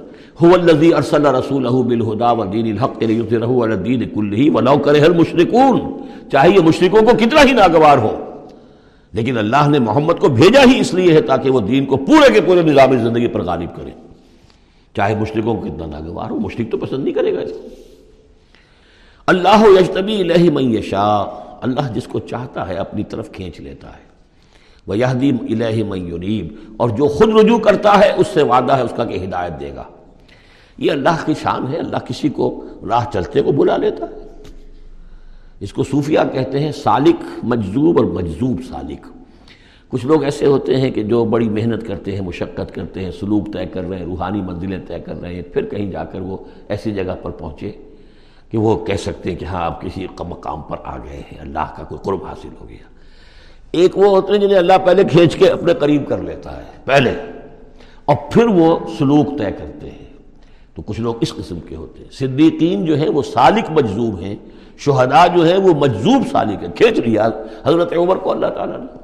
هو 0.44 0.54
الذي 0.54 0.92
ارسل 0.92 1.26
رسوله 1.26 1.80
بالهدى 1.82 2.40
ودين 2.40 2.72
الحق 2.72 3.02
ليظهره 3.02 3.64
على 3.64 3.72
الدين 3.72 4.08
كله 4.08 4.54
ولو 4.54 4.78
كره 4.78 5.04
المشركون 5.04 5.80
چاہے 6.30 6.50
یہ 6.50 6.60
مشرکوں 6.60 7.02
کو 7.02 7.16
کتنا 7.18 7.44
ہی 7.44 7.52
ناگوار 7.52 7.98
ہو 7.98 8.29
لیکن 9.12 9.38
اللہ 9.38 9.68
نے 9.68 9.78
محمد 9.78 10.18
کو 10.20 10.28
بھیجا 10.28 10.60
ہی 10.66 10.80
اس 10.80 10.94
لیے 10.94 11.12
ہے 11.12 11.20
تاکہ 11.20 11.50
وہ 11.50 11.60
دین 11.60 11.84
کو 11.84 11.96
پورے 11.96 12.32
کے 12.32 12.40
پورے 12.40 12.62
نظام 12.62 12.98
زندگی 12.98 13.26
پر 13.26 13.42
غالب 13.42 13.76
کرے۔ 13.76 13.90
چاہے 14.96 15.14
مشرکوں 15.14 15.54
کو 15.54 15.66
کتنا 15.66 15.86
ناگوار 15.86 16.30
ہو 16.30 16.38
مشرق 16.38 16.70
تو 16.70 16.78
پسند 16.78 17.04
نہیں 17.04 17.14
کرے 17.14 17.34
گا 17.34 17.40
اللہ 19.26 19.64
یجتبی 19.80 20.20
الہ 20.20 20.50
من 20.50 20.74
یشاء، 20.74 21.24
اللہ 21.62 21.92
جس 21.94 22.06
کو 22.06 22.18
چاہتا 22.18 22.68
ہے 22.68 22.74
اپنی 22.74 23.04
طرف 23.04 23.32
کھینچ 23.32 23.60
لیتا 23.60 23.88
ہے۔ 23.88 24.10
وہ 24.86 24.98
یہدیم 24.98 25.36
الہ 25.40 25.84
من 25.88 26.06
یونیب 26.06 26.74
اور 26.76 26.88
جو 26.88 27.08
خود 27.08 27.28
رجوع 27.28 27.58
کرتا 27.58 27.98
ہے، 27.98 28.12
اس 28.16 28.26
سے 28.34 28.42
وعدہ 28.42 28.76
ہے، 28.76 28.82
اس 28.82 28.92
کا 28.96 29.04
کہ 29.04 29.24
ہدایت 29.24 29.60
دے 29.60 29.70
گا۔ 29.76 29.82
یہ 30.78 30.90
اللہ 30.90 31.24
کی 31.26 31.34
شان 31.42 31.72
ہے، 31.72 31.78
اللہ 31.78 31.96
کسی 31.96 32.28
کو 32.28 32.64
راہ 32.88 33.04
چلتے 33.12 33.42
کو 33.42 33.52
بلا 33.52 33.76
لیتا 33.76 34.04
ہے۔ 34.04 34.19
اس 35.60 35.72
کو 35.72 35.82
صوفیہ 35.82 36.18
کہتے 36.32 36.60
ہیں 36.60 36.72
سالک 36.72 37.16
مجذوب 37.42 37.98
اور 37.98 38.04
مجذوب 38.04 38.60
سالک۔ 38.68 39.06
کچھ 39.88 40.06
لوگ 40.06 40.22
ایسے 40.22 40.46
ہوتے 40.46 40.76
ہیں 40.76 40.90
کہ 40.90 41.02
جو 41.02 41.24
بڑی 41.24 41.48
محنت 41.48 41.86
کرتے 41.86 42.12
ہیں، 42.12 42.20
مشقت 42.20 42.74
کرتے 42.74 43.00
ہیں، 43.04 43.10
سلوک 43.10 43.52
طے 43.52 43.66
کر 43.66 43.88
رہے 43.88 43.98
ہیں، 43.98 44.04
روحانی 44.04 44.42
منزلیں 44.42 44.78
طے 44.86 44.98
کر 44.98 45.20
رہے 45.20 45.34
ہیں، 45.34 45.42
پھر 45.42 45.64
کہیں 45.64 45.90
جا 45.90 46.04
کر 46.04 46.20
وہ 46.20 46.36
ایسی 46.68 46.92
جگہ 46.92 47.14
پر 47.22 47.30
پہنچے 47.30 47.70
کہ 48.50 48.58
وہ 48.58 48.84
کہہ 48.84 48.94
سکتے 48.94 49.30
ہیں 49.30 49.38
کہ 49.38 49.44
ہاں 49.44 49.64
آپ 49.64 49.82
کسی 49.82 50.06
مقام 50.28 50.62
پر 50.62 50.76
آ 50.84 50.98
گئے 50.98 51.22
ہیں، 51.32 51.40
اللہ 51.40 51.74
کا 51.76 51.84
کوئی 51.84 51.98
قرب 52.04 52.26
حاصل 52.26 52.48
ہو 52.60 52.68
گیا۔ 52.68 52.88
ایک 53.72 53.98
وہ 53.98 54.06
ہوتے 54.06 54.32
ہیں 54.32 54.40
جنہیں 54.40 54.56
اللہ 54.56 54.72
پہلے 54.86 55.04
کھینچ 55.04 55.36
کے 55.36 55.48
اپنے 55.48 55.74
قریب 55.74 56.08
کر 56.08 56.22
لیتا 56.22 56.56
ہے، 56.56 56.70
پہلے۔ 56.84 57.10
اور 58.04 58.16
پھر 58.32 58.46
وہ 58.46 58.78
سلوک 58.98 59.38
طے 59.38 59.52
کرتے 59.58 59.90
ہیں۔ 59.90 60.10
تو 60.74 60.82
کچھ 60.82 61.00
لوگ 61.00 61.14
اس 61.20 61.34
قسم 61.34 61.60
کے 61.60 61.76
ہوتے 61.76 62.04
ہیں۔ 62.04 62.10
صدیقین 62.10 62.84
جو 62.84 62.96
ہیں 62.96 63.08
وہ 63.08 63.22
سالک 63.22 63.70
مجذوب 63.70 64.20
ہیں 64.20 64.36
شہداء 64.84 65.26
جو 65.34 65.42
ہیں 65.44 65.56
وہ 65.56 65.72
مجذوب 65.78 66.26
سالک 66.30 66.62
ہیں 66.62 66.72
کھینچ 66.76 66.98
لیا 66.98 67.28
حضرت 67.64 67.92
عمر 67.96 68.16
کو 68.16 68.30
اللہ 68.32 68.46
تعالیٰ 68.54 68.78
نے 68.78 68.98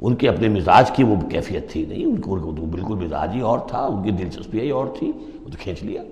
ان 0.00 0.14
کے 0.14 0.28
اپنے 0.28 0.48
مزاج 0.48 0.90
کی 0.90 1.04
وہ 1.04 1.16
کیفیت 1.30 1.70
تھی 1.70 1.84
نہیں، 1.86 2.04
ان 2.04 2.20
کو 2.20 2.36
بالکل 2.36 2.94
مزاج 2.94 3.34
ہی 3.34 3.40
اور 3.40 3.58
تھا، 3.68 3.84
ان 3.86 4.02
کی 4.02 4.10
دلچسپی 4.10 4.60
ہی 4.60 4.70
اور 4.70 4.86
تھی، 4.98 5.10
وہ 5.42 5.50
تو 5.50 5.56
کھینچ 5.62 5.82
لیا۔ 5.82 6.02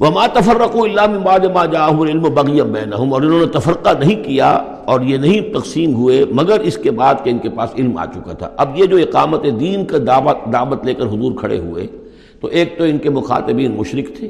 وہ 0.00 0.10
ماں 0.14 0.26
تفرق 0.32 0.76
اللہ 0.76 1.18
ما 1.24 1.36
جاہم 1.66 2.00
العلم 2.00 2.22
بغیم 2.34 2.72
بینہم 2.72 3.12
اور 3.12 3.22
انہوں 3.22 3.40
نے 3.40 3.46
تفرقہ 3.52 3.96
نہیں 3.98 4.22
کیا 4.24 4.50
اور 4.84 5.00
یہ 5.00 5.18
نہیں 5.18 5.52
تقسیم 5.52 5.94
ہوئے، 5.94 6.24
مگر 6.30 6.60
اس 6.60 6.78
کے 6.82 6.90
بعد 6.90 7.14
کہ 7.24 7.30
ان 7.30 7.38
کے 7.38 7.50
پاس 7.56 7.74
علم 7.78 7.96
آ 7.98 8.04
چکا 8.06 8.32
تھا۔ 8.32 8.50
اب 8.56 8.78
یہ 8.78 8.86
جو 8.86 8.96
اقامت 8.96 9.44
دین 9.60 9.84
کا 9.84 9.98
دعوت 10.06 10.52
دعوت 10.52 10.84
لے 10.86 10.94
کر 10.94 11.06
حضور 11.06 11.38
کھڑے 11.40 11.58
ہوئے، 11.58 11.86
تو 12.40 12.48
ایک 12.48 12.78
تو 12.78 12.84
ان 12.84 12.98
کے 12.98 13.10
مخاطبین 13.10 13.76
مشرق 13.76 14.16
تھے۔ 14.18 14.28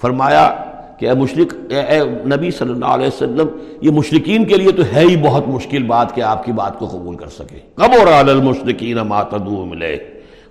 فرمایا 0.00 0.54
کہ 0.98 1.08
اے 1.08 1.14
مشرق 1.14 1.54
اے 1.70 1.80
اے 1.80 2.00
نبی 2.04 2.50
صلی 2.50 2.70
اللہ 2.70 2.84
علیہ 2.84 3.06
وسلم، 3.06 3.46
یہ 3.80 3.90
مشرقین 3.90 4.44
کے 4.44 4.54
لیے 4.54 4.72
تو 4.72 4.82
ہے 4.94 5.00
ہی 5.00 5.16
بہت 5.16 5.48
مشکل 5.48 5.82
بات 5.82 6.14
کہ 6.14 6.20
آپ 6.20 6.44
کی 6.44 6.52
بات 6.52 6.78
کو 6.78 6.86
قبول 6.86 7.16
کر 7.16 7.28
سکے۔ 7.28 7.58
کب 7.74 7.82
اور 7.82 8.06
المشرقین 8.06 8.96
ماتدو 8.96 9.64
ملے 9.64 9.96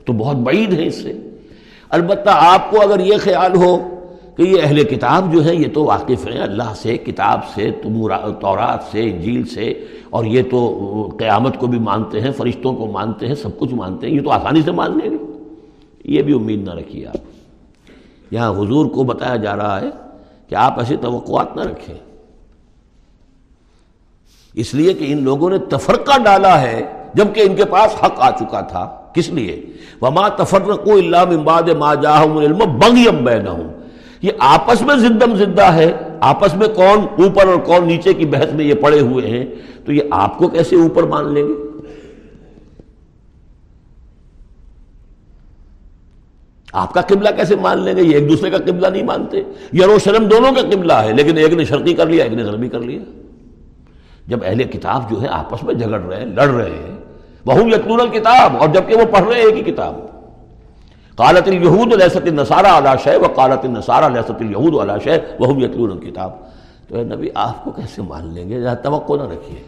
تو 0.06 0.14
بہت 0.14 0.36
بعید 0.36 0.74
ہے 0.74 0.86
اس 0.86 0.96
سے۔ 0.96 1.14
البتہ 1.90 2.30
آپ 2.34 2.72
کو 2.72 2.82
اگر 2.82 3.00
یہ 3.00 3.14
خیال 3.20 3.56
ہو 3.56 3.78
کہ 4.38 4.42
یہ 4.42 4.62
اہل 4.64 4.84
کتاب 4.84 5.34
جو 5.34 5.40
ہیں، 5.44 5.56
یہ 5.56 5.68
تو 5.74 5.84
واقف 5.84 6.28
ہیں۔ 6.28 6.40
اللہ 6.40 6.74
سے، 6.76 6.98
کتاب 6.98 7.40
سے 7.56 7.72
تورات 8.42 8.84
سے، 8.92 9.04
انجیل 9.04 9.46
سے، 9.46 9.74
اور 10.10 10.26
یہ 10.26 10.42
تو 10.52 11.10
قیامت 11.20 11.58
کو 11.58 11.68
بھی 11.68 11.80
مانتے 11.80 12.22
ہیں، 12.22 12.32
فرشتوں 12.32 12.76
کو 12.76 12.86
مانتے 12.86 13.28
ہیں، 13.28 13.36
سب 13.36 13.60
کچھ 13.60 13.74
مانتے 13.74 14.08
ہیں۔ 14.08 14.14
یہ 14.14 14.22
تو 14.22 14.30
آسانی 14.30 14.62
سے 14.66 14.72
مان 14.72 15.00
لیں 15.04 15.10
گے۔ 15.12 15.18
یہ 16.06 16.22
بھی 16.22 16.34
امید 16.34 16.68
نہ 16.68 16.74
رکھیے 16.74 17.08
آپ۔ 17.08 17.37
یہاں 18.32 18.52
حضور 18.52 18.86
کو 18.86 19.04
بتایا 19.04 19.36
جا 19.36 19.56
رہا 19.56 19.82
ہے 19.82 19.90
کہ 20.48 20.56
آپ 20.56 20.80
ایسی 20.80 20.98
توقعات 20.98 21.56
نہ 21.56 21.62
رکھیں۔ 21.62 21.96
اس 24.54 24.74
لیے 24.74 24.94
کہ 24.94 25.06
ان 25.08 25.24
لوگوں 25.24 25.50
نے 25.50 25.58
تفرقہ 25.58 26.20
ڈالا 26.24 26.62
ہے 26.62 26.92
جبکہ 27.14 27.40
ان 27.40 27.56
کے 27.56 27.66
پاس 27.66 28.04
حق 28.04 28.14
آ 28.18 28.32
چکا 28.32 28.62
تھا۔ 28.62 29.02
کس 29.14 29.30
لیے؟ 29.30 29.66
وما 30.02 30.28
تفرق 30.28 30.88
اللہ 30.88 31.26
من 31.26 31.38
بعد 31.38 31.70
ما 31.78 31.94
جاہم 31.94 32.38
العلم 32.38 32.58
بغیم 32.58 33.26
بینہم 33.26 33.62
یہ 34.22 34.32
آپس 34.40 34.82
میں 34.82 34.96
زدم 34.96 35.36
زدہ 35.36 35.74
ہے۔ 35.74 35.92
آپس 36.22 36.54
میں 36.54 36.68
کون 36.68 37.24
اوپر 37.24 37.48
اور 37.48 37.60
کون 37.60 37.88
نیچے 37.88 38.14
کی 38.14 38.26
بحث 38.26 38.54
میں 38.54 38.66
یہ 38.66 38.74
پڑے 38.74 39.00
ہوئے 39.00 39.28
ہیں۔ 39.28 39.46
تو 39.86 39.94
یہ 39.94 40.02
آپ 40.12 40.38
کو 40.38 40.48
کیسے 40.48 40.76
اوپر 40.76 41.04
مان 41.04 41.34
لیں 41.34 41.48
گے؟ 41.48 41.67
آپ 46.78 46.94
کا 46.94 47.02
قبلہ 47.02 47.30
کیسے 47.36 47.56
مان 47.56 47.82
لیں 47.82 47.96
گے؟ 47.98 48.02
یہ 48.02 48.16
ایک 48.16 48.30
دوسرے 48.30 48.50
کا 48.50 48.58
قبلہ 48.58 48.88
نہیں 48.88 49.04
مانتے۔ 49.04 49.42
یروشلم 49.74 50.26
دونوں 50.26 50.52
کا 50.52 50.62
قبلہ 50.62 50.94
ہے، 50.94 51.14
لیکن 51.14 51.38
ایک 51.38 51.54
نے 51.54 51.66
شرقی 51.66 51.94
کر 51.94 52.08
لیا، 52.08 52.24
ایک 52.24 52.34
نے 52.34 52.44
غربی 52.44 52.70
کر 52.70 52.80
لیا۔ 52.80 53.00
جب 54.28 54.40
اہل 54.44 54.64
کتاب 54.64 55.10
جو 55.12 55.22
ہے 55.22 55.28
آپس 55.28 55.64
میں 55.64 55.74
جھگڑ 55.74 56.00
رہے 56.00 56.20
ہیں 56.20 56.26
لڑ 56.26 56.48
رہے 56.48 56.78
ہیں 56.78 56.96
وہ 57.46 57.70
یتنون 57.70 58.02
الکتاب، 58.02 58.58
اور 58.58 58.68
جبکہ 58.70 58.96
وہ 58.96 59.06
پڑھ 59.06 59.28
رہے 59.28 59.36
ہیں 59.36 59.46
ایک 59.46 59.58
ہی 59.58 59.72
کتاب۔ 59.72 59.96
قالت 61.16 61.48
الہود 61.48 61.94
الحسط 61.94 62.28
النصارہ 62.28 62.68
علاش 62.68 63.08
ہے 63.08 63.16
وہ 63.18 63.28
قالت 63.28 63.66
النصارہ 63.66 64.10
لہست 64.10 64.42
الہود 64.42 64.74
علاش 64.82 65.08
ہے 65.08 65.18
وہ 65.40 65.62
یتنون 65.62 65.92
الکتاب۔ 65.92 66.32
تو 66.88 66.96
اے 66.96 67.04
نبی، 67.04 67.30
آپ 67.36 67.64
کو 67.64 67.72
کیسے 67.72 68.02
مان 68.02 68.34
لیں 68.34 68.50
گے؟ 68.50 68.60
توقع 68.84 69.14
نہ 69.14 69.24
رکھیے۔ 69.24 69.64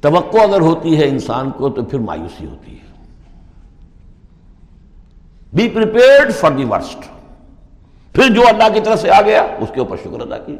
توقع 0.00 0.38
اگر 0.38 0.60
ہوتی 0.60 0.96
ہے 0.98 1.08
انسان 1.08 1.50
کو، 1.50 1.68
تو 1.68 1.82
پھر 1.84 1.98
مایوسی 1.98 2.46
ہوتی 2.46 2.72
ہے۔ 2.72 2.89
Be 5.52 5.68
prepared 5.68 6.32
for 6.32 6.52
the 6.52 6.64
worst 6.64 6.98
پھر 8.12 8.34
جو 8.34 8.42
اللہ 8.48 8.74
کی 8.74 8.80
طرف 8.80 9.00
سے 9.00 9.10
آ 9.10 9.22
گیا، 9.22 9.42
اس 9.42 9.68
کے 9.74 9.80
اوپر 9.80 9.96
شکر 9.96 10.20
ادا 10.20 10.38
کیے۔ 10.38 10.56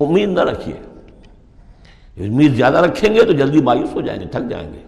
امید 0.00 0.28
نہ 0.28 0.40
رکھیے۔ 0.40 0.74
امید 2.26 2.56
زیادہ 2.56 2.78
رکھیں 2.78 3.14
گے 3.14 3.22
تو 3.22 3.32
جلدی 3.32 3.62
مایوس 3.62 3.94
ہو 3.94 4.00
جائیں 4.00 4.20
گے، 4.20 4.26
تھک 4.26 4.50
جائیں 4.50 4.72
گے۔ 4.72 4.78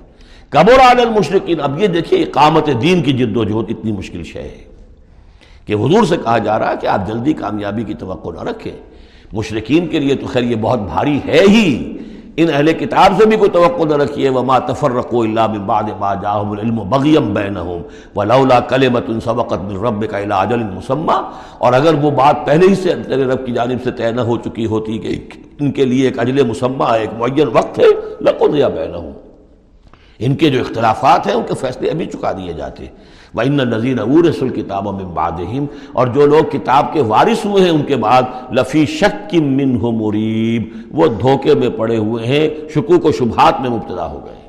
قبر 0.48 0.72
عال 0.72 1.00
المشرقین 1.00 1.60
اب 1.60 1.82
یہ 1.82 1.86
دیکھیے 1.86 2.22
اقامت 2.22 2.68
دین 2.82 3.02
کی 3.02 3.12
جد 3.12 3.36
و 3.36 3.44
جہد 3.44 3.76
اتنی 3.78 3.92
مشکل 3.92 4.24
شے 4.24 4.42
ہے 4.42 4.64
کہ 5.66 5.72
حضور 5.72 6.04
سے 6.04 6.16
کہا 6.16 6.38
جا 6.38 6.58
رہا 6.58 6.70
ہے 6.70 6.76
کہ 6.80 6.86
آپ 6.86 7.06
جلدی 7.06 7.32
کامیابی 7.32 7.84
کی 7.84 7.94
توقع 7.94 8.28
نہ 8.28 8.42
رکھیں۔ 8.42 8.72
مشرقین 9.32 9.86
کے 9.86 9.98
لیے 9.98 10.14
تو 10.14 10.26
خیر، 10.26 10.42
یہ 10.42 10.56
بہت 10.56 10.78
بھاری 10.78 11.20
ہے 11.26 11.40
ہی۔ 11.48 11.98
ان 12.36 12.46
اہل 12.54 12.72
کتاب 12.72 13.12
سے 13.18 13.26
بھی 13.26 13.36
کوئی 13.36 13.50
توقع 13.50 13.84
نہ 13.84 13.94
رکھیے، 13.94 14.28
وما 14.28 14.58
تفرقوا 14.58 15.24
الا 15.24 15.46
من 15.46 15.58
بعد 15.58 15.82
ما 15.98 16.14
جاءهم 16.14 16.52
العلم 16.52 16.76
بغيا 16.76 17.20
بينهم، 17.20 17.82
ولولا 18.16 18.60
كلمه 18.60 19.20
سبقت 19.24 19.72
من 19.72 19.76
ربك 19.76 20.14
الى 20.14 20.34
اجل 20.38 20.62
مسمى۔ 20.62 21.30
اور 21.58 21.72
اگر 21.72 21.94
وہ 21.94 22.10
بات 22.10 22.36
پہلے 22.46 22.66
ہی 22.66 22.74
سے 22.74 22.94
تیرے 23.08 23.24
رب 23.24 23.46
کی 23.46 23.52
جانب 23.52 23.78
سے 23.84 23.90
طے 23.90 24.10
نہ 24.10 24.20
ہو 24.20 24.36
چکی 24.36 24.66
ہوتی 24.66 24.98
کہ 24.98 25.28
ان 25.60 25.72
کے 25.72 25.84
لیے 25.84 26.04
ایک 26.04 26.18
اجل 26.18 26.46
مسمى، 26.46 26.98
ایک 26.98 27.10
معین 27.18 27.48
وقت 27.52 27.78
ہے، 27.78 27.84
لقضي 28.20 28.62
بينهم۔ 28.62 29.10
ان 30.18 30.34
کے 30.34 30.50
جو 30.50 30.60
اختلافات 30.60 31.26
ہیں، 31.26 31.34
ان 31.34 31.42
کے 31.48 31.54
فیصلے 31.54 31.90
ابھی 31.90 32.06
چکا 32.06 32.32
دیے 32.32 32.52
جاتے۔ 32.52 32.86
وَإِنَّ 33.34 33.60
الَّذِينَ 33.60 34.00
اُورِسُ 34.00 34.42
الْكِتَابَ 34.42 34.92
مِن 34.92 35.08
بَعْدِهِمْ 35.14 35.92
اور 35.92 36.06
جو 36.06 36.26
لوگ 36.26 36.50
کتاب 36.52 36.92
کے 36.92 37.02
وارث 37.12 37.44
ہوئے 37.46 37.64
ہیں 37.64 37.70
ان 37.70 37.82
کے 37.82 37.96
بعد 37.96 38.30
لفی 38.58 38.84
شک 38.94 39.34
مِّنْهُ 39.34 39.92
مُرِيب 40.00 41.00
وہ 41.00 41.06
دھوکے 41.20 41.54
میں 41.54 41.70
پڑے 41.76 41.98
ہوئے 41.98 42.26
ہیں، 42.26 42.46
شکوک 42.74 43.04
و 43.04 43.12
شبہات 43.12 43.60
میں 43.60 43.70
مبتلا 43.70 44.06
ہو 44.06 44.24
گئے 44.24 44.40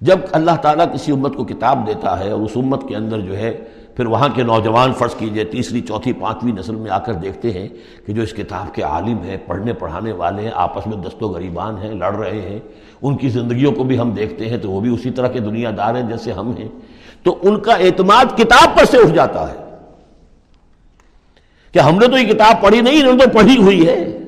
جب 0.00 0.18
اللہ 0.32 0.56
تعالیٰ 0.62 0.86
کسی 0.94 1.12
امت 1.12 1.36
کو 1.36 1.44
کتاب 1.44 1.86
دیتا 1.86 2.18
ہے 2.20 2.30
اور 2.30 2.40
اس 2.40 2.56
امت 2.56 2.88
کے 2.88 2.96
اندر 2.96 3.20
جو 3.20 3.36
ہے، 3.38 3.52
پھر 3.96 4.06
وہاں 4.06 4.28
کے 4.34 4.42
نوجوان 4.42 4.92
فرض 4.92 5.14
کیجیے، 5.14 5.44
تیسری، 5.44 5.80
چوتھی، 5.80 6.12
پانچویں 6.12 6.52
نسل 6.52 6.74
میں 6.74 6.90
آ 6.90 6.98
کر 6.98 7.14
دیکھتے 7.14 7.50
ہیں 7.52 7.68
کہ 8.06 8.12
جو 8.12 8.22
اس 8.22 8.32
کتاب 8.32 8.74
کے 8.74 8.82
عالم 8.82 9.22
ہیں، 9.22 9.36
پڑھنے، 9.46 9.72
پڑھانے 9.72 10.12
والے 10.12 10.42
ہیں، 10.42 10.50
آپس 10.54 10.86
میں 10.86 10.96
دست 10.96 11.22
و 11.22 11.28
غریبان 11.28 11.78
ہیں، 11.78 11.92
لڑ 11.94 12.12
رہے 12.14 12.40
ہیں، 12.40 12.58
ان 13.02 13.16
کی 13.16 13.28
زندگیوں 13.28 13.72
کو 13.72 13.84
بھی 13.84 13.98
ہم 13.98 14.10
دیکھتے 14.10 14.48
ہیں 14.48 14.56
تو 14.56 14.70
وہ 14.70 14.80
بھی 14.80 14.94
اسی 14.94 15.10
طرح 15.10 15.28
کے 15.28 15.40
دنیا 15.40 15.70
دار 15.76 15.94
ہیں 15.94 16.02
جیسے 16.02 16.32
ہم 16.32 16.52
ہیں۔ 16.58 16.68
تو 17.24 17.38
ان 17.42 17.60
کا 17.60 17.72
اعتماد 17.72 18.24
کتاب 18.36 18.78
پر 18.78 18.84
سے 18.84 18.96
اٹھ 18.96 19.14
جاتا 19.14 19.52
ہے 19.52 19.56
کہ 21.72 21.78
ہم 21.78 21.98
نے 21.98 22.06
تو 22.06 22.18
یہ 22.18 22.32
کتاب 22.32 22.62
پڑھی 22.62 22.80
نہیں 22.80 23.00
انہوں 23.00 23.12
نے 23.12 23.24
تو 23.24 23.30
پڑھی 23.30 23.62
ہوئی 23.62 23.88
ہے۔ 23.88 24.18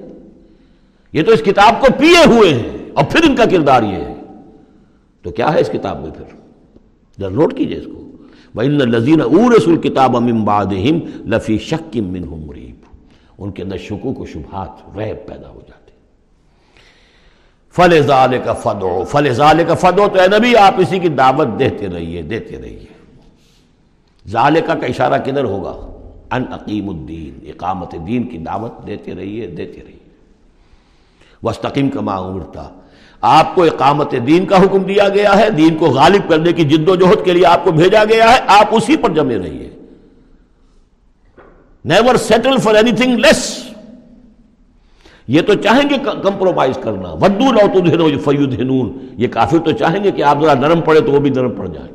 یہ 1.12 1.22
تو 1.22 1.32
اس 1.32 1.42
کتاب 1.42 1.80
کو 1.80 1.86
پیے 1.98 2.24
ہوئے 2.26 2.54
ہیں 2.54 2.78
اور 2.94 3.04
پھر 3.04 3.28
ان 3.28 3.36
کا 3.36 3.44
کردار 3.44 3.82
یہ 3.82 3.96
ہے۔ 3.96 4.14
تو 5.22 5.30
کیا 5.30 5.54
ہے 5.54 5.60
اس 5.60 5.68
کتاب 5.68 6.00
میں 6.00 6.10
پھر؟ 6.10 6.36
ذرا 7.20 7.28
نوٹ 7.28 7.56
کیجیے 7.56 7.78
اس 7.78 7.86
کو۔ 7.86 8.10
وَإِنَّ 8.54 8.82
الَّذِينَ 8.82 9.22
اُورَسُوا 9.22 9.74
الْكِتَابَ 9.74 10.20
مِن 10.20 10.44
بَعْدِهِمْ 10.44 11.26
لَفِي 11.26 11.58
شَكٍ 11.58 12.00
مِّنْهُ 12.00 12.46
مُرِيبٌ۔ 12.46 12.76
ان 13.38 13.50
کے 13.50 13.62
اندر 13.62 13.76
شکوک 13.76 14.20
و 14.20 14.26
شبہات 14.26 14.98
ریب 14.98 15.28
پیدا 15.28 15.48
ہو 15.48 15.60
جاتے 15.68 15.75
فل 17.76 18.00
ظال 18.00 18.38
کا 18.44 18.52
فدو 18.52 19.04
فل 19.04 19.32
ظال 19.32 19.64
کا 19.68 19.74
فدو 19.74 20.08
تو 20.08 20.20
اے 20.20 20.38
نبی 20.38 20.56
آپ 20.56 20.74
اسی 20.76 20.98
کی 20.98 21.08
دعوت 21.08 21.58
دیتے 21.58 21.88
رہیے 21.88 22.22
دیتے 22.22 22.58
رہیے۔ 22.62 22.86
ظالقہ 24.28 24.72
کا 24.72 24.86
اشارہ 24.86 25.18
کدھر 25.18 25.44
ہوگا؟ 25.44 25.92
ان 26.36 26.44
عقیم 26.50 26.88
الدین، 26.88 27.46
اقامت 27.46 27.94
دین 28.06 28.22
کی 28.22 28.38
دعوت 28.38 28.86
دیتے 28.86 29.14
رہیے 29.14 29.46
دیتے 29.46 29.80
رہیے۔ 29.86 29.96
وسطیم 31.42 31.88
کما 31.88 32.18
عمرتا 32.18 32.68
آپ 33.20 33.54
کو 33.54 33.62
اقامت 33.62 34.14
دین 34.26 34.46
کا 34.46 34.56
حکم 34.56 34.82
دیا 34.82 35.08
گیا 35.08 35.38
ہے، 35.38 35.50
دین 35.50 35.76
کو 35.76 35.86
غالب 35.86 36.28
کرنے 36.28 36.52
کی 36.52 36.64
جد 36.64 36.88
و 36.88 36.96
جہد 36.96 37.24
کے 37.24 37.32
لیے 37.32 37.46
آپ 37.46 37.64
کو 37.64 37.70
بھیجا 37.70 38.04
گیا 38.04 38.32
ہے، 38.32 38.38
آپ 38.46 38.66
اسی 38.70 38.96
پر 38.96 39.10
جمے 39.10 39.38
رہیے۔ 39.38 39.70
Never 41.84 42.14
settle 42.14 42.58
for 42.58 42.74
anything 42.92 43.18
less 43.18 43.65
یہ 45.28 45.42
تو 45.42 45.54
چاہیں 45.54 45.88
گے 45.90 45.94
کمپرومائز 46.22 46.78
کرنا۔ 46.82 47.12
ودو 47.12 47.52
لو 47.52 47.66
تو 47.74 48.18
فیود 48.24 48.54
یہ 49.18 49.28
کافر 49.28 49.58
تو 49.64 49.72
چاہیں 49.72 50.04
گے 50.04 50.10
کہ 50.10 50.22
آپ 50.22 50.42
ذرا 50.42 50.54
نرم 50.54 50.80
پڑے 50.80 51.00
تو 51.00 51.12
وہ 51.12 51.20
بھی 51.20 51.30
نرم 51.30 51.50
پڑ 51.50 51.66
جائیں 51.66 51.88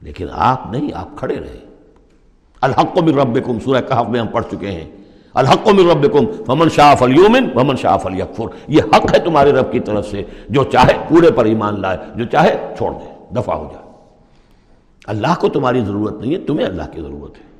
لیکن 0.00 0.26
آپ 0.32 0.72
نہیں، 0.72 0.88
آپ 0.94 1.16
کھڑے 1.16 1.36
رہے۔ 1.36 1.58
الحق 2.60 2.98
من 2.98 3.18
ربکم، 3.18 3.58
سورہ 3.60 3.80
کہف 3.80 4.08
میں 4.08 4.20
ہم 4.20 4.26
پڑھ 4.26 4.44
چکے 4.50 4.70
ہیں۔ 4.70 4.90
الحق 5.34 5.68
من 5.68 5.90
ربکم، 5.90 6.26
فمن 6.46 6.68
شاہ 6.68 6.94
فلیومن 6.94 7.46
ومن 7.54 7.76
شاہ 7.76 7.96
فلیکفر۔ 7.96 8.44
یہ 8.68 8.82
حق 8.82 9.14
ہے 9.14 9.18
تمہارے 9.18 9.52
رب 9.52 9.72
کی 9.72 9.80
طرف 9.80 10.10
سے، 10.10 10.22
جو 10.48 10.64
چاہے 10.64 10.92
پورے 11.08 11.30
پر 11.30 11.44
ایمان 11.44 11.80
لائے، 11.80 11.98
جو 12.14 12.24
چاہے 12.24 12.74
چھوڑ 12.76 12.90
دے، 12.92 13.34
دفع 13.40 13.54
ہو 13.54 13.68
جائے۔ 13.72 13.86
اللہ 15.06 15.34
کو 15.40 15.48
تمہاری 15.48 15.80
ضرورت 15.80 16.20
نہیں 16.20 16.34
ہے، 16.34 16.38
تمہیں 16.38 16.66
اللہ 16.66 16.82
کی 16.92 17.00
ضرورت 17.00 17.38
ہے۔ 17.38 17.51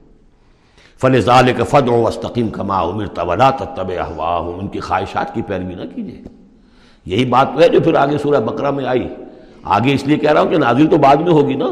فل 1.03 1.21
ذالک 1.21 1.63
فد 1.71 1.89
و 1.89 1.93
وسطیم 1.93 2.49
کما 2.49 2.83
عمر 2.83 3.07
طولا 3.07 3.51
تب 3.51 3.93
احواہم 3.99 4.59
ان 4.61 4.69
کی 4.69 4.81
خواہشات 4.81 5.35
کی 5.35 5.43
پیروی 5.43 5.75
نہ 5.75 5.83
کیجیے 5.95 6.23
یہی 7.07 7.25
بات 7.25 7.49
تو 7.55 7.61
ہے 7.61 7.69
جو 7.69 7.81
پھر 7.81 7.95
آگے 7.95 8.19
سورہ 8.19 8.41
بقرہ 8.41 8.71
میں 8.71 8.85
آئی۔ 8.87 9.09
آگے 9.63 9.95
اس 9.95 10.05
لیے 10.05 10.17
کہہ 10.17 10.33
رہا 10.33 10.41
ہوں 10.41 10.49
کہ 10.49 10.59
نازل 10.59 10.87
تو 10.87 10.97
بعد 10.97 11.17
میں 11.17 11.33
ہوگی 11.33 11.55
نا۔ 11.55 11.67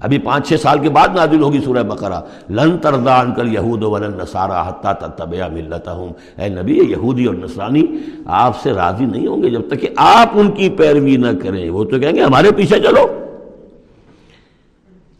ابھی 0.00 0.18
پانچ 0.18 0.48
چھ 0.48 0.54
سال 0.62 0.78
کے 0.78 0.90
بعد 0.90 1.08
نازل 1.08 1.42
ہوگی 1.42 1.60
سورہ 1.60 1.82
بقرہ۔ 1.82 2.20
لن 2.50 2.78
تردان 2.78 3.34
کل 3.34 3.54
یہود 3.54 3.82
ولن 3.82 4.18
نصارہ 4.18 4.68
حتیٰ 4.68 4.92
تتبع 4.92 5.48
ملتہم 5.48 6.08
اے 6.36 6.48
نبی 6.48 6.78
یہودی 6.88 7.24
اور 7.24 7.34
نصرانی 7.34 7.82
آپ 8.26 8.60
سے 8.60 8.72
راضی 8.72 9.04
نہیں 9.04 9.26
ہوں 9.26 9.42
گے 9.42 9.50
جب 9.50 9.68
تک 9.68 9.80
کہ 9.80 9.88
آپ 9.96 10.28
ان 10.34 10.50
کی 10.50 10.68
پیروی 10.68 11.16
نہ 11.16 11.40
کریں۔ 11.42 11.70
وہ 11.70 11.84
تو 11.84 11.98
کہیں 11.98 12.16
گے 12.16 12.22
ہمارے 12.22 12.50
پیچھے 12.50 12.80
چلو۔ 12.80 13.27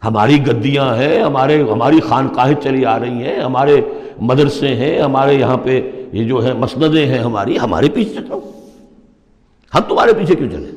ہماری 0.05 0.47
گدیاں 0.47 0.95
ہیں، 0.95 1.23
ہمارے، 1.23 1.61
ہماری 1.61 1.99
خانقاہیں 1.99 2.55
چلی 2.63 2.85
آ 2.85 2.99
رہی 2.99 3.23
ہیں، 3.23 3.39
ہمارے 3.39 3.81
مدرسے 4.21 4.75
ہیں، 4.75 5.01
ہمارے 5.01 5.33
یہاں 5.33 5.57
پہ 5.57 5.91
یہ 6.11 6.27
جو 6.27 6.43
ہے 6.43 6.53
مسندیں 6.53 7.05
ہیں 7.05 7.19
ہماری، 7.19 7.59
ہمارے 7.59 7.89
پیچھے 7.89 8.13
چلو۔ 8.13 8.39
ہم 9.75 9.81
تمہارے 9.81 10.13
پیچھے 10.13 10.35
کیوں 10.35 10.49
چلیں 10.49 10.71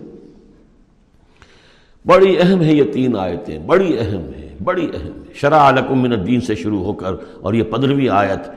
بڑی 2.07 2.37
اہم 2.41 2.63
ہے 2.63 2.73
یہ 2.73 2.93
تین 2.93 3.17
آیتیں، 3.17 3.59
بڑی 3.59 3.99
اہم 3.99 4.23
ہے 4.39 4.55
بڑی 4.65 4.89
اہم 4.95 5.23
ہے 5.25 5.35
شرح 5.35 5.71
لکم 5.71 5.99
من 5.99 6.13
الدین 6.13 6.41
سے 6.41 6.55
شروع 6.55 6.85
ہو 6.85 6.93
کر 6.93 7.15
اور 7.41 7.55
یہ 7.55 7.63
پندرہویں 7.63 8.09
آیت۔ 8.09 8.51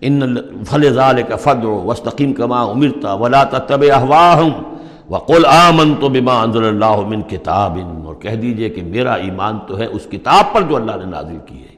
ان 0.00 0.36
فل 0.66 0.98
کا 1.28 1.36
فد 1.36 1.64
وسطیم 1.64 2.32
کما 2.32 2.62
امرتا 2.62 3.14
ولا 3.14 3.44
تب 3.44 3.84
احواہم 3.94 4.75
وقل 5.10 5.46
آمن 5.46 5.94
تو 6.00 6.08
بما 6.08 6.42
انزل 6.42 6.64
اللہ 6.64 7.00
من 7.08 7.22
کتاب 7.22 7.78
اور 8.04 8.14
کہہ 8.14 8.30
دیجیے 8.30 8.70
کہ 8.70 8.82
میرا 8.82 9.14
ایمان 9.14 9.58
تو 9.66 9.78
ہے 9.78 9.86
اس 9.86 10.06
کتاب 10.10 10.54
پر 10.54 10.62
جو 10.62 10.76
اللہ 10.76 10.92
نے 10.96 11.04
نازل 11.04 11.36
کی 11.46 11.58
ہے۔ 11.58 11.76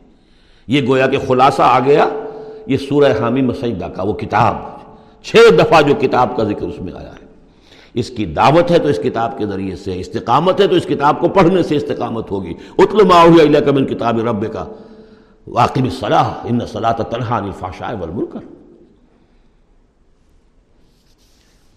یہ 0.67 0.87
گویا 0.89 1.07
کہ 1.07 1.19
خلاصہ 1.29 1.63
آ 1.63 1.79
گیا، 1.81 2.09
یہ 2.67 2.77
سورہ 2.77 3.13
حامی 3.21 3.43
مسجدہ 3.43 3.85
کا 3.85 4.03
وہ 4.03 4.13
کتاب 4.13 4.57
چھ 5.23 5.37
دفعہ 5.59 5.83
جو 5.83 5.95
کتاب 6.01 6.37
کا 6.37 6.45
ذکر 6.45 6.67
اس 6.67 6.81
میں 6.81 6.93
آیا 6.93 7.13
ہے۔ 7.13 7.27
اس 7.95 8.11
کی 8.11 8.27
دعوت 8.27 8.71
ہے 8.71 8.79
تو 8.79 8.89
اس 8.89 8.99
کتاب 9.05 9.39
کے 9.39 9.47
ذریعے 9.47 9.77
سے، 9.77 10.01
استقامت 10.01 10.61
ہے 10.61 10.67
تو 10.67 10.75
اس 10.75 10.85
کتاب 10.85 11.21
کو 11.21 11.29
پڑھنے 11.29 11.63
سے 11.63 11.77
استقامت 11.77 12.31
ہوگی۔ 12.31 12.55
اتل 12.79 13.05
ماحول 13.05 13.41
علیہ 13.41 13.73
من 13.73 13.87
کتاب 13.87 14.19
رب 14.19 14.53
کا 14.53 14.65
واقعی 15.47 15.91
صلاح 15.91 16.33
ان 16.45 16.67
صلاح 16.67 16.93
تنہا 16.93 17.37
الفاشاء 17.37 17.93
والمنکر۔ 18.01 18.58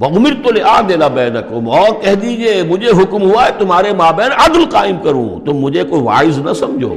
وَغُمِرْ 0.02 0.34
تو 0.44 0.52
لِعَادِلَ 0.52 1.06
بَيْنَكُمْ۔ 1.14 1.72
اور 1.72 2.02
کہہ 2.02 2.16
دیجیے، 2.16 2.64
مجھے 2.64 2.90
حکم 2.90 3.32
ہوا 3.32 3.46
ہے 3.46 3.50
تمہارے 3.60 3.94
مابین 3.94 4.32
عدل 4.32 4.66
قائم 4.70 4.96
کروں۔ 5.04 5.40
تم 5.46 5.54
مجھے 5.54 5.84
کوئی 5.84 6.02
وائز 6.02 6.38
نہ 6.40 6.54
سمجھو۔ 6.54 6.94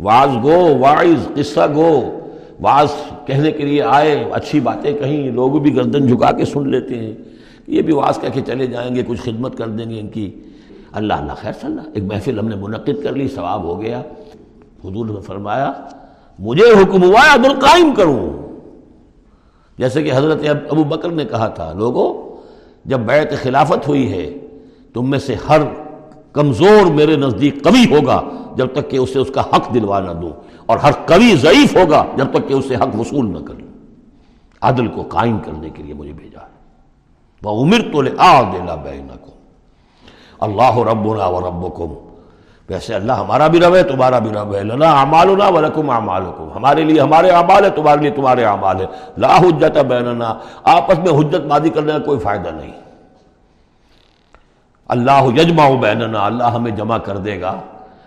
واز 0.00 0.28
گو 0.42 0.78
وائز 0.78 1.28
قصہ 1.34 1.60
گو۔ 1.74 2.18
واز 2.60 2.88
کہنے 3.26 3.52
کے 3.52 3.64
لیے 3.64 3.82
آئے، 3.82 4.24
اچھی 4.32 4.60
باتیں 4.60 4.92
کہیں، 4.92 5.30
لوگ 5.30 5.52
بھی 5.52 5.76
گردن 5.76 6.06
جھکا 6.06 6.32
کے 6.32 6.44
سن 6.44 6.68
لیتے 6.68 6.98
ہیں۔ 6.98 7.12
یہ 7.66 7.82
بھی 7.82 7.92
واس 7.92 8.20
کہہ 8.20 8.28
کے 8.28 8.40
چلے 8.46 8.66
جائیں 8.66 8.94
گے، 8.94 9.02
کچھ 9.06 9.20
خدمت 9.20 9.58
کر 9.58 9.68
دیں 9.68 9.90
گے 9.90 10.00
ان 10.00 10.08
کی۔ 10.08 10.30
اللہ 10.92 11.14
اللہ 11.14 11.32
خیر 11.40 11.52
صلی 11.52 11.70
اللہ۔ 11.70 11.80
ایک 11.94 12.04
محفل 12.04 12.38
ہم 12.38 12.48
نے 12.48 12.56
منعقد 12.56 13.04
کر 13.04 13.12
لی، 13.12 13.28
ثواب 13.28 13.62
ہو 13.62 13.82
گیا۔ 13.82 14.00
حضور 14.84 15.06
نے 15.06 15.20
فرمایا، 15.20 15.72
مجھے 16.38 16.64
حکم 16.64 17.02
ہوا 17.02 17.20
ہے 17.20 17.34
عدل 17.34 17.60
قائم 17.60 17.94
کروں۔ 17.94 18.51
جیسے 19.78 20.02
کہ 20.02 20.12
حضرت 20.14 20.44
ابو 20.70 20.84
بکر 20.84 21.10
نے 21.10 21.24
کہا 21.24 21.48
تھا، 21.48 21.72
لوگوں، 21.72 22.12
جب 22.84 23.00
بیعت 23.00 23.32
خلافت 23.42 23.88
ہوئی 23.88 24.12
ہے، 24.12 24.26
تم 24.94 25.10
میں 25.10 25.18
سے 25.18 25.34
ہر 25.48 25.60
کمزور 26.32 26.90
میرے 26.92 27.16
نزدیک 27.16 27.62
قوی 27.64 27.84
ہوگا، 27.90 28.20
جب 28.56 28.72
تک 28.72 28.90
کہ 28.90 28.96
اسے 28.96 29.18
اس 29.18 29.30
کا 29.34 29.40
حق 29.40 29.74
دلوا 29.74 30.00
نہ 30.00 30.12
دوں، 30.12 30.32
اور 30.66 30.78
ہر 30.78 30.92
قوی 31.06 31.34
ضعیف 31.36 31.76
ہوگا، 31.76 32.04
جب 32.16 32.32
تک 32.32 32.48
کہ 32.48 32.54
اسے 32.54 32.76
حق 32.76 33.00
وصول 33.00 33.32
نہ 33.32 33.38
کروں 33.38 33.70
عدل 34.62 34.88
کو 34.88 35.02
قائم 35.02 35.38
کرنے 35.38 35.70
کے 35.70 35.82
لیے 35.82 35.94
مجھے 35.94 36.12
بھیجا 36.12 36.40
ہے۔ 36.40 36.50
وہ 37.42 37.62
عمر 37.62 37.80
تو 37.92 38.02
لے 38.02 38.10
آ 38.18 38.42
دینا 38.52 38.74
اللہ 40.40 40.78
ربنا 40.90 41.26
و 41.26 41.40
ربکم 41.40 42.11
ویسے 42.68 42.94
اللہ 42.94 43.12
ہمارا 43.12 43.46
بھی 43.46 43.60
رب 43.60 43.74
ہے، 43.74 43.82
تمہارا 43.82 44.18
بھی 44.18 44.30
رب 44.30 44.54
ہے۔ 44.54 44.62
لنا 44.62 45.00
اعمالنا 45.00 45.48
ولکم 45.48 45.90
اعمالکم۔ 45.90 46.48
ہمارے 46.54 46.84
لیے 46.84 47.00
ہمارے 47.00 47.30
اعمال 47.30 47.64
ہے 47.64 47.70
تمہارے 47.70 48.00
لیے 48.00 48.10
تمہارے 48.10 48.44
اعمال 48.44 48.80
ہے 48.80 48.86
لا 49.18 49.38
حجت 49.38 49.78
بیننا۔ 49.78 50.34
آپس 50.64 50.98
میں 50.98 51.18
حجت 51.18 51.40
بازی 51.40 51.70
کرنے 51.70 51.92
کا 51.92 51.98
کوئی 51.98 52.18
فائدہ 52.18 52.48
نہیں۔ 52.48 52.72
اللہ 54.88 55.40
یجمع 55.40 55.68
بیننا۔ 55.68 56.26
اللہ 56.26 56.44
ہمیں 56.44 56.70
جمع 56.70 56.98
کر 56.98 57.16
دے 57.16 57.40
گا۔ 57.40 57.60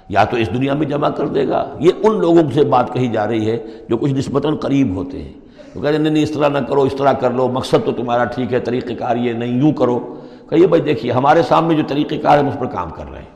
یا 0.09 0.23
تو 0.23 0.37
اس 0.37 0.49
دنیا 0.53 0.73
میں 0.73 0.87
جمع 0.87 1.09
کر 1.09 1.27
دے 1.27 1.47
گا۔ 1.47 1.65
یہ 1.79 1.91
ان 2.03 2.19
لوگوں 2.19 2.51
سے 2.53 2.65
بات 2.65 2.93
کہی 2.93 3.07
جا 3.07 3.27
رہی 3.27 3.51
ہے 3.51 3.57
جو 3.89 3.97
کچھ 3.97 4.13
نسبتاً 4.13 4.55
قریب 4.55 4.95
ہوتے 4.95 5.23
ہیں۔ 5.23 5.33
تو 5.73 5.81
کہتے 5.81 5.97
ہیں، 5.97 6.09
نہیں 6.09 6.23
اس 6.23 6.31
طرح 6.31 6.49
نہ 6.49 6.57
کرو، 6.57 6.81
اس 6.81 6.93
طرح 6.97 7.13
کر 7.13 7.31
لو، 7.31 7.47
مقصد 7.47 7.75
تو 7.85 7.91
تمہارا 7.91 8.25
ٹھیک 8.25 8.53
ہے، 8.53 8.59
طریقہ 8.59 8.93
کار 8.93 9.15
یہ 9.15 9.33
نہیں، 9.33 9.61
یوں 9.61 9.71
کرو۔ 9.71 10.15
کہیے 10.49 10.67
بھائی 10.67 10.81
دیکھیے، 10.81 11.11
ہمارے 11.11 11.43
سامنے 11.43 11.75
جو 11.75 11.83
طریقہ 11.87 12.15
کار 12.23 12.33
ہے، 12.33 12.39
ہم 12.39 12.47
اس 12.47 12.59
پر 12.59 12.65
کام 12.65 12.89
کر 12.89 13.03
رہے 13.11 13.19
ہیں۔ 13.19 13.34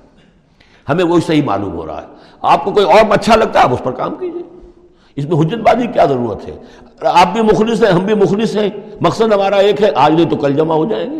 ہمیں 0.89 1.05
وہی 1.05 1.21
صحیح 1.21 1.43
معلوم 1.43 1.73
ہو 1.73 1.87
رہا 1.87 2.01
ہے۔ 2.01 2.07
آپ 2.41 2.65
کو 2.65 2.71
کوئی 2.71 2.85
اور 2.85 2.99
اچھا 3.09 3.35
لگتا 3.35 3.59
ہے، 3.59 3.63
آپ 3.63 3.73
اس 3.73 3.83
پر 3.83 3.91
کام 3.91 4.15
کیجیے 4.15 4.43
اس 5.15 5.25
میں 5.25 5.39
حجت 5.39 5.57
بازی 5.57 5.87
کیا 5.87 6.05
ضرورت 6.05 6.47
ہے؟ 6.47 6.57
آپ 7.01 7.33
بھی 7.33 7.41
مخلص 7.41 7.83
ہیں، 7.83 7.91
ہم 7.91 8.05
بھی 8.05 8.13
مخلص 8.13 8.57
ہیں۔ 8.57 8.69
مقصد 9.01 9.33
ہمارا 9.33 9.55
ایک 9.55 9.81
ہے، 9.81 9.89
آج 9.95 10.11
نہیں 10.11 10.29
تو 10.29 10.35
کل 10.35 10.53
جمع 10.53 10.75
ہو 10.75 10.85
جائیں 10.85 11.09
گے۔ 11.11 11.19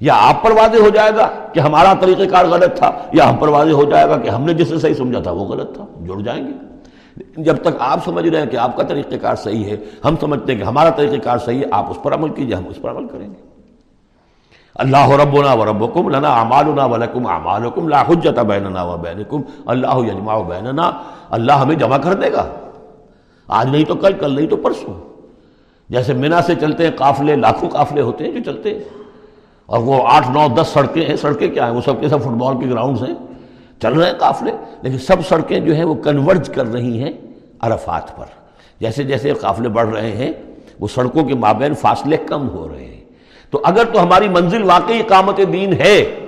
یا 0.00 0.14
آپ 0.18 0.42
پر 0.42 0.50
واضح 0.50 0.78
ہو 0.78 0.88
جائے 0.88 1.10
گا 1.16 1.28
کہ 1.52 1.60
ہمارا 1.60 1.94
طریقہ 2.00 2.22
کار 2.22 2.44
غلط 2.44 2.78
تھا، 2.78 2.90
یا 3.12 3.30
ہم 3.30 3.36
پر 3.36 3.48
واضح 3.48 3.72
ہو 3.72 3.84
جائے 3.84 4.08
گا 4.08 4.16
کہ 4.16 4.28
ہم 4.28 4.44
نے 4.44 4.54
جسے 4.54 4.78
صحیح 4.78 4.94
سمجھا 4.94 5.20
تھا 5.20 5.30
وہ 5.30 5.44
غلط 5.44 5.74
تھا، 5.74 5.84
جڑ 6.06 6.20
جائیں 6.20 6.46
گے۔ 6.46 6.52
جب 7.36 7.56
تک 7.56 7.74
آپ 7.78 8.04
سمجھ 8.04 8.28
رہے 8.28 8.40
ہیں 8.40 8.46
کہ 8.46 8.56
آپ 8.56 8.76
کا 8.76 8.82
طریقہ 8.82 9.14
کار 9.22 9.36
صحیح 9.36 9.64
ہے، 9.64 9.76
ہم 10.04 10.14
سمجھتے 10.20 10.52
ہیں 10.52 10.58
کہ 10.58 10.64
ہمارا 10.64 10.90
طریقہ 10.90 11.24
کار 11.24 11.38
صحیح 11.38 11.58
ہے، 11.58 11.64
آپ 11.70 11.90
اس 11.90 11.96
پر 12.02 12.14
عمل 12.14 12.28
کیجیے، 12.28 12.54
ہم 12.54 12.66
اس 12.68 12.82
پر 12.82 12.90
عمل 12.90 13.06
کریں 13.06 13.28
گے۔ 13.28 13.45
اللہ 14.78 15.10
ربنا 15.10 15.52
و 15.52 15.64
ربکم 15.64 16.08
لنا 16.08 16.28
اعمالنا 16.28 16.84
ولکم 16.84 17.26
اعمالکم 17.26 17.88
لا 17.88 18.02
حجت 18.02 18.38
بیننا 18.38 18.82
و 18.82 18.96
بینکم 18.96 19.40
اللہ 19.66 19.98
یجمع 20.06 20.42
بیننا 20.42 20.90
اللہ 21.30 21.52
ہمیں 21.52 21.74
جمع 21.74 21.98
کر 21.98 22.14
دے 22.14 22.32
گا 22.32 22.48
آج 23.48 23.68
نہیں 23.70 23.84
تو 23.84 23.94
کل 23.94 24.12
کل 24.12 24.34
نہیں 24.34 24.46
تو 24.46 24.56
پرسوں 24.56 25.16
جیسے 25.88 26.12
مینا 26.12 26.42
سے 26.42 26.54
چلتے 26.54 26.84
ہیں، 26.84 26.90
قافلے، 26.96 27.36
لاکھوں 27.36 27.68
قافلے 27.68 28.00
ہوتے 28.00 28.24
ہیں 28.24 28.32
جو 28.32 28.52
چلتے 28.52 28.74
ہیں۔ 28.74 28.84
اور 29.66 29.78
وہ 29.78 30.02
آٹھ، 30.04 30.30
نو، 30.30 30.46
دس 30.62 30.68
سڑکیں 30.68 31.06
ہیں، 31.06 31.16
سڑکیں 31.16 31.48
کیا 31.48 31.66
ہیں؟ 31.66 31.74
وہ 31.74 31.80
سب 31.80 32.00
کے 32.00 32.08
سب 32.08 32.20
فٹ 32.20 32.28
بال 32.28 32.60
کے 32.60 32.70
گراؤنڈز 32.70 33.02
ہیں۔ 33.02 33.14
چل 33.82 33.92
رہے 33.92 34.06
ہیں 34.06 34.18
قافلے، 34.18 34.52
لیکن 34.82 34.98
سب 34.98 35.16
سڑکیں 35.28 35.60
جو 35.60 35.74
ہیں 35.74 35.84
وہ 35.84 35.94
کنورج 35.94 36.50
کر 36.54 36.66
رہی 36.66 37.02
ہیں 37.02 37.12
عرفات 37.60 38.16
پر۔ 38.16 38.24
جیسے 38.80 39.02
جیسے 39.02 39.32
قافلے 39.32 39.68
بڑھ 39.68 39.88
رہے 39.88 40.12
ہیں، 40.12 40.32
وہ 40.80 40.88
سڑکوں 40.88 41.24
کے 41.24 41.34
مابین 41.34 41.74
فاصلے 41.74 42.16
کم 42.16 42.48
ہو 42.48 42.68
رہے 42.68 42.84
ہیں۔ 42.84 43.00
تو 43.56 43.62
اگر 43.64 43.84
تو 43.92 44.02
ہماری 44.02 44.28
منزل 44.28 44.62
واقعی 44.62 44.98
اقامت 44.98 45.40
دین 45.52 45.72
ہے، 45.72 46.26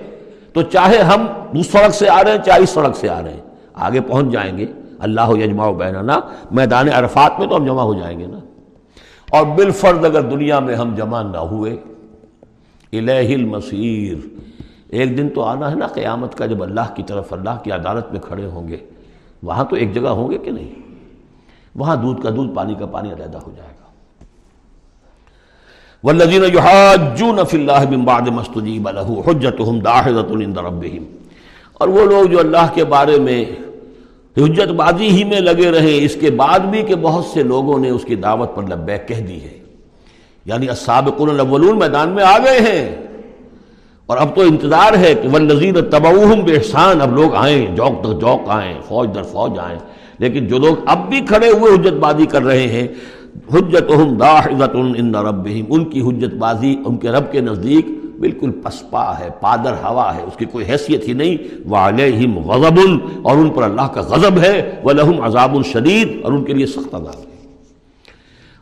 تو 0.53 0.63
چاہے 0.63 0.99
ہم 0.99 1.27
اس 1.53 1.67
سڑک 1.67 1.95
سے 1.95 2.09
آ 2.09 2.25
رہے 2.25 2.31
ہیں 2.31 2.39
چاہے 2.39 2.63
اس 2.63 2.71
سڑک 2.71 2.97
سے 2.97 3.09
آ 3.09 3.23
رہے 3.23 3.33
ہیں، 3.33 3.41
آگے 3.75 4.01
پہنچ 4.01 4.33
جائیں 4.33 4.59
گے، 4.59 4.67
اللہ 4.99 5.31
یجمع 5.31 5.71
بیننا، 5.71 6.21
میدان 6.51 6.89
عرفات 6.89 7.39
میں 7.39 7.47
تو 7.47 7.57
ہم 7.57 7.67
جمع 7.67 7.83
ہو 7.83 7.95
جائیں 7.95 8.19
گے 8.19 8.27
نا۔ 8.27 8.39
اور 9.31 9.47
بالفرد 9.47 10.05
اگر 10.05 10.21
دنیا 10.21 10.59
میں 10.59 10.75
ہم 10.75 10.95
جمع 10.95 11.23
نہ 11.23 11.37
ہوئے 11.37 11.77
الہ 12.93 13.35
المسیر 13.35 14.27
ایک 14.89 15.19
دن 15.19 15.29
تو 15.29 15.43
آنا 15.43 15.71
ہے 15.71 15.77
نا 15.77 15.87
قیامت 15.87 16.35
کا، 16.35 16.47
جب 16.47 16.63
اللہ 16.63 16.95
کی 16.95 17.03
طرف، 17.03 17.33
اللہ 17.33 17.57
کی 17.63 17.73
عدالت 17.73 18.13
میں 18.13 18.21
کھڑے 18.21 18.47
ہوں 18.47 18.69
گے۔ 18.69 18.77
وہاں 19.43 19.65
تو 19.65 19.77
ایک 19.77 19.95
جگہ 19.95 20.09
ہوں 20.09 20.31
گے 20.31 20.39
کہ 20.39 20.51
نہیں؟ 20.51 20.97
وہاں 21.75 21.97
دودھ 21.97 22.23
کا 22.23 22.31
دودھ، 22.31 22.55
پانی 22.55 22.75
کا 22.75 22.87
پانی 22.87 23.13
علیحدہ 23.13 23.39
ہو 23.39 23.53
جائے 23.57 23.75
گا۔ 23.81 23.88
والذین 26.05 26.45
یحاجون 26.55 27.39
فی 27.51 27.57
اللہ 27.59 27.89
من 27.91 28.05
بعد 28.05 28.29
مستجیب 28.29 28.89
له 28.89 29.23
حجتهم 29.27 29.79
داحضۃ 29.79 30.35
عند 30.41 30.59
ربهم 30.59 31.07
اور 31.75 31.89
وہ 31.89 32.05
لوگ 32.05 32.27
جو 32.27 32.39
اللہ 32.39 32.69
کے 32.75 32.85
بارے 32.85 33.19
میں 33.19 33.45
حجت 34.37 34.73
بازی 34.73 35.09
ہی 35.09 35.25
میں 35.25 35.41
لگے 35.41 35.71
رہے، 35.71 36.05
اس 36.05 36.17
کے 36.21 36.31
بعد 36.31 36.59
بھی 36.59 36.83
کہ 36.83 36.95
بہت 36.95 37.25
سے 37.25 37.43
لوگوں 37.43 37.79
نے 37.79 37.91
اس 37.91 38.05
کی 38.05 38.15
دعوت 38.15 38.55
پر 38.57 38.63
لبیک 38.63 39.09
کہہ 39.09 39.21
دی 39.21 39.43
ہے۔ 39.43 39.59
یعنی 40.45 40.69
السابقون 40.69 41.31
الاولون 41.31 41.79
میدان 41.79 42.09
میں 42.09 42.25
آ 42.25 42.39
گئے 42.39 42.61
ہیں۔ 42.61 42.97
اور 44.07 44.19
اب 44.19 44.35
تو 44.35 44.41
انتظار 44.41 44.97
ہے 44.99 45.15
کہ 45.15 45.29
والذین 45.29 45.75
تبعوہم 45.91 46.41
بے 46.41 46.59
اب 46.73 47.15
لوگ 47.15 47.35
آئیں، 47.35 47.77
جوک 47.77 48.05
در 48.05 48.21
جوک 48.21 48.49
آئیں، 48.49 48.75
فوج 48.89 49.09
در 49.15 49.23
فوج 49.23 49.59
آئیں۔ 49.59 49.79
لیکن 50.19 50.47
جو 50.47 50.59
لوگ 50.59 50.77
اب 50.87 51.09
بھی 51.09 51.21
کھڑے 51.21 51.51
ہوئے 51.51 51.75
حجت 51.75 51.99
بازی 52.01 52.27
کر 52.27 52.43
رہے 52.43 52.67
ہیں 52.67 52.87
حجت 53.55 53.93
ان 54.99 55.15
ربہم، 55.15 55.65
ان 55.69 55.85
کی 55.85 56.01
حجت 56.01 56.35
بازی 56.35 56.77
ان 56.87 56.97
کے 56.97 57.09
رب 57.09 57.33
کے 57.33 57.41
نزدیک 57.41 57.87
بالکل 58.21 58.51
پسپا 58.51 59.19
ہے، 59.19 59.29
پادر 59.41 59.73
ہوا 59.73 60.17
ہے، 60.17 60.23
اس 60.23 60.37
کی 60.37 60.45
کوئی 60.45 60.65
حیثیت 60.65 61.09
ہی 61.09 61.13
نہیں، 61.13 61.37
وعلیہم 61.71 62.39
غضب 62.39 62.81
اور 63.23 63.37
ان 63.37 63.51
پر 63.51 63.63
اللہ 63.63 63.83
کا 63.83 64.01
غضب 64.01 64.39
ہے، 64.39 64.81
ولہم 64.85 65.21
عذاب 65.21 65.57
الشدید 65.57 66.25
اور 66.25 66.33
ان 66.33 66.45
کے 66.45 66.53
لیے 66.53 66.67
سخت 66.67 66.95
عذاب 66.95 67.19
ہے۔ 67.19 67.29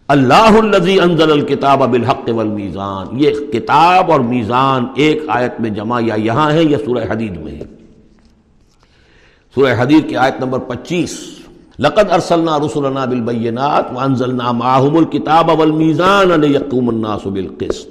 اللہ 0.09 0.35
الزی 0.35 1.01
انزل 1.01 1.33
الکتاب 1.33 1.79
بالحق 1.91 2.29
والمیزان، 2.29 3.07
یہ 3.13 3.31
کتاب 3.31 4.13
اور 4.13 4.21
میزان 4.21 4.87
ایک 4.95 5.23
آیت 5.29 5.61
میں 5.61 5.71
جمع 5.71 6.01
یا 6.05 6.15
یہاں 6.15 6.53
ہے 6.53 6.63
یا 6.63 6.79
سورہ 6.79 7.13
حدید 7.13 7.37
میں 7.37 7.53
ہے۔ 7.53 7.65
سورہ 9.55 9.75
حدید 9.79 10.09
کی 10.09 10.17
آیت 10.17 10.41
نمبر 10.41 10.59
پچیس۔ 10.59 11.36
لقد 11.79 12.13
ارسلنا 12.13 12.59
رسولنا 12.59 13.05
بالبینات 13.05 13.85
وانزلنا 13.93 14.53
معهم 14.53 14.97
الكتاب 14.97 15.61
والمیزان 15.61 16.41
لیقوم 16.41 16.89
الناس 16.89 17.27
بالقسط۔ 17.27 17.89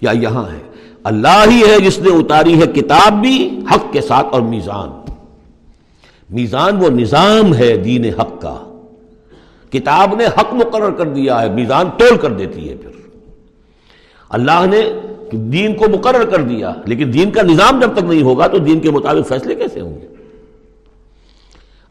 یا 0.00 0.10
یہاں 0.10 0.44
ہے۔ 0.52 0.60
اللہ 1.04 1.44
ہی 1.50 1.62
ہے 1.70 1.80
جس 1.80 1.98
نے 1.98 2.10
اتاری 2.10 2.62
ہے 2.62 2.66
کتاب 2.66 3.12
بھی، 3.12 3.60
حق 3.74 3.92
کے 3.92 4.00
ساتھ 4.00 4.26
اور 4.30 4.40
میزان۔ 4.40 5.12
میزان 6.30 6.76
وہ 6.76 6.88
نظام 6.88 7.54
ہے 7.54 7.76
دین 7.76 8.04
حق 8.04 8.42
کا۔ 8.42 8.76
کتاب 9.70 10.14
نے 10.14 10.26
حق 10.26 10.54
مقرر 10.54 10.90
کر 10.90 11.06
دیا 11.06 11.42
ہے، 11.42 11.48
میزان 11.48 11.86
تول 11.96 12.16
کر 12.16 12.30
دیتی 12.30 12.70
ہے 12.70 12.76
پھر۔ 12.76 12.90
اللہ 14.28 14.66
نے 14.66 14.92
دین 15.32 15.74
کو 15.74 15.84
مقرر 15.92 16.24
کر 16.24 16.42
دیا، 16.42 16.74
لیکن 16.84 17.12
دین 17.12 17.30
کا 17.30 17.42
نظام 17.42 17.80
جب 17.80 17.92
تک 17.92 18.04
نہیں 18.04 18.22
ہوگا 18.22 18.46
تو 18.46 18.58
دین 18.58 18.80
کے 18.80 18.90
مطابق 18.90 19.28
فیصلے 19.28 19.54
کیسے 19.54 19.80
ہوں 19.80 20.00
گے؟ 20.00 20.13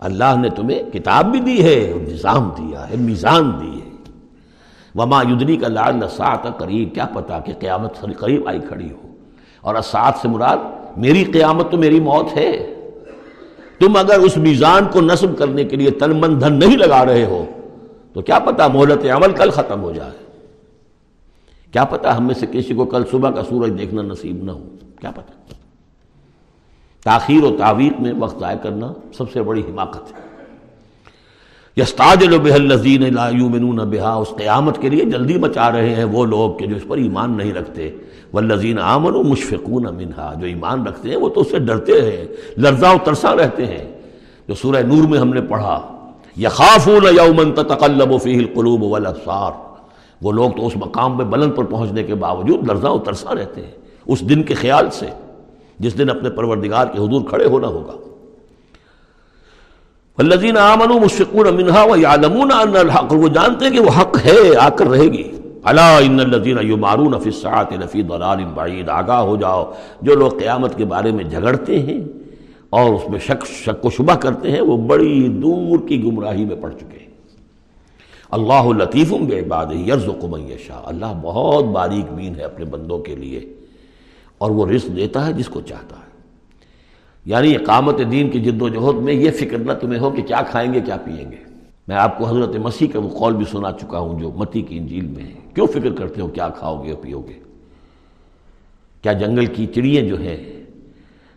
اللہ 0.03 0.35
نے 0.41 0.49
تمہیں 0.49 0.83
کتاب 0.83 1.25
بھی 1.25 1.39
دی 1.39 1.63
ہے 1.63 1.93
نظام 2.11 2.49
دیا 2.57 2.89
ہے، 2.89 2.95
میزان 2.95 3.51
دی 3.61 3.81
ہے۔ 3.81 3.89
وما 4.95 5.21
یدنی 5.21 5.57
کا 5.57 5.67
لال 5.67 5.95
نسات 5.95 6.57
قریب 6.57 6.93
کیا 6.93 7.05
پتا 7.05 7.39
کہ 7.39 7.53
قیامت 7.59 8.19
قریب 8.19 8.47
آئی 8.47 8.59
کھڑی 8.59 8.91
ہو۔ 8.91 9.07
اور 9.61 9.75
اسات 9.75 10.13
سے 10.21 10.27
مراد، 10.27 10.57
میری 10.97 11.23
قیامت 11.23 11.71
تو 11.71 11.77
میری 11.77 11.99
موت 11.99 12.37
ہے۔ 12.37 12.75
تم 13.79 13.97
اگر 13.97 14.19
اس 14.19 14.37
میزان 14.37 14.85
کو 14.91 15.01
نصب 15.01 15.37
کرنے 15.37 15.63
کے 15.63 15.75
لیے 15.75 15.91
تن 15.91 16.21
من 16.21 16.41
دھن 16.41 16.53
نہیں 16.53 16.77
لگا 16.77 17.05
رہے 17.05 17.25
ہو، 17.25 17.45
تو 18.13 18.21
کیا 18.21 18.39
پتا 18.39 18.67
مہلت 18.67 19.05
عمل 19.05 19.31
کل 19.31 19.49
ختم 19.49 19.81
ہو 19.81 19.91
جائے۔ 19.91 20.11
کیا 21.71 21.83
پتا 21.83 22.17
ہم 22.17 22.27
میں 22.27 22.35
سے 22.35 22.45
کسی 22.51 22.73
کو 22.73 22.85
کل 22.85 23.03
صبح 23.11 23.29
کا 23.29 23.43
سورج 23.43 23.71
دیکھنا 23.77 24.01
نصیب 24.01 24.43
نہ 24.43 24.51
ہو۔ 24.51 24.63
کیا 25.01 25.11
پتا۔ 25.11 25.62
تاخیر 27.05 27.43
و 27.43 27.55
تعویق 27.57 28.01
میں 28.01 28.11
وقت 28.19 28.39
ضائع 28.39 28.57
کرنا 28.57 28.93
سب 29.17 29.31
سے 29.31 29.41
بڑی 29.41 29.61
حماقت 29.61 30.13
ہے۔ 30.13 30.33
یستاج 31.77 32.27
الزین 32.51 33.15
بہا 33.91 34.13
اس 34.13 34.27
قیامت 34.37 34.81
کے 34.81 34.89
لیے 34.89 35.05
جلدی 35.05 35.37
مچا 35.37 35.71
رہے 35.71 35.95
ہیں 35.95 36.03
وہ 36.03 36.25
لوگ 36.25 36.57
کہ 36.57 36.65
جو 36.65 36.75
اس 36.75 36.81
پر 36.87 36.97
ایمان 36.97 37.37
نہیں 37.37 37.53
رکھتے۔ 37.53 37.91
وہ 38.33 38.41
لذین 38.41 38.79
آمن 38.79 39.15
و 39.15 39.23
مشفقون 39.23 39.83
منہا، 39.83 40.33
جو 40.33 40.47
ایمان 40.47 40.87
رکھتے 40.87 41.09
ہیں 41.09 41.17
وہ 41.17 41.29
تو 41.29 41.41
اس 41.41 41.51
سے 41.51 41.59
ڈرتے 41.59 41.91
ہیں، 41.91 42.25
لرزاں 42.57 42.93
و 42.93 42.97
ترساں 43.03 43.35
رہتے 43.35 43.65
ہیں۔ 43.65 43.99
جو 44.47 44.53
سورہ 44.53 44.81
نور 44.81 45.07
میں 45.07 45.19
ہم 45.19 45.29
نے 45.29 45.41
پڑھا، 45.41 45.81
یخافون 46.37 47.03
یومن 47.03 47.51
تتقلب 47.51 48.21
فیہ 48.21 48.37
القلوب 48.37 48.83
والابصار۔ 48.83 49.51
وہ 50.21 50.31
لوگ 50.31 50.51
تو 50.51 50.67
اس 50.67 50.75
مقام 50.75 51.17
میں 51.17 51.25
بلند 51.25 51.55
پر 51.55 51.63
پہنچنے 51.63 52.03
کے 52.03 52.15
باوجود 52.15 52.67
لرزاں 52.67 52.91
و 52.91 52.99
ترساں 52.99 53.35
رہتے 53.35 53.61
ہیں، 53.61 53.71
اس 54.07 54.29
دن 54.29 54.43
کے 54.43 54.53
خیال 54.53 54.89
سے۔ 54.89 55.05
جس 55.79 55.97
دن 55.97 56.09
اپنے 56.09 56.29
پروردگار 56.29 56.87
کے 56.87 56.99
حضور 56.99 57.21
کھڑے 57.29 57.45
ہونا 57.45 57.67
ہوگا۔ 57.67 57.93
والذین 60.17 60.57
آمنوا 60.57 60.99
مشفقون 60.99 61.55
منها 61.55 61.85
ويعلمون 61.89 62.51
ان 62.51 62.75
الحق، 62.75 63.13
وہ 63.13 63.27
جانتے 63.27 63.65
ہیں 63.65 63.71
کہ 63.71 63.79
وہ 63.79 64.01
حق 64.01 64.25
ہے، 64.25 64.55
آ 64.59 64.69
کر 64.69 64.87
رہے 64.87 65.03
گی۔ 65.03 65.31
الا 65.63 65.97
ان 65.97 66.19
الذين 66.19 66.57
يمارون 66.61 67.19
في 67.19 67.29
الساعه 67.29 67.81
لفي 67.81 68.01
ضلال 68.01 68.43
بعيد 68.53 68.89
آگاہ 68.89 69.19
ہو 69.19 69.35
جاؤ۔ 69.35 69.73
جو 70.01 70.15
لوگ 70.15 70.31
قیامت 70.31 70.77
کے 70.77 70.85
بارے 70.85 71.11
میں 71.11 71.23
جھگڑتے 71.23 71.79
ہیں 71.79 72.01
اور 72.69 72.93
اس 72.93 73.09
میں 73.09 73.19
شک 73.19 73.45
شک 73.45 73.85
و 73.85 73.89
شبہ 73.89 74.15
کرتے 74.15 74.51
ہیں، 74.51 74.61
وہ 74.61 74.77
بڑی 74.77 75.27
دور 75.27 75.87
کی 75.87 76.03
گمراہی 76.03 76.45
میں 76.45 76.55
پڑ 76.55 76.71
چکے 76.71 76.99
ہیں۔ 76.99 77.07
اللہ 78.31 78.83
لطیف 78.83 79.13
بے 79.13 79.39
عباد 79.39 79.65
یرز 79.87 80.07
و 80.07 80.37
شاہ 80.67 80.81
اللہ 80.85 81.05
بہت 81.21 81.65
باریک 81.65 82.13
بین 82.13 82.35
ہے 82.35 82.43
اپنے 82.43 82.65
بندوں 82.65 82.99
کے 82.99 83.15
لیے۔ 83.15 83.53
اور 84.43 84.51
وہ 84.51 84.67
رزق 84.67 84.95
دیتا 84.95 85.27
ہے 85.27 85.33
جس 85.33 85.47
کو 85.47 85.61
چاہتا 85.61 85.95
ہے۔ 85.95 86.03
یعنی 87.25 87.55
اقامت 87.55 87.97
دین 88.11 88.29
کی 88.29 88.39
جد 88.39 88.61
و 88.61 88.69
جہد 88.69 89.03
میں 89.03 89.13
یہ 89.13 89.31
فکر 89.31 89.57
نہ 89.57 89.71
تمہیں 89.73 89.99
ہو 89.99 90.09
کہ 90.09 90.21
کیا 90.21 90.41
کھائیں 90.41 90.73
گے، 90.73 90.81
کیا 90.81 90.97
پئیں 90.97 91.31
گے۔ 91.31 91.37
میں 91.87 91.95
آپ 91.95 92.17
کو 92.17 92.25
حضرت 92.25 92.55
مسیح 92.55 92.87
کا 92.93 92.99
وہ 92.99 93.09
قول 93.09 93.35
بھی 93.35 93.45
سنا 93.51 93.71
چکا 93.71 93.99
ہوں 93.99 94.19
جو 94.19 94.31
متی 94.31 94.61
کی 94.61 94.77
انجیل 94.77 95.07
میں 95.07 95.23
ہے۔ 95.23 95.33
کیوں 95.53 95.67
فکر 95.67 95.93
کرتے 95.93 96.21
ہو؟ 96.21 96.27
کیا 96.27 96.49
کھاؤ 96.49 96.83
گے 96.83 96.95
پیو 96.95 97.21
گے؟ 97.21 97.39
کیا 99.01 99.13
جنگل 99.13 99.45
کی 99.45 99.65
چڑیاں 99.65 100.03
جو 100.03 100.19
ہیں، 100.19 100.63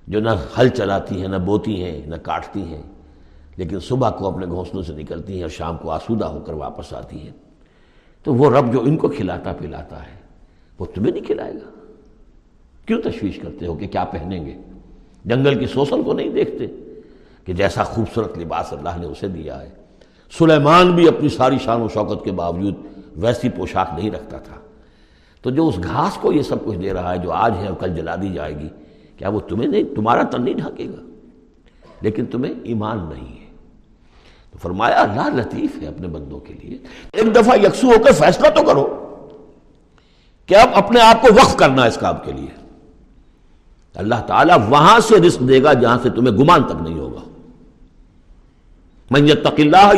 جو 0.09 0.20
نہ 0.20 0.30
ہل 0.59 0.68
چلاتی 0.68 1.20
ہیں، 1.20 1.28
نہ 1.28 1.36
بوتی 1.36 1.84
ہیں، 1.84 2.07
نہ 2.07 2.16
کاٹتی 2.16 2.62
ہیں، 2.62 2.82
لیکن 3.57 3.80
صبح 3.80 4.11
کو 4.11 4.28
اپنے 4.28 4.46
گھونسلوں 4.46 4.82
سے 4.82 4.92
نکلتی 4.92 5.34
ہیں 5.34 5.42
اور 5.42 5.50
شام 5.50 5.76
کو 5.76 5.90
آسودہ 5.90 6.24
ہو 6.24 6.40
کر 6.40 6.52
واپس 6.52 6.92
آتی 6.92 7.20
ہیں۔ 7.20 7.32
تو 8.22 8.34
وہ 8.34 8.50
رب 8.50 8.72
جو 8.72 8.80
ان 8.80 8.96
کو 8.96 9.09
کھلاتا 9.09 9.52
پلاتا 9.52 10.02
ہے، 10.02 10.16
وہ 10.78 10.86
تمہیں 10.94 11.12
نہیں 11.12 11.24
کھلائے 11.24 11.54
گا۔ 11.54 11.75
کیوں 12.87 13.03
تشویش 13.03 13.39
کرتے 13.39 13.66
ہو 13.66 13.74
کہ 13.74 13.87
کیا 13.87 14.05
پہنیں 14.05 14.47
گے؟ 14.47 14.57
جنگل 15.24 15.59
کی 15.59 15.66
سوسن 15.66 16.03
کو 16.03 16.12
نہیں 16.12 16.28
دیکھتے 16.28 16.66
کہ 17.45 17.53
جیسا 17.53 17.84
خوبصورت 17.84 18.39
لباس 18.39 18.72
اللہ 18.72 18.89
نے 19.01 19.07
اسے 19.07 19.28
دیا 19.28 19.61
ہے۔ 19.61 19.70
سلیمان 20.39 20.93
بھی 20.93 21.09
اپنی 21.09 21.28
ساری 21.28 21.59
شان 21.59 21.82
و 21.82 21.89
شوکت 21.89 22.24
کے 22.24 22.32
باوجود 22.32 22.74
ویسی 23.16 23.49
پوشاک 23.49 23.89
نہیں 23.97 24.11
رکھتا 24.11 24.39
تھا۔ 24.39 24.55
تو 25.43 25.51
جو 25.51 25.68
اس 25.68 25.78
گھاس 25.82 26.14
کو 26.16 26.32
یہ 26.32 26.43
سب 26.43 26.64
کچھ 26.64 26.78
دے 26.78 26.93
رہا 26.93 27.12
ہے 27.12 27.18
جو 27.18 27.32
آج 27.32 27.53
ہے 27.61 27.66
اور 27.66 27.76
کل 27.76 27.95
جلا 27.95 28.16
دی 28.16 28.28
جائے 28.34 28.59
گی، 28.59 28.68
کیا 29.16 29.28
وہ 29.28 29.41
تمہیں 29.41 29.68
نہیں، 29.68 29.82
تمہارا 29.82 30.22
تن 30.22 30.45
نہیں 30.45 30.55
ڈھانکے 30.55 30.87
گا؟ 30.89 31.03
لیکن 32.01 32.26
تمہیں 32.26 32.55
ایمان 32.62 32.99
نہیں 33.14 33.41
ہے۔ 33.41 33.47
تو 34.53 34.59
فرمایا، 34.59 35.01
اللہ 35.03 35.37
لطیف 35.37 35.82
ہے 35.82 35.87
اپنے 35.87 36.09
بندوں 36.09 36.41
کے 36.41 36.55
لیے۔ 36.55 36.78
ایک 37.12 37.34
دفعہ 37.34 37.57
یکسو 37.57 37.87
ہو 37.87 38.03
کر 38.05 38.12
فیصلہ 38.12 38.49
تو 38.49 38.62
کرو 38.62 39.03
کہ 40.47 40.55
اب 40.55 40.68
اپنے 40.74 41.01
آپ 41.01 41.22
کو 41.22 41.28
وقف 41.34 41.57
کرنا 41.57 41.84
اس 41.84 41.97
کام 41.97 42.14
کے 42.24 42.32
لیے۔ 42.32 42.65
اللہ 43.97 44.14
تعالیٰ 44.26 44.59
وہاں 44.68 45.01
سے 45.01 45.16
رزق 45.16 45.49
دے 45.49 45.62
گا 45.62 45.72
جہاں 45.72 45.99
سے 46.03 46.11
تمہیں 46.11 46.38
گمان 46.38 46.62
تک 46.62 46.82
نہیں 46.82 46.99
ہوگا۔ 46.99 47.20
من 49.11 49.28
یتق 49.28 49.55
اللہ 49.59 49.92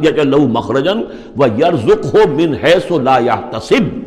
یجل 0.00 0.30
له 0.30 0.52
مخرجا 0.52 0.92
ویرزقه 1.36 2.34
من 2.34 2.54
حیث 2.64 2.90
لا 2.90 3.18
يحتسب 3.18 4.06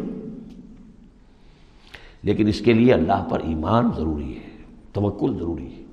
لیکن 2.24 2.48
اس 2.48 2.62
کے 2.62 2.74
لیے 2.74 2.94
اللہ 2.94 3.28
پر 3.30 3.40
ایمان 3.40 3.90
ضروری 3.98 4.36
ہے، 4.36 4.64
توکل 4.94 5.36
ضروری 5.38 5.76
ہے۔ 5.76 5.84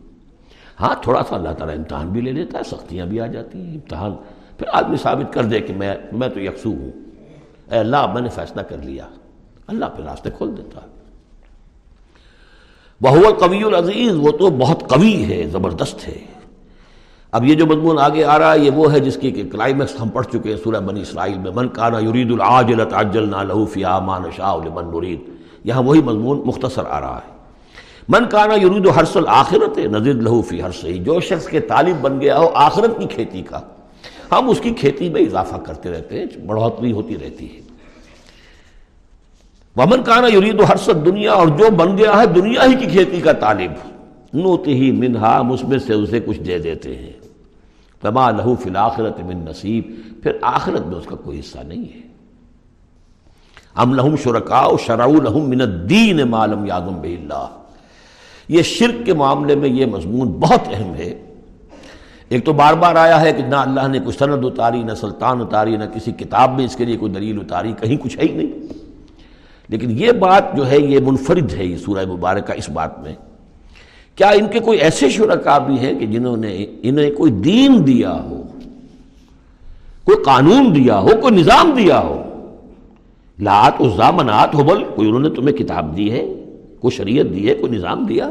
ہاں 0.80 0.94
تھوڑا 1.02 1.22
سا 1.28 1.36
اللہ 1.36 1.48
تعالیٰ 1.48 1.76
امتحان 1.76 2.08
بھی 2.08 2.20
لے 2.20 2.32
لیتا 2.32 2.58
ہے، 2.58 2.62
سختیاں 2.62 3.06
بھی 3.06 3.20
آ 3.20 3.26
جاتی 3.26 3.58
ہیں، 3.58 3.74
امتحان۔ 3.74 4.12
پھر 4.58 4.66
آدمی 4.72 4.96
ثابت 4.96 5.34
کر 5.34 5.44
دے 5.44 5.60
کہ 5.60 5.74
میں 5.74 5.94
میں 6.12 6.28
تو 6.28 6.40
یکسو 6.40 6.68
ہوں۔ 6.68 6.90
اے 7.70 7.78
اللہ 7.78 8.12
میں 8.12 8.22
نے 8.22 8.28
فیصلہ 8.28 8.62
کر 8.62 8.76
لیا۔ 8.78 9.06
اللہ 9.66 9.84
پھر 9.84 10.04
راستے 10.04 10.30
کھول 10.36 10.56
دیتا 10.56 10.80
ہے۔ 10.80 10.95
وہ 13.00 13.30
قوی 13.30 13.62
العزیز، 13.62 14.12
وہ 14.16 14.30
تو 14.30 14.50
بہت 14.50 14.88
قوی 14.88 15.24
ہے، 15.24 15.46
زبردست 15.52 16.08
ہے۔ 16.08 16.18
اب 17.32 17.44
یہ 17.44 17.54
جو 17.54 17.66
مضمون 17.66 17.98
آگے 17.98 18.24
آ 18.24 18.38
رہا 18.38 18.52
ہے، 18.52 18.58
یہ 18.58 18.70
وہ 18.70 18.92
ہے 18.92 19.00
جس 19.00 19.16
کی 19.16 19.30
کلائمیکس 19.30 20.00
ہم 20.00 20.08
پڑھ 20.08 20.26
چکے 20.26 20.50
ہیں 20.50 20.56
سورہ 20.64 20.80
بنی 20.80 21.00
اسرائیل 21.00 21.38
میں، 21.38 21.50
من 21.54 21.68
کانا 21.68 21.98
یرید 21.98 22.30
العاجلت 22.30 22.94
عجلنا 22.94 23.42
لہو 23.42 23.66
فی 23.66 23.84
آمان 23.84 24.22
شاء 24.36 24.54
لمن 24.64 24.84
نرید. 24.94 25.20
یہاں 25.64 25.82
وہی 25.82 26.02
مضمون 26.02 26.42
مختصر 26.44 26.82
آ 26.88 27.00
رہا 27.00 27.20
ہے۔ 27.26 27.34
من 28.08 28.24
کانا 28.24 28.54
یرید 28.54 28.86
و 28.86 28.90
حرس 28.90 29.16
الآخرت 29.16 29.78
نزد 29.78 30.22
لہو 30.22 30.42
فی 30.42 30.62
ہر 30.62 30.70
صحیح 30.70 31.02
جو 31.02 31.20
شخص 31.20 31.46
کے 31.46 31.60
طالب 31.60 32.00
بن 32.00 32.20
گیا 32.20 32.38
ہو، 32.38 32.50
آخرت 32.54 32.98
کی 32.98 33.06
کھیتی 33.06 33.42
کا، 33.42 33.60
ہم 34.32 34.48
اس 34.48 34.60
کی 34.60 34.70
کھیتی 34.70 35.08
میں 35.08 35.22
اضافہ 35.22 35.56
کرتے 35.56 35.90
رہتے 35.90 36.18
ہیں، 36.18 36.26
بڑھوتری 36.46 36.92
ہوتی 36.92 37.14
رہتی 37.14 37.56
ہے۔ 37.56 37.60
ومن 39.76 40.02
کانا 40.02 40.28
یرید 40.28 40.60
و 40.60 40.64
حرسد 40.64 41.04
دنیا 41.06 41.32
اور 41.32 41.48
جو 41.48 41.70
بن 41.70 41.98
گیا 41.98 42.20
ہے 42.20 42.26
دنیا 42.26 42.64
ہی 42.64 42.74
کی 42.74 42.86
کھیتی 42.86 43.20
کا 43.20 43.32
طالب 43.32 43.72
نوتی 44.34 44.74
ہی 44.74 44.90
منہا 44.90 45.42
اس 45.50 45.64
میں 45.64 45.78
سے 45.78 45.92
اسے 45.92 46.20
کچھ 46.20 46.40
دے 46.40 46.58
دیتے 46.58 46.96
ہیں۔ 46.96 47.12
تما 48.00 48.30
لہو 48.30 48.54
فی 48.54 48.70
الآخرت 48.70 49.20
من 49.20 49.44
نصیب 49.44 49.84
پھر 50.22 50.32
آخرت 50.42 50.86
میں 50.86 50.96
اس 50.98 51.06
کا 51.06 51.16
کوئی 51.16 51.40
حصہ 51.40 51.58
نہیں 51.58 51.84
ہے۔ 51.84 52.00
ام 53.74 53.94
لہم 53.94 54.16
شرکا 54.16 54.66
شرع 54.86 55.06
لہم 55.06 55.48
من 55.48 55.60
الدین 55.60 56.20
معلوم 56.30 56.66
یادم 56.66 57.00
اللہ 57.02 57.46
یہ 58.48 58.62
شرک 58.62 59.06
کے 59.06 59.14
معاملے 59.14 59.54
میں 59.54 59.68
یہ 59.68 59.86
مضمون 59.86 60.28
بہت 60.28 60.60
اہم 60.72 60.94
ہے۔ 60.94 61.22
ایک 62.28 62.44
تو 62.44 62.52
بار 62.52 62.74
بار 62.74 62.96
آیا 62.96 63.20
ہے 63.20 63.32
کہ 63.32 63.42
نہ 63.42 63.54
اللہ 63.54 63.88
نے 63.88 63.98
کوئی 63.98 64.16
سند 64.18 64.44
اتاری، 64.44 64.82
نہ 64.82 64.94
سلطان 64.94 65.40
اتاری، 65.40 65.76
نہ 65.76 65.84
کسی 65.94 66.12
کتاب 66.12 66.54
میں 66.54 66.64
اس 66.64 66.76
کے 66.76 66.84
لیے 66.84 66.96
کوئی 66.96 67.12
دلیل 67.12 67.40
اتاری، 67.40 67.72
کہیں 67.80 67.96
کچھ 67.96 68.18
ہے 68.18 68.24
ہی 68.24 68.34
نہیں۔ 68.34 68.85
لیکن 69.68 69.90
یہ 69.90 70.12
بات 70.12 70.56
جو 70.56 70.70
ہے 70.70 70.78
یہ 70.78 71.00
منفرد 71.00 71.52
ہے 71.52 71.64
یہ 71.64 71.76
سورہ 71.76 72.06
مبارکہ 72.12 72.52
اس 72.56 72.68
بات 72.68 73.00
میں۔ 73.00 73.14
کیا 74.16 74.28
ان 74.28 74.46
کے 74.48 74.58
کوئی 74.58 74.78
ایسے 74.78 75.10
شرکا 75.10 75.58
بھی 75.58 75.78
ہیں 75.78 75.98
کہ 75.98 76.06
جنہوں 76.06 76.36
نے 76.36 76.66
انہیں 76.82 77.10
کوئی 77.10 77.32
دین 77.32 77.86
دیا 77.86 78.12
ہو؟ 78.12 78.42
کوئی 80.04 80.24
قانون 80.24 80.74
دیا 80.74 80.98
ہو؟ 80.98 81.08
کوئی 81.20 81.34
نظام 81.34 81.70
دیا 81.76 82.00
ہو؟ 82.00 82.22
لات 83.42 83.72
ازامنات 83.80 84.54
ہو 84.54 84.64
بل، 84.64 84.84
کوئی 84.94 85.08
انہوں 85.08 85.20
نے 85.20 85.30
تمہیں 85.30 85.56
کتاب 85.56 85.96
دی 85.96 86.10
ہے، 86.10 86.34
کوئی 86.80 86.96
شریعت 86.96 87.26
دی 87.34 87.48
ہے، 87.48 87.54
کوئی 87.54 87.72
نظام 87.72 88.06
دیا؟ 88.06 88.30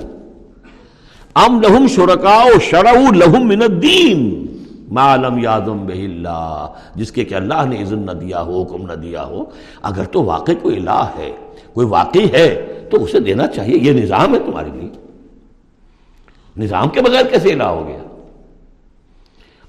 ام 1.36 1.62
لہم 1.62 1.88
شرکا 1.88 2.44
شرع 2.62 3.10
لہم 3.16 3.48
من 3.48 3.62
الدین۔ 3.62 4.46
معلوم 4.92 5.38
یادم 5.38 5.86
بہ 5.86 5.94
اللہ، 5.94 6.68
جس 6.96 7.12
کے 7.12 7.26
کہ 7.26 7.36
اللہ 7.36 7.66
نے 7.70 7.82
اذن 7.82 8.06
نہ 8.06 8.12
دیا 8.12 8.42
ہو، 8.42 8.64
حکم 8.64 8.86
نہ 8.86 8.94
دیا 8.94 9.26
ہو، 9.26 9.44
اگر 9.82 10.04
تو 10.04 10.24
واقع 10.24 10.52
کوئی 10.62 10.78
الہ 10.78 11.04
ہے، 11.18 11.32
کوئی 11.74 11.88
واقعی 11.88 12.32
ہے، 12.34 12.72
تو 12.90 13.04
اسے 13.04 13.20
دینا 13.20 13.48
چاہیے، 13.48 13.78
یہ 13.82 14.04
نظام 14.04 14.34
ہے 14.34 14.40
تمہارے 14.40 14.70
لیے۔ 14.80 14.90
نظام 16.58 16.90
کے 16.90 17.02
بغیر 17.02 17.26
کیسے 17.26 17.54
الہ 17.54 17.64
ہو 17.64 17.88
گیا؟ 17.88 18.04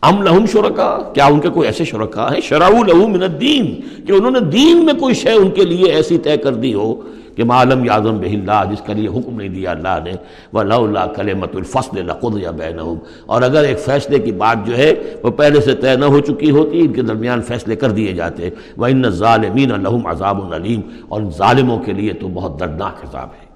ام 0.02 0.22
لہم 0.22 0.46
شرکا 0.46 0.98
کیا 1.14 1.26
ان 1.26 1.40
کے 1.40 1.48
کوئی 1.48 1.66
ایسے 1.66 1.84
شرکا 1.84 2.32
ہیں؟ 2.32 2.40
شرع 2.40 2.68
لہو 2.68 3.08
من 3.08 3.22
الدین، 3.22 3.74
کہ 4.06 4.12
انہوں 4.12 4.30
نے 4.30 4.40
دین 4.40 4.84
میں 4.84 4.94
کوئی 4.94 5.14
شے 5.14 5.32
ان 5.32 5.50
کے 5.50 5.64
لیے 5.64 5.92
ایسی 5.92 6.18
طے 6.18 6.36
کر 6.36 6.54
دی 6.54 6.74
ہو 6.74 6.94
کہ 7.36 7.44
معلوم 7.44 7.84
یادم 7.84 8.18
بہ 8.18 8.26
اللہ، 8.26 8.72
جس 8.72 8.80
کا 8.86 8.92
لیے 8.92 9.08
حکم 9.08 9.36
نہیں 9.36 9.48
دیا 9.48 9.70
اللہ 9.70 9.98
نے 10.04 10.12
وہ 10.52 10.60
اللہ 10.60 11.12
کلمت 11.16 11.56
الفصل 11.56 12.06
لقد 12.06 12.38
یا 12.38 12.50
بین 12.50 12.78
اور 13.26 13.42
اگر 13.42 13.64
ایک 13.64 13.78
فیصلے 13.78 14.18
کی 14.18 14.32
بات 14.32 14.66
جو 14.66 14.78
ہے، 14.78 14.94
وہ 15.22 15.30
پہلے 15.30 15.60
سے 15.60 15.74
طے 15.74 15.96
نہ 15.96 16.04
ہو 16.04 16.20
چکی 16.20 16.50
ہوتی، 16.50 16.80
ان 16.80 16.92
کے 16.92 17.02
درمیان 17.02 17.42
فیصلے 17.42 17.76
کر 17.76 17.90
دیے 17.90 18.12
جاتے۔ 18.12 18.50
وہ 18.76 18.86
ان 18.86 19.10
ظالمین 19.10 19.72
الحم 19.72 20.06
عذاب 20.06 20.46
العلیم 20.46 20.80
اور 21.08 21.22
ان 21.22 21.30
ظالموں 21.30 21.78
کے 21.78 21.92
لیے 21.92 22.12
تو 22.12 22.28
بہت 22.28 22.60
دردناک 22.60 23.04
حساب 23.04 23.28
ہے۔ 23.40 23.46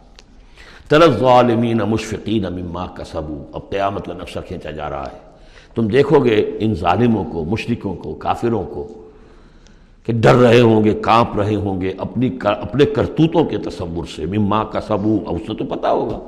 طرز 0.88 1.18
ظالمین 1.18 1.76
مشفقین 1.76 2.42
مما 2.42 2.86
کا 2.86 3.04
سبو 3.04 3.44
اب 3.52 3.70
قیامت 3.70 4.06
کا 4.06 4.12
نقشہ 4.12 4.38
کھینچا 4.48 4.70
جا 4.70 4.90
رہا 4.90 5.06
ہے۔ 5.06 5.18
تم 5.74 5.88
دیکھو 5.88 6.24
گے 6.24 6.50
ان 6.60 6.74
ظالموں 6.74 7.24
کو 7.24 7.44
مشرقوں 7.44 7.94
کو، 7.94 8.14
کافروں 8.14 8.64
کو 8.64 8.88
کہ 10.04 10.12
ڈر 10.12 10.34
رہے 10.34 10.60
ہوں 10.60 10.84
گے، 10.84 10.94
کانپ 10.94 11.40
رہے 11.40 11.54
ہوں 11.54 11.80
گے، 11.80 11.92
اپنی 11.98 12.30
اپنے 12.44 12.84
کرتوتوں 12.84 13.44
کے 13.44 13.58
تصور 13.58 14.04
سے، 14.16 14.26
مما 14.26 14.64
کا 14.64 14.80
سبو 14.80 15.18
اب 15.26 15.34
اس 15.34 15.40
سے 15.46 15.54
تو 15.54 15.64
پتا 15.64 15.90
ہوگا۔ 15.90 16.18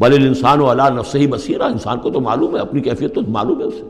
بل 0.00 0.26
انسان 0.26 0.60
و 0.60 0.70
اللہ 0.70 0.82
نفس 0.82 1.14
ہی 1.14 1.26
بصیرہ، 1.26 1.62
انسان 1.62 2.00
کو 2.00 2.10
تو 2.10 2.20
معلوم 2.20 2.56
ہے، 2.56 2.60
اپنی 2.60 2.80
کیفیت 2.80 3.14
تو 3.14 3.20
معلوم 3.28 3.58
ہے 3.58 3.64
اسے۔ 3.64 3.82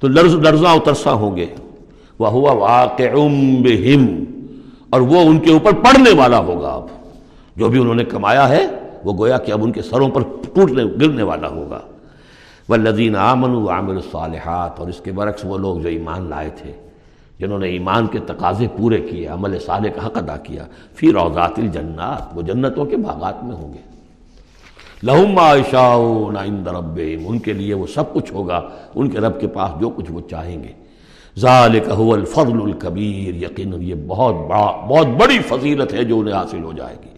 تو 0.00 0.08
لرز 0.08 0.34
لرزاں 0.34 0.74
اترساں 0.74 1.14
ہوں 1.14 1.36
گے۔ 1.36 1.46
وہ 2.18 2.28
ہوا 2.28 2.52
واقع 2.52 3.02
اور 4.90 5.00
وہ 5.00 5.20
ان 5.20 5.38
کے 5.38 5.52
اوپر 5.52 5.72
پڑنے 5.72 6.10
والا 6.18 6.38
ہوگا 6.38 6.68
اب۔ 6.68 6.86
جو 7.56 7.68
بھی 7.68 7.80
انہوں 7.80 7.94
نے 7.94 8.04
کمایا 8.04 8.48
ہے، 8.48 8.66
وہ 9.04 9.12
گویا 9.18 9.38
کہ 9.38 9.52
اب 9.52 9.64
ان 9.64 9.72
کے 9.72 9.82
سروں 9.82 10.08
پر 10.08 10.22
ٹوٹنے 10.54 10.84
گرنے 10.84 11.22
والا 11.22 11.48
ہوگا۔ 11.48 11.80
وہ 12.68 12.76
لذین 12.76 13.16
آمن 13.16 13.54
و 13.54 13.70
عامر 13.70 13.94
الصالحات، 13.94 14.80
اور 14.80 14.88
اس 14.88 15.00
کے 15.00 15.12
برعکس 15.12 15.44
وہ 15.44 15.58
لوگ 15.58 15.78
جو 15.78 15.88
ایمان 15.88 16.30
لائے 16.30 16.50
تھے۔ 16.56 16.91
جنہوں 17.42 17.58
نے 17.58 17.68
ایمان 17.68 18.06
کے 18.06 18.18
تقاضے 18.26 18.66
پورے 18.76 19.00
کیے، 19.00 19.26
عمل 19.26 19.58
صالح 19.58 19.88
کا 19.88 20.06
حق 20.06 20.18
ادا 20.18 20.36
کیا، 20.36 20.64
فی 20.94 21.12
روزات 21.12 21.58
الجنات، 21.58 22.22
وہ 22.34 22.42
جنتوں 22.42 22.84
کے 22.84 22.96
باغات 22.96 23.44
میں 23.44 23.56
ہوں 23.56 23.72
گے۔ 23.72 23.78
لہم 25.02 25.38
عائشہ 25.38 25.98
عند 26.40 26.66
ربہم، 26.66 27.28
ان 27.28 27.38
کے 27.38 27.52
لیے 27.52 27.74
وہ 27.74 27.86
سب 27.94 28.14
کچھ 28.14 28.32
ہوگا، 28.32 28.68
ان 28.94 29.10
کے 29.10 29.18
رب 29.18 29.40
کے 29.40 29.46
پاس 29.46 29.80
جو 29.80 29.90
کچھ 29.90 30.12
وہ 30.12 30.20
چاہیں 30.30 30.62
گے۔ 30.62 30.72
ذالک 31.38 31.84
هو 32.00 32.12
الفضل 32.12 32.62
الکبیر 32.62 33.34
یقین 33.34 33.74
یہ 33.78 33.94
بہت 34.06 34.34
بڑا، 34.34 34.86
بہت 34.88 35.06
بڑی 35.06 35.38
فضیلت 35.38 35.94
ہے 35.94 36.04
جو 36.04 36.20
انہیں 36.20 36.34
حاصل 36.34 36.62
ہو 36.62 36.72
جائے 36.72 36.96
گی۔ 37.04 37.10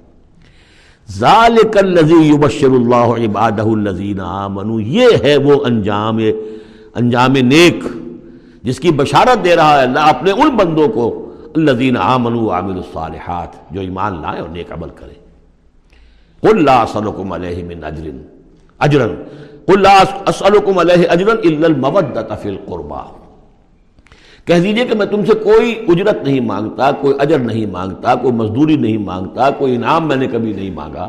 ذالک 1.11 1.79
الذی 1.79 2.29
یبشر 2.29 2.71
اللہ 2.71 3.27
عبادہ 3.27 3.63
الذین 3.63 4.21
آمنوا، 4.21 4.83
یہ 4.83 5.07
ہے 5.25 5.37
وہ 5.37 5.65
انجام 5.65 6.19
انجام 6.95 7.33
نیک۔ 7.33 8.04
جس 8.65 8.79
کی 8.81 8.91
بشارت 8.91 9.45
دے 9.45 9.57
رہا 9.57 9.79
ہے 9.79 9.83
اللہ 9.83 10.07
اپنے 10.09 10.31
ان 10.31 10.57
بندوں 10.57 10.89
کو، 10.89 11.07
الذین 11.57 11.97
آمنوا 11.97 12.43
وعملوا 12.43 12.83
الصالحات، 12.85 13.57
جو 13.73 13.81
ایمان 13.81 14.21
لائیں 14.23 14.41
اور 14.41 14.49
نیک 14.49 14.73
عمل 14.73 14.89
کریں۔ 15.01 15.19
قل 16.43 16.65
لا 16.65 16.77
اسلکم 16.83 17.33
علیہ 17.33 17.65
من 17.65 17.85
اجر 17.85 18.09
اجرا 18.81 19.07
قل 19.67 19.83
لا 19.83 19.97
اسلکم 20.29 20.79
علیہ 20.79 21.09
اجرا 21.11 21.33
الا 21.33 21.67
المودۃ 21.67 22.33
فی 22.43 22.49
القربى 22.49 23.03
کہہ 24.47 24.61
دیجیے 24.63 24.85
کہ 24.85 24.95
میں 24.99 25.07
تم 25.07 25.25
سے 25.25 25.35
کوئی 25.45 25.75
اجرت 25.89 26.23
نہیں 26.25 26.41
مانگتا، 26.41 26.91
کوئی 27.01 27.15
اجر 27.19 27.39
نہیں 27.39 27.67
مانگتا، 27.67 28.15
کوئی 28.23 28.33
مزدوری 28.33 28.77
نہیں 28.77 28.99
مانگتا، 29.05 29.51
کوئی 29.59 29.75
انعام 29.77 30.09
میں 30.09 30.17
نے 30.17 30.27
کبھی 30.33 30.53
نہیں 30.53 30.71
مانگا۔ 30.71 31.05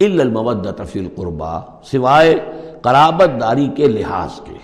الا 0.00 0.22
المودۃ 0.22 0.84
فی 0.92 0.98
القربى 0.98 1.54
سوائے 1.90 2.34
قرابت 2.82 3.40
داری 3.40 3.68
کے 3.76 3.86
لحاظ 3.86 4.40
کے۔ 4.44 4.56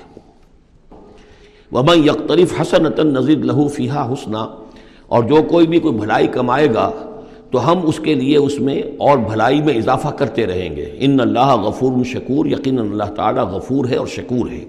ومن 1.72 1.98
یکترف 1.98 2.60
حسنتا 2.60 3.02
نزید 3.02 3.44
لہو 3.44 3.68
فیحا 3.68 4.12
حسنا۔ 4.12 4.46
اور 5.06 5.22
جو 5.22 5.36
کوئی 5.48 5.66
بھی 5.66 5.78
کوئی 5.80 5.94
بھلائی 5.94 6.26
کمائے 6.26 6.74
گا 6.74 6.90
تو 7.50 7.72
ہم 7.72 7.78
اس 7.82 7.98
کے 7.98 8.14
لیے 8.14 8.36
اس 8.36 8.60
میں 8.60 8.82
اور 8.98 9.18
بھلائی 9.18 9.62
میں 9.62 9.74
اضافہ 9.74 10.08
کرتے 10.08 10.46
رہیں 10.46 10.76
گے۔ 10.76 10.96
ان 10.98 11.20
اللہ 11.20 11.56
غفور 11.56 12.04
شکور 12.04 12.46
یقین 12.46 12.78
اللہ 12.78 13.04
تعالیٰ 13.04 13.44
غفور 13.44 13.84
ہے 13.84 13.96
اور 13.96 14.06
شکور 14.06 14.50
ہے۔ 14.50 14.64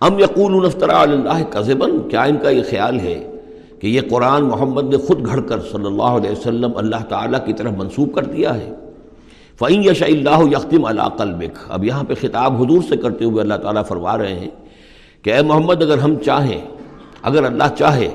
ام 0.00 0.18
یقول 0.18 0.66
نفترا 0.66 1.02
اللہ 1.02 1.42
کذبن 1.50 2.08
کیا 2.08 2.22
ان 2.22 2.36
کا 2.42 2.50
یہ 2.50 2.62
خیال 2.70 3.00
ہے 3.00 3.30
کہ 3.78 3.86
یہ 3.86 4.00
قرآن 4.10 4.42
محمد 4.42 4.84
نے 4.90 4.96
خود 4.96 5.26
گھڑ 5.26 5.40
کر 5.40 5.60
صلی 5.60 5.86
اللہ 5.86 6.02
علیہ 6.02 6.30
وسلم 6.30 6.70
اللہ 6.76 7.04
تعالیٰ 7.08 7.46
کی 7.46 7.52
طرف 7.52 7.72
منسوب 7.76 8.14
کر 8.14 8.24
دیا 8.24 8.56
ہے؟ 8.56 8.72
فعین 9.58 9.84
یش 9.84 10.02
اللہ 10.02 10.42
یختم 10.52 10.84
اللہ 10.84 11.02
قلبک 11.02 11.58
اب 11.68 11.84
یہاں 11.84 12.04
پہ 12.04 12.14
خطاب 12.20 12.62
حضور 12.62 12.82
سے 12.88 12.96
کرتے 12.96 13.24
ہوئے 13.24 13.42
اللہ 13.42 13.54
تعالیٰ 13.54 13.84
فرما 13.84 14.18
رہے 14.18 14.34
ہیں 14.34 14.50
کہ 15.22 15.32
اے 15.32 15.42
محمد، 15.42 15.82
اگر 15.82 15.98
ہم 15.98 16.14
چاہیں، 16.14 16.60
اگر 17.22 17.44
اللہ 17.44 17.64
چاہے، 17.78 18.08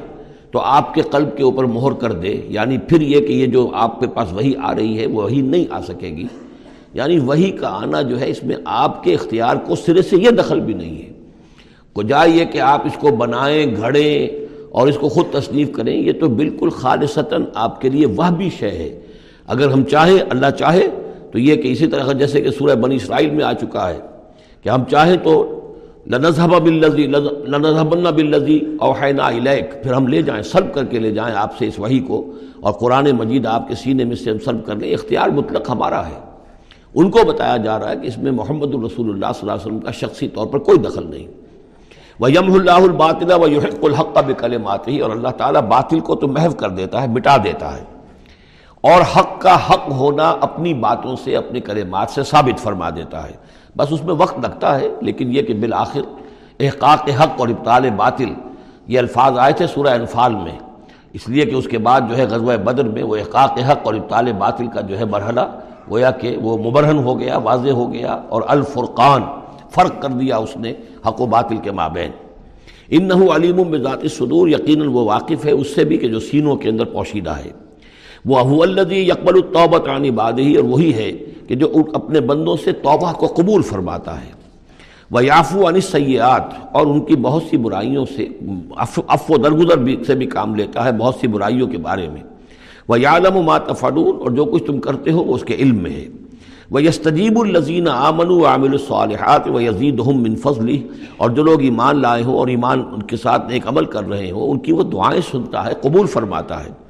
تو 0.52 0.60
آپ 0.60 0.94
کے 0.94 1.02
قلب 1.02 1.38
کے 1.38 1.44
اوپر 1.44 1.64
مہر 1.64 1.94
کر 1.94 2.12
دے۔ 2.12 2.42
یعنی 2.48 2.78
پھر 2.78 3.02
یہ 3.02 3.20
کہ 3.20 3.32
یہ 3.32 3.46
جو 3.46 3.72
آپ 3.74 4.00
کے 4.00 4.08
پاس 4.08 4.34
وہی 4.34 4.54
آ 4.64 4.76
رہی 4.76 5.00
ہے، 5.00 5.06
وہ 5.06 5.24
وہی 5.24 5.42
نہیں 5.42 5.66
آ 5.70 5.82
سکے 5.82 6.08
گی۔ 6.08 6.28
یعنی 6.94 7.20
وہی 7.20 7.52
کا 7.52 7.68
آنا 7.68 8.02
جو 8.02 8.20
ہے، 8.20 8.30
اس 8.30 8.44
میں 8.44 8.56
آپ 8.66 9.04
کے 9.04 9.14
اختیار 9.14 9.56
کو 9.56 9.76
سرے 9.76 10.02
سے 10.02 10.18
یہ 10.18 10.30
دخل 10.30 10.60
بھی 10.60 10.74
نہیں 10.74 11.02
ہے۔ 11.02 11.14
کو 11.94 12.02
جائے 12.04 12.46
کہ 12.46 12.60
آپ 12.60 12.86
اس 12.86 12.98
کو 13.00 13.16
بنائیں، 13.16 13.76
گھڑیں 13.76 14.46
اور 14.70 14.88
اس 14.88 14.98
کو 14.98 15.10
خود 15.10 15.26
تصنیف 15.32 15.72
کریں، 15.72 15.96
یہ 15.96 16.12
تو 16.20 16.30
بالکل 16.30 16.70
خالصتاً 16.70 17.44
آپ 17.56 17.82
کے 17.82 17.90
لیے 17.90 18.06
وہ 18.06 18.32
بھی 18.38 18.50
شے 18.60 18.70
ہے۔ 18.70 19.00
اگر 19.48 19.70
ہم 19.70 19.84
چاہیں، 19.84 20.20
اللہ 20.30 20.50
چاہے، 20.50 20.88
تو 21.32 21.40
یہ 21.40 21.56
کہ 21.56 21.72
اسی 21.72 21.88
طرح 21.88 22.12
جیسے 22.12 22.42
کہ 22.42 22.50
سورہ 22.50 22.76
بنی 22.76 22.96
اسرائیل 22.96 23.30
میں 23.30 23.46
آ 23.46 23.54
چکا 23.54 23.90
ہے 23.90 24.00
کہ 24.64 24.70
ہم 24.70 24.84
چاہیں 24.92 25.18
تو 25.24 25.54
لنظہب 26.08 26.62
باللزی 26.62 27.08
لنظہبن 27.48 28.04
باللزی 28.04 28.60
اوحینا 28.80 29.28
الیک۔ 29.28 29.84
پھر 29.84 29.94
ہم 29.94 30.08
لے 30.08 30.22
جائیں، 30.22 30.44
سلب 30.44 30.74
کر 30.74 30.86
کے 30.86 31.00
لے 31.00 31.12
جائیں 31.12 31.36
آپ 31.36 31.58
سے 31.58 31.68
اس 31.68 31.80
وحی 31.80 32.00
کو۔ 32.00 32.32
اور 32.60 32.74
قرآن 32.74 33.12
مجید 33.12 33.46
آپ 33.46 33.68
کے 33.68 33.76
سینے 33.76 34.04
میں 34.04 34.16
سے 34.16 34.32
ہم 34.32 34.38
سلب 34.46 34.66
کر 34.66 34.76
لیں، 34.76 34.94
اختیار 34.94 35.30
مطلق 35.30 35.70
ہمارا 35.70 36.08
ہے۔ 36.08 36.20
ان 36.96 37.12
کو 37.12 37.20
بتایا 37.26 37.58
جا 37.58 37.80
رہا 37.80 37.90
ہے 37.90 37.96
کہ 37.96 38.08
اس 38.08 38.18
میں 38.18 38.32
محمد 38.32 38.76
الرسول 38.76 39.10
اللہ 39.10 39.26
صلی 39.26 39.50
اللہ 39.50 39.52
علیہ 39.52 39.66
وسلم 39.66 39.80
کا 39.80 39.92
شخصی 39.92 40.28
طور 40.28 40.48
پر 40.48 40.60
کوئی 40.60 40.78
دخل 40.78 41.10
نہیں۔ 41.10 41.28
وہ 42.20 42.32
یم 42.32 42.54
اللہ 42.54 42.72
الباطلہ 42.72 43.34
و 43.36 43.48
یحق 43.48 43.86
الحق 43.86 44.18
بکلمات 44.28 44.88
ہی 44.88 45.00
اور 45.00 45.12
اللہ 45.12 45.28
تعالیٰ 45.28 45.62
باطل 45.62 46.00
کو 46.00 46.16
تو 46.16 46.28
محو 46.28 46.52
کر 46.52 46.70
دیتا 46.70 47.02
ہے، 47.02 47.08
مٹا 47.08 47.38
دیتا 47.38 47.78
ہے۔ 47.78 47.84
اور 48.82 49.02
حق 49.02 49.42
کا 49.42 49.56
حق 49.56 49.90
ہونا 49.90 50.30
اپنی 50.42 50.74
باتوں 50.74 51.16
سے، 51.24 51.38
اپنے 51.38 51.60
کلمات 51.60 52.10
سے 52.10 52.24
ثابت 52.24 52.60
فرما 52.60 52.90
دیتا 52.90 53.30
ہے۔ 53.30 53.57
بس 53.78 53.88
اس 53.92 54.04
میں 54.04 54.14
وقت 54.14 54.40
لگتا 54.40 54.80
ہے، 54.80 54.88
لیکن 55.02 55.36
یہ 55.36 55.42
کہ 55.42 55.54
بالآخر 55.54 56.02
احقاق 56.60 57.10
حق 57.20 57.40
اور 57.40 57.48
ابطال 57.48 57.90
باطل، 57.96 58.34
یہ 58.88 59.00
الفاظ 59.00 59.38
آئے 59.38 59.54
تھے 59.54 59.68
سورہ 59.68 59.94
انفال 59.94 60.36
میں۔ 60.36 60.58
اس 61.14 61.28
لیے 61.30 61.46
کہ 61.46 61.56
اس 61.56 61.68
کے 61.68 61.78
بعد 61.78 62.02
جو 62.10 62.18
ہے 62.18 62.26
غزوہ 62.26 62.56
بدر 62.58 62.88
میں 62.88 63.04
وہ 63.04 63.16
احقاق 63.16 63.60
حق 63.70 63.82
اور 63.84 63.94
ابطال 63.94 64.32
باطل 64.34 64.68
کا 64.68 64.82
جو 64.82 65.00
ہے 65.00 65.06
مرحلہ، 65.06 65.46
گویا 65.90 66.12
کہ 66.12 66.38
وہ 66.42 66.58
مبرہن 66.58 66.98
ہو 66.98 67.20
گیا، 67.20 67.38
واضح 67.38 67.70
ہو 67.70 67.92
گیا 67.94 68.14
اور 68.30 68.42
الفرقان 68.48 69.24
فرق 69.72 70.02
کر 70.02 70.10
دیا 70.10 70.38
اس 70.38 70.56
نے 70.58 70.74
حق 71.08 71.22
و 71.22 71.26
باطل 71.26 71.58
کے 71.58 71.72
مابین۔ 71.72 72.12
ان 72.90 73.12
وہ 78.28 78.64
الدی 78.64 79.00
یکبل 79.00 79.34
الطبت 79.36 79.88
عانی 79.88 80.12
باد 80.12 80.34
ہی 80.40 80.56
اور 80.56 80.64
وہی 80.64 80.94
ہے 80.94 81.12
کہ 81.48 81.56
جو 81.56 81.72
اپنے 81.94 82.20
بندوں 82.22 82.56
سے 82.64 82.72
توبہ 82.72 83.14
کو 83.14 83.28
قبول 83.28 83.62
فرماتا 83.62 84.22
ہے۔ 84.22 84.32
و 85.12 85.22
یافو 85.22 85.70
عن 85.70 85.82
سیاحت 85.82 86.44
اور 86.72 86.86
ان 86.86 87.02
کی 87.02 87.16
بہت 87.16 87.44
سی 87.50 87.58
برائیوں 87.58 88.06
سے 88.16 88.28
اف 89.08 89.32
و 89.32 89.38
درگزر 89.38 89.78
بھی، 89.78 89.96
سے 90.08 90.16
بھی 90.16 90.26
کام 90.26 90.56
لیتا 90.56 90.86
ہے 90.86 90.92
بہت 90.92 91.16
سی 91.22 91.28
برائیوں 91.28 91.68
کے 91.68 91.78
بارے 91.78 92.08
میں۔ 92.10 92.22
وہ 92.88 93.00
یالم 93.00 93.38
و 93.38 93.42
ماتفرون 93.42 94.16
اور 94.20 94.32
جو 94.32 94.46
کچھ 94.46 94.64
تم 94.64 94.80
کرتے 94.80 95.12
ہو 95.12 95.24
وہ 95.24 95.36
اس 95.36 95.44
کے 95.44 95.56
علم 95.56 95.78
میں 95.78 95.92
ہے۔ 95.92 96.06
وہ 96.72 96.84
یستجیب 96.84 97.40
الزین 97.40 97.88
آمن 97.88 98.30
و 98.30 98.46
عامل 98.46 98.72
الصالحات 98.72 99.48
و 99.48 99.62
یزید 99.62 100.00
من 100.00 100.36
فضلی 100.36 100.84
اور 101.18 101.30
جو 101.30 101.44
لوگ 101.44 101.62
ایمان 101.62 102.02
لائے 102.02 102.24
ہوں 102.24 102.36
اور 102.36 102.48
ایمان 102.48 102.84
ان 102.94 103.04
کے 103.04 103.18
ساتھ 103.18 103.52
ایک 103.52 103.68
عمل 103.68 103.86
کر 103.86 104.10
رہے 104.10 104.32
ہوں 104.32 104.52
ان 104.52 104.60
کی 104.60 104.72
وہ 104.72 104.84
دعائیں 104.84 105.22
سنتا 105.32 105.66
ہے، 105.66 105.74
قبول 105.82 106.08
فرماتا 106.08 106.64
ہے۔ 106.64 106.87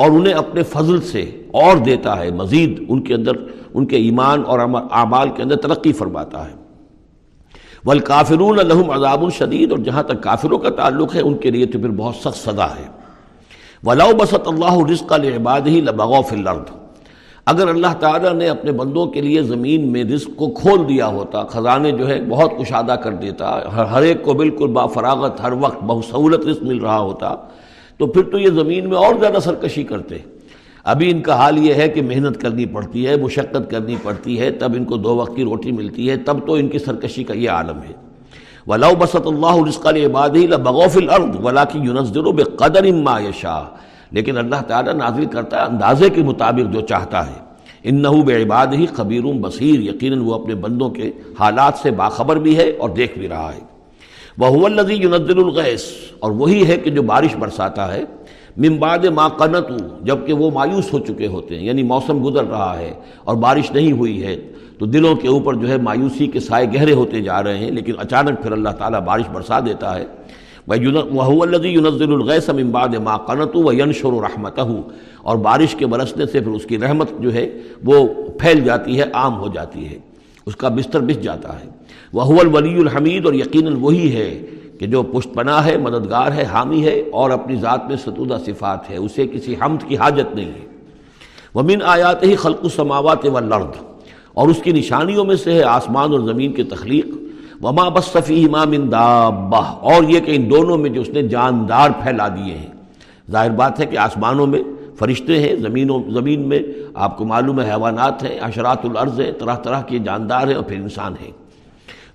اور 0.00 0.10
انہیں 0.10 0.34
اپنے 0.34 0.62
فضل 0.62 1.00
سے 1.02 1.22
اور 1.52 1.76
دیتا 1.76 2.18
ہے، 2.18 2.30
مزید 2.30 2.84
ان 2.88 3.00
کے 3.00 3.14
اندر، 3.14 3.36
ان 3.74 3.86
کے 3.86 3.96
ایمان 3.96 4.42
اور 4.46 4.58
اعمال 4.90 5.28
کے 5.28 5.42
اندر 5.42 5.56
ترقی 5.56 5.92
فرماتا 5.92 6.46
ہے۔ 6.48 6.54
والکافرون 7.84 8.58
لہم 8.68 8.90
عذاب 8.90 9.24
الشدید 9.24 9.70
اور 9.70 9.78
جہاں 9.78 10.02
تک 10.02 10.22
کافروں 10.22 10.58
کا 10.58 10.70
تعلق 10.70 11.14
ہے، 11.14 11.20
ان 11.20 11.34
کے 11.34 11.50
لیے 11.50 11.66
تو 11.66 11.78
پھر 11.78 11.90
بہت 11.90 12.14
سخت 12.14 12.38
سزا 12.38 12.66
ہے۔ 12.66 12.86
ولاؤ 13.84 14.12
بسط 14.12 14.48
اللہ 14.48 14.74
رزق 14.90 15.12
العباد 15.12 15.66
ہی 15.66 15.80
لبغوف 15.80 16.32
الارض 16.32 16.70
اگر 17.46 17.68
اللہ 17.68 17.94
تعالیٰ 18.00 18.32
نے 18.32 18.48
اپنے 18.48 18.72
بندوں 18.72 19.06
کے 19.06 19.20
لیے 19.20 19.42
زمین 19.42 19.86
میں 19.92 20.02
رزق 20.04 20.30
کو 20.36 20.48
کھول 20.50 20.88
دیا 20.88 21.06
ہوتا، 21.06 21.42
خزانے 21.44 21.90
جو 21.90 22.08
ہے 22.08 22.18
بہت 22.28 22.50
کشادہ 22.58 22.96
کر 23.02 23.12
دیتا 23.12 23.46
ہر 23.92 24.02
ایک 24.02 24.22
کو 24.22 24.34
بالکل 24.34 24.72
با 24.72 24.86
فراغت، 24.86 25.40
ہر 25.40 25.52
وقت 25.52 25.82
بہت 25.82 26.04
سہولت 26.04 26.46
رزق 26.46 26.62
مل 26.62 26.78
رہا 26.78 26.98
ہوتا 26.98 27.34
تو 28.00 28.06
پھر 28.06 28.22
تو 28.22 28.38
یہ 28.38 28.48
زمین 28.48 28.88
میں 28.88 28.96
اور 28.96 29.14
زیادہ 29.20 29.38
سرکشی 29.40 29.82
کرتے۔ 29.82 30.16
ابھی 30.84 31.10
ان 31.10 31.20
کا 31.20 31.34
حال 31.34 31.58
یہ 31.58 31.74
ہے 31.74 31.88
کہ 31.88 32.02
محنت 32.02 32.40
کرنی 32.40 32.66
پڑتی 32.66 33.06
ہے، 33.06 33.16
مشقت 33.16 33.70
کرنی 33.70 33.96
پڑتی 34.02 34.40
ہے، 34.40 34.50
تب 34.50 34.72
ان 34.76 34.84
کو 34.84 34.96
دو 34.96 35.16
وقت 35.16 35.36
کی 35.36 35.44
روٹی 35.44 35.72
ملتی 35.72 36.10
ہے، 36.10 36.16
تب 36.16 36.46
تو 36.46 36.54
ان 36.54 36.68
کی 36.68 36.78
سرکشی 36.78 37.24
کا 37.24 37.34
یہ 37.34 37.50
عالم 37.50 37.78
ہے۔ 37.88 37.92
ولاؤ 38.66 38.94
بسط 38.98 39.26
اللہ 39.26 39.68
رسق 39.68 39.86
عبادی 39.86 40.46
بغوف 40.46 40.96
الارض 40.96 41.36
ولا 41.44 41.64
کی 41.64 41.78
یونسدر 41.78 42.22
بے 42.22 42.42
قدر 42.42 42.84
اما 42.84 43.18
شاہ 43.40 43.62
لیکن 44.10 44.38
اللہ 44.38 44.62
تعالیٰ 44.66 44.94
نازل 44.94 45.24
کرتا 45.24 45.56
ہے 45.56 45.66
اندازے 45.66 46.08
کے 46.08 46.22
مطابق 46.22 46.72
جو 46.72 46.80
چاہتا 46.80 47.26
ہے۔ 47.26 47.40
ان 47.82 48.02
نحو 48.02 48.22
بے 48.22 48.42
عباد 48.42 48.66
ہی 48.72 48.86
خبیر 48.86 49.22
بصیر 49.22 49.80
یقیناً 49.80 50.18
وہ 50.18 50.34
اپنے 50.34 50.54
بندوں 50.54 50.88
کے 50.88 51.10
حالات 51.38 51.72
سے 51.82 51.90
باخبر 51.90 52.36
بھی 52.36 52.56
ہے 52.56 52.70
اور 52.70 52.90
دیکھ 52.90 53.18
بھی 53.18 53.28
رہا 53.28 53.50
ہے۔ 53.54 53.69
وہ 54.40 54.66
الزی 54.66 54.94
یونزل 54.94 55.38
الغیث، 55.38 55.82
اور 56.18 56.32
وہی 56.32 56.66
ہے 56.66 56.76
کہ 56.76 56.90
جو 56.90 57.02
بارش 57.02 57.34
برساتا 57.36 57.92
ہے۔ 57.94 58.02
ممباد 58.56 59.04
ما 59.14 59.26
قنت 59.28 59.68
جبکہ 60.06 60.32
وہ 60.32 60.50
مایوس 60.54 60.92
ہو 60.92 60.98
چکے 60.98 61.26
ہوتے 61.26 61.58
ہیں 61.58 61.64
یعنی 61.64 61.82
موسم 61.82 62.24
گزر 62.24 62.44
رہا 62.44 62.78
ہے 62.78 62.92
اور 63.24 63.36
بارش 63.36 63.70
نہیں 63.72 63.92
ہوئی 63.92 64.22
ہے۔ 64.24 64.36
تو 64.78 64.86
دلوں 64.86 65.14
کے 65.14 65.28
اوپر 65.28 65.54
جو 65.54 65.68
ہے 65.68 65.76
مایوسی 65.78 66.26
کے 66.26 66.40
سائے 66.40 66.66
گہرے 66.74 66.92
ہوتے 66.92 67.20
جا 67.20 67.42
رہے 67.42 67.58
ہیں، 67.58 67.70
لیکن 67.70 67.92
اچانک 67.98 68.42
پھر 68.42 68.52
اللہ 68.52 68.68
تعالیٰ 68.78 69.00
بارش 69.00 69.28
برسا 69.32 69.60
دیتا 69.66 69.94
ہے۔ 69.98 70.04
وہ 70.66 71.42
الزی 71.42 71.68
یونزل 71.68 72.12
الغیث 72.12 72.48
ممباد 72.50 72.94
ما 73.04 73.16
قنت 73.26 73.56
و 73.56 73.72
ینشر 73.72 74.12
و 74.12 74.20
رحمت 74.20 74.60
اور 75.22 75.36
بارش 75.38 75.74
کے 75.74 75.86
برسنے 75.86 76.26
سے 76.26 76.40
پھر 76.40 76.52
اس 76.52 76.64
کی 76.64 76.78
رحمت 76.78 77.10
جو 77.20 77.32
ہے 77.34 77.48
وہ 77.84 78.06
پھیل 78.40 78.60
جاتی 78.64 78.98
ہے، 78.98 79.04
عام 79.12 79.38
ہو 79.40 79.48
جاتی 79.54 79.88
ہے۔ 79.88 79.98
اس 80.46 80.56
کا 80.56 80.68
بستر 80.68 81.00
بس 81.00 81.22
جاتا 81.22 81.58
ہے۔ 81.60 81.68
وہ 82.12 82.40
الولی 82.40 82.78
الحمید 82.80 83.26
اور 83.26 83.34
یقیناً 83.34 83.76
وہی 83.80 84.12
ہے 84.16 84.30
کہ 84.78 84.86
جو 84.86 85.02
پشت 85.02 85.34
پناہ 85.34 85.64
ہے، 85.66 85.76
مددگار 85.78 86.32
ہے، 86.32 86.42
حامی 86.42 86.84
ہے 86.84 87.02
اور 87.12 87.30
اپنی 87.30 87.56
ذات 87.56 87.86
میں 87.88 87.96
ستودہ 87.96 88.36
صفات 88.46 88.90
ہے 88.90 88.96
اسے 88.96 89.26
کسی 89.26 89.54
حمد 89.62 89.88
کی 89.88 89.96
حاجت 89.96 90.34
نہیں 90.34 90.46
ہے۔ 90.46 90.66
وہ 91.54 91.62
من 91.62 91.82
آیات 91.84 92.22
ہی 92.22 92.36
خلق 92.36 92.60
السماوات 92.62 93.26
و 93.26 93.38
لرد 93.40 93.76
اور 94.34 94.48
اس 94.48 94.62
کی 94.62 94.72
نشانیوں 94.72 95.24
میں 95.24 95.36
سے 95.36 95.52
ہے 95.52 95.62
آسمان 95.62 96.12
اور 96.12 96.20
زمین 96.20 96.52
کی 96.52 96.62
تخلیق۔ 96.62 97.06
وما 97.62 97.88
بصفی 97.88 98.44
امام 98.44 98.74
دابہ، 98.90 99.62
اور 99.84 100.02
یہ 100.02 100.20
کہ 100.20 100.36
ان 100.36 100.50
دونوں 100.50 100.78
میں 100.78 100.90
جو 100.90 101.00
اس 101.00 101.08
نے 101.08 101.22
جاندار 101.22 101.90
پھیلا 102.02 102.28
دیے 102.28 102.56
ہیں۔ 102.56 102.72
ظاہر 103.30 103.50
بات 103.50 103.80
ہے 103.80 103.86
کہ 103.86 103.98
آسمانوں 103.98 104.46
میں 104.46 104.62
فرشتے 104.98 105.38
ہیں، 105.38 105.54
زمینوں، 105.56 106.00
زمین 106.10 106.48
میں 106.48 106.58
آپ 106.94 107.18
کو 107.18 107.24
معلوم 107.24 107.60
ہے 107.60 107.70
حیوانات 107.70 108.24
ہیں 108.24 108.38
اشرات 108.40 108.84
العرض 108.84 109.20
ہیں، 109.20 109.32
طرح 109.32 109.56
طرح 109.56 109.82
کے 109.82 109.98
جاندار 109.98 110.48
ہیں 110.48 110.54
اور 110.54 110.64
پھر 110.64 110.76
انسان 110.76 111.14
ہیں۔ 111.20 111.30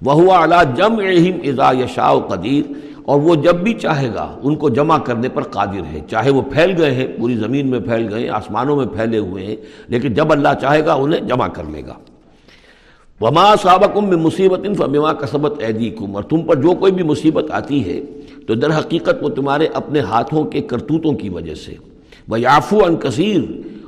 وہ 0.02 0.34
اعلیٰ 0.34 0.64
جم 0.76 0.94
اہم 1.00 1.40
اضاء 1.44 1.74
یشاء 1.74 2.14
قدیر۔ 2.14 2.86
اور 3.04 3.22
وہ 3.22 3.36
جب 3.36 3.56
بھی 3.56 3.74
چاہے 3.74 4.10
گا، 4.16 4.36
ان 4.44 4.56
کو 4.56 4.70
جمع 4.70 4.98
کرنے 4.98 5.30
پر 5.30 5.44
قادر 5.44 5.94
ہے۔ 5.94 6.00
چاہے 6.10 6.30
وہ 6.30 6.42
پھیل 6.42 6.74
گئے 6.78 6.92
ہیں، 6.92 7.08
پوری 7.20 7.36
زمین 7.36 7.70
میں 7.70 7.80
پھیل 7.80 8.14
گئے 8.14 8.24
ہیں، 8.24 8.30
آسمانوں 8.30 8.76
میں 8.76 8.86
پھیلے 8.86 9.18
ہوئے 9.18 9.46
ہیں، 9.46 9.56
لیکن 9.88 10.14
جب 10.14 10.32
اللہ 10.32 10.50
چاہے 10.62 10.86
گا، 10.86 10.94
انہیں 10.94 11.20
جمع 11.20 11.48
کر 11.48 11.64
لے 11.64 11.82
گا۔ 11.88 11.94
وما 13.22 13.56
صابقم 13.62 14.10
میں 14.10 14.18
مصیبت 14.18 14.60
فما 14.78 15.14
کسبت 15.14 15.64
عیدی 15.64 15.90
کم 15.90 16.16
اور 16.16 16.24
تم 16.24 16.42
پر 16.42 16.56
جو 16.56 16.74
کوئی 16.74 16.92
بھی 16.92 17.04
مصیبت 17.04 17.52
آتی 17.52 17.86
ہے، 17.86 18.02
تو 18.48 18.56
در 18.56 18.80
حقیقت 18.80 19.16
وہ 19.22 19.30
تمہارے 19.30 19.68
اپنے 19.74 20.00
ہاتھوں 20.00 20.44
کے 20.44 20.62
کرتوتوں 20.62 21.14
کی 21.14 21.30
وجہ 21.30 21.56
سے۔ 21.56 21.74
وہ 22.28 22.40
یافو 22.40 22.86
ان 22.86 22.96
کثیر 22.96 23.42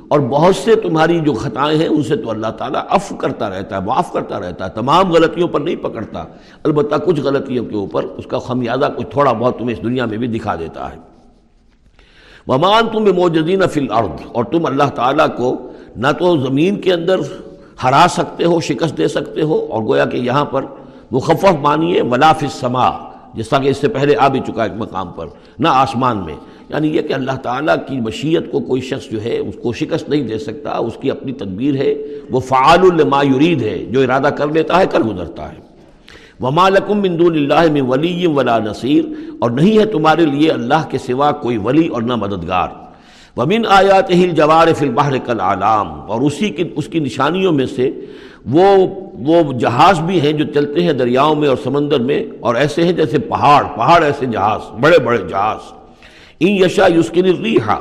اور 0.08 0.20
بہت 0.20 0.56
سے 0.56 0.74
تمہاری 0.74 1.20
جو 1.20 1.32
خطائیں 1.32 1.78
ہیں، 1.78 1.88
ان 1.88 2.02
سے 2.02 2.16
تو 2.16 2.30
اللہ 2.30 2.46
تعالیٰ 2.46 2.82
اف 2.90 3.12
کرتا 3.18 3.50
رہتا 3.50 3.76
ہے، 3.76 3.80
معاف 3.80 4.12
کرتا 4.12 4.40
رہتا 4.40 4.64
ہے، 4.64 4.70
تمام 4.70 5.12
غلطیوں 5.12 5.48
پر 5.48 5.60
نہیں 5.60 5.76
پکڑتا۔ 5.76 6.24
البتہ 6.64 6.94
کچھ 6.94 7.20
غلطیوں 7.20 7.64
کے 7.64 7.76
اوپر 7.76 8.04
اس 8.04 8.26
کا 8.26 8.38
خمیازہ 8.38 8.86
کچھ 8.96 9.06
تھوڑا 9.06 9.32
بہت 9.32 9.58
تمہیں 9.58 9.76
اس 9.76 9.82
دنیا 9.82 10.04
میں 10.04 10.18
بھی 10.18 10.26
دکھا 10.26 10.54
دیتا 10.54 10.92
ہے۔ 10.92 10.98
ومان 12.48 12.88
تم 12.92 13.04
موجودین 13.14 13.66
فی 13.66 13.80
الارض 13.80 14.22
اور 14.32 14.44
تم 14.44 14.66
اللہ 14.66 14.88
تعالیٰ 14.94 15.26
کو 15.36 15.56
نہ 15.96 16.06
تو 16.18 16.36
زمین 16.36 16.80
کے 16.80 16.92
اندر 16.92 17.20
ہرا 17.84 18.06
سکتے 18.10 18.44
ہو، 18.44 18.60
شکست 18.60 18.98
دے 18.98 19.08
سکتے 19.08 19.42
ہو، 19.42 19.66
اور 19.70 19.82
گویا 19.82 20.04
کہ 20.04 20.16
یہاں 20.16 20.44
پر 20.44 20.64
مخفف 21.10 21.54
مانیے 21.60 22.02
ولاف 22.02 22.42
السما 22.42 22.90
جس 23.34 23.48
طرح 23.48 23.58
کہ 23.58 23.68
اس 23.68 23.76
سے 23.76 23.88
پہلے 23.88 24.16
آ 24.16 24.28
بھی 24.28 24.40
چکا 24.40 24.62
ایک 24.62 24.72
مقام 24.76 25.12
پر، 25.12 25.26
نہ 25.58 25.68
آسمان 25.68 26.16
میں۔ 26.16 26.34
یعنی 26.68 26.96
یہ 26.96 27.02
کہ 27.02 27.12
اللہ 27.12 27.32
تعالیٰ 27.32 27.74
کی 27.86 28.00
مشیت 28.00 28.52
کو 28.52 28.60
کوئی 28.60 28.80
شخص 28.80 29.10
جو 29.10 29.22
ہے 29.22 29.38
اس 29.38 29.54
کو 29.62 29.72
شکست 29.72 30.08
نہیں 30.08 30.22
دے 30.22 30.38
سکتا، 30.38 30.70
اس 30.70 30.96
کی 31.00 31.10
اپنی 31.10 31.32
تدبیر 31.32 31.76
ہے۔ 31.76 31.94
وہ 32.30 32.40
فعال 32.40 32.78
الما 32.82 33.22
یرید 33.22 33.62
ہے، 33.62 33.78
جو 33.90 34.00
ارادہ 34.00 34.28
کر 34.28 34.48
لیتا 34.48 34.80
ہے، 34.80 34.84
کر 34.90 35.00
گزرتا 35.00 35.52
ہے۔ 35.52 35.56
وما 36.40 36.68
لکم 36.68 37.02
من 37.02 37.18
دون 37.18 37.34
اللہ 37.34 37.72
میں 37.72 37.82
ولی 37.82 38.26
ولا 38.26 38.58
نصیر۔ 38.58 39.04
اور 39.38 39.50
نہیں 39.50 39.78
ہے 39.78 39.84
تمہارے 39.84 40.26
لیے 40.26 40.50
اللہ 40.50 40.88
کے 40.90 40.98
سوا 40.98 41.32
کوئی 41.32 41.56
ولی 41.56 41.88
اور 41.88 42.02
نہ 42.02 42.14
مددگار۔ 42.14 42.68
ومن 43.36 43.62
آیات 43.68 44.10
ہل 44.10 44.30
جوار 44.30 44.68
فی 44.78 44.86
البحر 44.86 45.18
کل 45.24 45.40
عالام 45.40 45.88
اور 45.90 46.22
اسی 46.22 46.50
کی، 46.50 46.64
اس 46.76 46.86
کی 46.86 46.98
نشانیوں 46.98 47.52
میں 47.52 47.66
سے 47.66 47.90
وہ 48.46 48.86
وہ 49.18 49.52
جہاز 49.52 50.00
بھی 50.00 50.20
ہیں 50.20 50.32
جو 50.32 50.44
چلتے 50.54 50.82
ہیں 50.82 50.92
دریاؤں 50.92 51.34
میں 51.34 51.48
اور 51.48 51.56
سمندر 51.64 52.00
میں، 52.00 52.24
اور 52.40 52.54
ایسے 52.54 52.84
ہیں 52.84 52.92
جیسے 52.92 53.18
پہاڑ 53.18 53.64
پہاڑ 53.76 54.02
ایسے 54.04 54.26
جہاز، 54.26 54.60
بڑے 54.80 54.98
بڑے 54.98 55.18
جہاز۔ 55.28 55.72
ان 56.40 56.48
یشا 56.48 56.86
یسکن 56.86 57.24
ریحا 57.44 57.78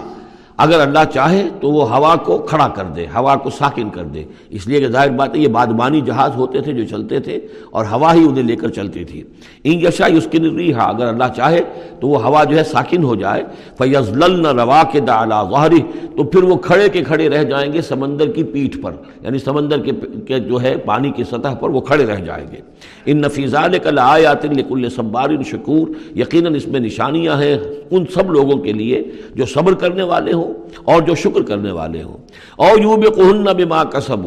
اگر 0.58 0.80
اللہ 0.80 1.04
چاہے 1.14 1.48
تو 1.62 1.70
وہ 1.72 1.96
ہوا 1.96 2.16
کو 2.16 2.38
کھڑا 2.38 2.68
کر 2.68 2.84
دے، 2.84 3.06
ہوا 3.16 3.36
کو 3.36 3.50
ساکن 3.50 3.90
کر 3.90 4.04
دے۔ 4.04 4.24
اس 4.50 4.68
لیے 4.68 4.80
کہ 4.80 4.88
ظاہر 4.88 5.10
بات 5.10 5.36
ہے، 5.36 5.40
یہ 5.40 5.48
بادبانی 5.48 6.02
جہاز 6.02 6.36
ہوتے 6.36 6.62
تھے 6.62 6.74
جو 6.74 6.84
چلتے 6.86 7.20
تھے 7.20 7.36
اور 7.72 7.86
ہوا 7.86 8.14
ہی 8.14 8.24
انہیں 8.26 8.44
لے 8.44 8.56
کر 8.56 8.70
چلتی 8.70 9.04
تھی۔ 9.04 9.24
ان 9.64 9.86
یشا 9.86 10.08
یسکن 10.08 10.58
ریحا 10.58 10.84
اگر 10.84 11.08
اللہ 11.08 11.34
چاہے 11.36 11.62
تو 12.00 12.08
وہ 12.08 12.24
ہوا 12.24 12.44
جو 12.44 12.58
ہے 12.58 12.64
ساکن 12.64 13.04
ہو 13.04 13.16
جائے۔ 13.16 13.44
فیض 13.78 14.10
نہ 14.18 14.52
روا 14.62 14.82
کے 14.92 15.00
دالا 15.00 15.44
ظاہری 15.52 15.82
تو 16.18 16.24
پھر 16.24 16.44
وہ 16.44 16.56
کھڑے 16.56 16.90
کے 16.90 17.04
کھڑے 17.04 17.30
رہ 17.30 17.44
جائیں 17.44 17.74
گے 17.74 17.82
سمندر 17.82 18.32
کی 18.32 18.44
پیٹھ 18.44 18.78
پر 18.82 18.94
یعنی 19.22 19.40
سمندر 19.40 19.80
کے 20.28 20.40
جو 20.40 20.62
ہے 20.62 20.78
پانی 20.78 21.12
کی 21.12 21.24
سطح 21.24 21.54
پر 21.60 21.70
وہ 21.70 21.82
کھڑے 21.82 22.06
رہ 22.06 22.20
جائیں 22.20 22.48
گے۔ 22.52 22.62
ان 23.08 23.18
نفیزان 23.18 23.72
کل 23.84 24.00
آیات 24.00 24.46
لکل 24.46 24.90
صبار 24.90 25.30
شکور، 25.46 26.18
یقیناً 26.18 26.56
اس 26.56 26.68
میں 26.68 26.80
نشانیاں 26.80 27.42
ہیں 27.42 27.58
ان 27.92 28.06
سب 28.14 28.32
لوگوں 28.32 28.58
کے 28.58 28.74
لیے 28.74 29.04
جو 29.36 29.46
صبر 29.46 29.74
کرنے 29.74 30.04
والے 30.04 30.34
ہوں 30.34 30.54
اور 30.84 31.02
جو 31.02 31.16
شکر 31.16 31.42
کرنے 31.42 31.72
والے 31.72 32.04
ہوں۔ 32.04 32.18
اور 32.56 32.80
یوں 32.80 32.98
بے 32.98 33.10
قہن 33.10 33.44
بما 33.44 33.84
کسب 33.84 34.18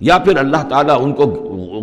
یا 0.00 0.18
پھر 0.18 0.36
اللہ 0.36 0.68
تعالیٰ 0.68 0.96
ان 1.00 1.12
کو 1.12 1.24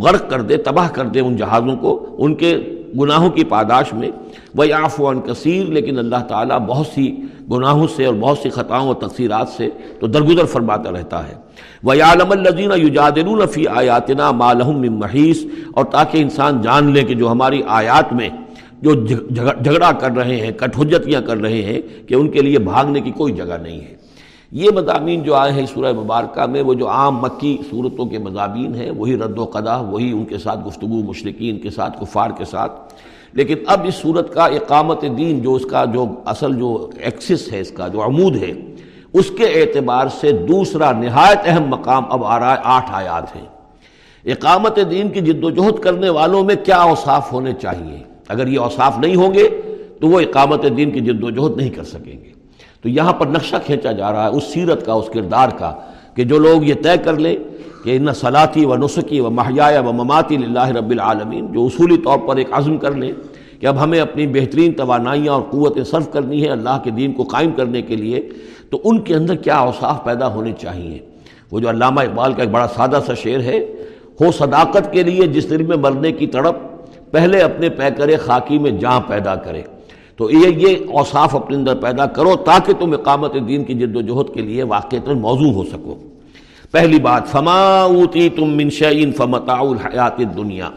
غرق 0.03 0.29
کر 0.29 0.41
دے، 0.41 0.57
تباہ 0.57 0.87
کر 0.87 1.05
دے 1.05 1.19
ان 1.19 1.37
جہازوں 1.37 1.75
کو، 1.75 2.15
ان 2.17 2.35
کے 2.35 2.57
گناہوں 2.99 3.29
کی 3.29 3.43
پاداش 3.43 3.93
میں۔ 3.93 4.09
وہ 4.55 4.63
عن 4.99 5.21
کثیر، 5.21 5.65
لیکن 5.65 5.99
اللہ 5.99 6.23
تعالیٰ 6.27 6.59
بہت 6.59 6.87
سی 6.87 7.15
گناہوں 7.51 7.87
سے 7.95 8.05
اور 8.05 8.15
بہت 8.19 8.37
سی 8.37 8.49
خطاؤں 8.49 8.87
اور 8.87 8.95
تقصیرات 8.95 9.49
سے 9.49 9.69
تو 9.99 10.07
درگزر 10.07 10.45
فرماتا 10.45 10.91
رہتا 10.91 11.27
ہے۔ 11.27 11.46
وہ 11.83 11.93
عالم 11.93 12.31
الزین 12.31 12.71
یوجادن 12.75 13.47
فی 13.47 13.67
آیاتنا 13.67 14.31
مالحم 14.31 14.85
محیث 14.99 15.37
اور 15.75 15.85
تاکہ 15.85 16.17
انسان 16.17 16.61
جان 16.61 16.91
لے 16.91 17.01
کہ 17.01 17.15
جو 17.15 17.31
ہماری 17.31 17.61
آیات 17.67 18.13
میں 18.13 18.29
جو 18.81 19.05
جھگڑا 19.05 19.91
کر 19.91 20.11
رہے 20.11 20.35
ہیں، 20.37 20.51
کٹھجتیاں 20.51 21.21
کر 21.21 21.37
رہے 21.37 21.61
ہیں 21.61 22.07
کہ 22.07 22.13
ان 22.13 22.27
کے 22.29 22.41
لیے 22.41 22.59
بھاگنے 22.59 23.01
کی 23.01 23.11
کوئی 23.11 23.33
جگہ 23.33 23.57
نہیں 23.61 23.81
ہے۔ 23.81 23.95
یہ 24.51 24.69
مضامین 24.75 25.23
جو 25.23 25.35
آئے 25.35 25.51
ہیں 25.51 25.65
سورہ 25.73 25.93
مبارکہ 25.93 26.45
میں، 26.45 26.61
وہ 26.61 26.73
جو 26.73 26.87
عام 26.87 27.17
مکی 27.21 27.57
صورتوں 27.69 28.05
کے 28.05 28.17
مضامین 28.17 28.75
ہیں، 28.75 28.91
وہی 28.91 29.17
رد 29.17 29.39
و 29.39 29.45
قدا 29.45 29.77
وہی 29.77 30.11
ان 30.11 30.25
کے 30.25 30.37
ساتھ 30.37 30.67
گفتگو 30.67 31.03
مشرقین 31.03 31.59
کے 31.59 31.69
ساتھ، 31.69 32.01
کفار 32.01 32.29
کے 32.37 32.45
ساتھ۔ 32.45 32.93
لیکن 33.33 33.55
اب 33.67 33.81
اس 33.83 33.95
صورت 33.95 34.33
کا 34.33 34.45
اقامت 34.45 35.01
دین 35.17 35.41
جو 35.41 35.55
اس 35.55 35.65
کا 35.65 35.85
جو 35.85 36.05
اصل 36.25 36.55
جو 36.55 36.89
ایکسس 36.99 37.53
ہے، 37.53 37.59
اس 37.59 37.71
کا 37.71 37.87
جو 37.87 38.05
عمود 38.05 38.35
ہے 38.35 38.53
اس 39.17 39.31
کے 39.37 39.45
اعتبار 39.45 40.07
سے 40.21 40.31
دوسرا 40.31 40.91
نہایت 40.91 41.39
اہم 41.45 41.63
مقام 41.67 42.03
اب 42.09 42.23
آ 42.23 42.39
رہا 42.39 42.53
ہے 42.53 42.57
آٹھ 42.63 42.89
آیات 42.91 43.35
ہیں۔ 43.35 43.45
اقامت 44.25 44.79
دین 44.91 45.09
کی 45.09 45.19
جد 45.19 45.43
و 45.43 45.49
جہد 45.49 45.79
کرنے 45.79 46.09
والوں 46.09 46.43
میں 46.43 46.55
کیا 46.65 46.77
اوصاف 46.77 47.33
ہونے 47.33 47.53
چاہیے؟ 47.61 48.03
اگر 48.27 48.47
یہ 48.47 48.59
اوصاف 48.59 48.99
نہیں 48.99 49.15
ہوں 49.15 49.33
گے 49.33 49.47
تو 50.01 50.07
وہ 50.07 50.19
اقامت 50.19 50.65
دین 50.77 50.91
کی 50.91 50.99
جد 50.99 51.23
و 51.23 51.29
جہد 51.29 51.57
نہیں 51.57 51.69
کر 51.69 51.83
سکیں 51.83 52.23
گے۔ 52.23 52.31
تو 52.81 52.89
یہاں 52.89 53.13
پر 53.13 53.27
نقشہ 53.27 53.55
کھینچا 53.65 53.91
جا 53.91 54.11
رہا 54.11 54.23
ہے 54.23 54.29
اس 54.29 54.43
سیرت 54.43 54.85
کا، 54.85 54.93
اس 54.93 55.09
کردار 55.13 55.49
کا 55.49 55.73
کہ 56.15 56.23
جو 56.23 56.37
لوگ 56.37 56.63
یہ 56.63 56.73
طے 56.73 56.97
کر 57.03 57.19
لیں 57.19 57.35
کہ 57.83 57.97
ان 57.97 58.13
صلاطی 58.13 58.65
و 58.65 58.75
نسخی 58.75 59.19
و 59.19 59.29
محیا 59.29 59.81
و 59.85 59.93
مماتی 59.93 60.35
اللہ 60.35 60.67
رب 60.67 60.89
العالمین، 60.89 61.51
جو 61.51 61.65
اصولی 61.65 61.97
طور 61.97 62.17
پر 62.17 62.35
ایک 62.35 62.47
عزم 62.51 62.77
کر 62.77 62.91
لیں 62.91 63.11
کہ 63.59 63.65
اب 63.65 63.83
ہمیں 63.83 63.99
اپنی 63.99 64.27
بہترین 64.27 64.71
توانائیاں 64.73 65.33
اور 65.33 65.41
قوتیں 65.41 65.83
صرف 65.83 66.11
کرنی 66.11 66.43
ہے 66.43 66.49
اللہ 66.49 66.77
کے 66.83 66.91
دین 66.91 67.11
کو 67.13 67.23
قائم 67.23 67.51
کرنے 67.51 67.81
کے 67.81 67.95
لیے 67.95 68.29
تو 68.69 68.81
ان 68.83 69.01
کے 69.01 69.15
اندر 69.15 69.35
کیا 69.35 69.57
اوصاف 69.57 70.03
پیدا 70.03 70.27
ہونے 70.27 70.51
چاہیے؟ 70.61 70.99
وہ 71.51 71.59
جو 71.59 71.69
علامہ 71.69 72.01
اقبال 72.01 72.33
کا 72.33 72.41
ایک 72.41 72.51
بڑا 72.51 72.67
سادہ 72.67 72.99
سا 73.05 73.13
شعر 73.13 73.39
ہے، 73.39 73.59
ہو 74.21 74.31
صداقت 74.31 74.91
کے 74.91 75.03
لیے 75.03 75.27
جس 75.27 75.49
دل 75.49 75.63
میں 75.63 75.77
مرنے 75.77 76.11
کی 76.11 76.27
تڑپ، 76.27 76.55
پہلے 77.11 77.41
اپنے 77.41 77.69
پیکرے 77.69 78.15
خاکی 78.15 78.57
میں 78.57 78.71
جاں 78.71 78.99
پیدا 79.07 79.35
کرے۔ 79.35 79.61
تو 80.15 80.31
یہ 80.31 80.47
یہ 80.47 80.75
اوصاف 80.93 81.35
اپنے 81.35 81.55
اندر 81.55 81.75
پیدا 81.75 82.05
کرو 82.05 82.35
تاکہ 82.35 82.73
تم 82.73 82.93
اقامت 82.93 83.35
دین 83.47 83.63
کی 83.63 83.73
جد 83.73 83.95
و 83.95 84.01
جہد 84.01 84.33
کے 84.33 84.41
لیے 84.41 84.63
واقع 84.63 84.95
موضوع 85.11 85.51
ہو 85.51 85.63
سکو۔ 85.63 85.95
پہلی 86.71 86.99
بات، 86.99 87.27
فما 87.27 87.81
اوتی 87.81 88.29
تم 88.29 88.55
منشین 88.55 89.11
فمتا 89.11 89.53
الحیات 89.53 90.17
دنیا 90.37 90.69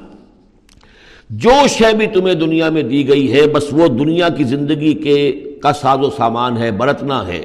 جو 1.31 1.51
شے 1.69 1.97
بھی 1.97 2.07
تمہیں 2.07 2.35
دنیا 2.35 2.71
میں 2.71 2.83
دی 2.83 3.09
گئی 3.09 3.33
ہے، 3.33 3.47
بس 3.47 3.73
وہ 3.73 3.89
دنیا 3.89 4.29
کی 4.29 4.45
زندگی 4.45 4.95
کے 4.95 5.33
کا 5.63 5.73
ساز 5.73 5.99
و 5.99 6.11
سامان 6.11 6.57
ہے، 6.57 6.71
برتنا 6.71 7.27
ہے۔ 7.27 7.43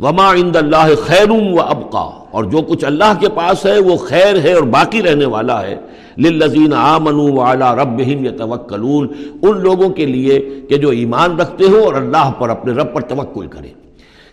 وما 0.00 0.34
عند 0.34 0.56
اللہ 0.56 0.94
خیر 1.06 1.30
و 1.30 1.60
ابقا 1.60 2.26
اور 2.30 2.44
جو 2.44 2.58
کچھ 2.58 2.84
اللہ 2.84 3.12
کے 3.20 3.28
پاس 3.28 3.66
ہے 3.66 3.80
وہ 3.80 3.96
خیر 3.96 4.40
ہے 4.44 4.52
اور 4.52 4.62
باقی 4.62 5.02
رہنے 5.02 5.26
والا 5.26 5.62
ہے۔ 5.62 5.76
للذین 6.18 6.72
آمنوا 6.72 7.30
وعلا 7.30 7.74
ربہم 7.74 8.24
یتوکلون 8.24 9.08
ان 9.42 9.60
لوگوں 9.60 9.88
کے 9.88 10.06
لیے 10.06 10.60
کہ 10.68 10.76
جو 10.76 10.88
ایمان 10.88 11.40
رکھتے 11.40 11.64
ہو 11.64 11.84
اور 11.84 11.94
اللہ 11.94 12.30
پر 12.38 12.48
اپنے 12.48 12.72
رب 12.72 12.94
پر 12.94 13.00
توکل 13.00 13.46
کرے 13.46 13.68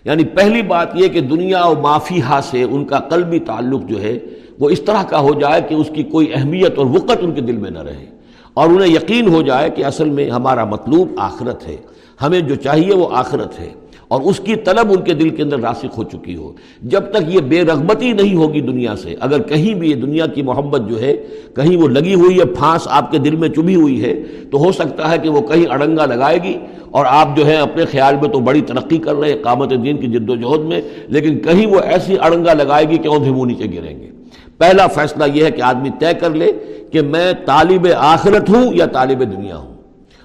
یعنی 0.05 0.23
پہلی 0.23 0.61
بات 0.61 0.87
یہ 0.93 1.07
کہ 1.07 1.21
دنیا 1.21 1.65
و 1.65 1.73
معافیہ 1.81 2.39
سے 2.43 2.63
ان 2.63 2.85
کا 2.85 2.99
قلبی 2.99 3.39
تعلق 3.39 3.81
جو 3.85 4.01
ہے 4.01 4.19
وہ 4.59 4.69
اس 4.69 4.81
طرح 4.81 5.03
کا 5.03 5.19
ہو 5.19 5.33
جائے 5.39 5.61
کہ 5.69 5.75
اس 5.75 5.89
کی 5.93 6.03
کوئی 6.03 6.31
اہمیت 6.35 6.77
اور 6.77 6.85
وقت 6.85 7.11
ان 7.21 7.31
کے 7.31 7.41
دل 7.41 7.57
میں 7.57 7.71
نہ 7.71 7.79
رہے۔ 7.79 8.05
اور 8.53 8.69
انہیں 8.69 8.93
یقین 8.93 9.27
ہو 9.27 9.41
جائے 9.41 9.69
کہ 9.69 9.85
اصل 9.85 10.09
میں 10.09 10.29
ہمارا 10.29 10.65
مطلوب 10.65 11.07
آخرت 11.17 11.67
ہے۔ 11.67 11.75
ہمیں 12.21 12.39
جو 12.39 12.55
چاہیے 12.55 12.93
وہ 12.93 13.07
آخرت 13.11 13.59
ہے۔ 13.59 13.69
اور 14.07 14.21
اس 14.21 14.39
کی 14.39 14.55
طلب 14.55 14.91
ان 14.91 15.01
کے 15.01 15.13
دل 15.13 15.29
کے 15.29 15.43
اندر 15.43 15.59
راسخ 15.59 15.97
ہو 15.97 16.03
چکی 16.03 16.35
ہو۔ 16.35 16.53
جب 16.81 17.03
تک 17.11 17.23
یہ 17.27 17.39
بے 17.39 17.61
رغبتی 17.61 18.11
نہیں 18.11 18.35
ہوگی 18.35 18.61
دنیا 18.61 18.95
سے، 18.95 19.15
اگر 19.19 19.41
کہیں 19.41 19.73
بھی 19.73 19.89
یہ 19.89 19.95
دنیا 19.95 20.25
کی 20.25 20.41
محبت 20.41 20.89
جو 20.89 21.01
ہے، 21.01 21.17
کہیں 21.55 21.77
وہ 21.77 21.87
لگی 21.87 22.13
ہوئی 22.13 22.39
ہے، 22.39 22.45
پھانس 22.45 22.87
آپ 22.91 23.11
کے 23.11 23.17
دل 23.17 23.35
میں 23.35 23.49
چبھی 23.49 23.75
ہوئی 23.75 24.03
ہے، 24.03 24.13
تو 24.51 24.57
ہو 24.57 24.71
سکتا 24.71 25.11
ہے 25.11 25.17
کہ 25.17 25.29
وہ 25.29 25.41
کہیں 25.41 25.65
اڑنگا 25.69 26.05
لگائے 26.05 26.37
گی۔ 26.43 26.53
اور 26.91 27.05
آپ 27.09 27.37
جو 27.37 27.45
ہے 27.45 27.55
اپنے 27.55 27.85
خیال 27.85 28.15
میں 28.15 28.29
تو 28.29 28.39
بڑی 28.39 28.61
ترقی 28.61 28.97
کر 28.97 29.15
رہے 29.15 29.33
ہیں 29.33 29.43
قامت 29.43 29.69
دین 29.69 29.97
کی 29.97 30.07
جد 30.07 30.29
و 30.29 30.35
جہد 30.35 30.65
میں، 30.65 30.81
لیکن 31.07 31.39
کہیں 31.39 31.67
وہ 31.67 31.79
ایسی 31.79 32.15
اڑنگا 32.21 32.53
لگائے 32.53 32.89
گی 32.89 32.97
کہ 32.97 33.07
اونھے 33.07 33.31
منہ 33.31 33.45
نیچے 33.45 33.65
گریں 33.65 33.99
گے۔ 33.99 34.09
پہلا 34.57 34.87
فیصلہ 34.87 35.23
یہ 35.33 35.45
ہے 35.45 35.51
کہ 35.51 35.61
آدمی 35.61 35.89
طے 35.99 36.13
کر 36.19 36.29
لے 36.29 36.51
کہ 36.91 37.01
میں 37.01 37.33
طالب 37.45 37.87
آخرت 37.97 38.49
ہوں 38.49 38.73
یا 38.73 38.85
طالب 38.85 39.19
دنیا 39.19 39.57
ہوں۔ 39.57 39.72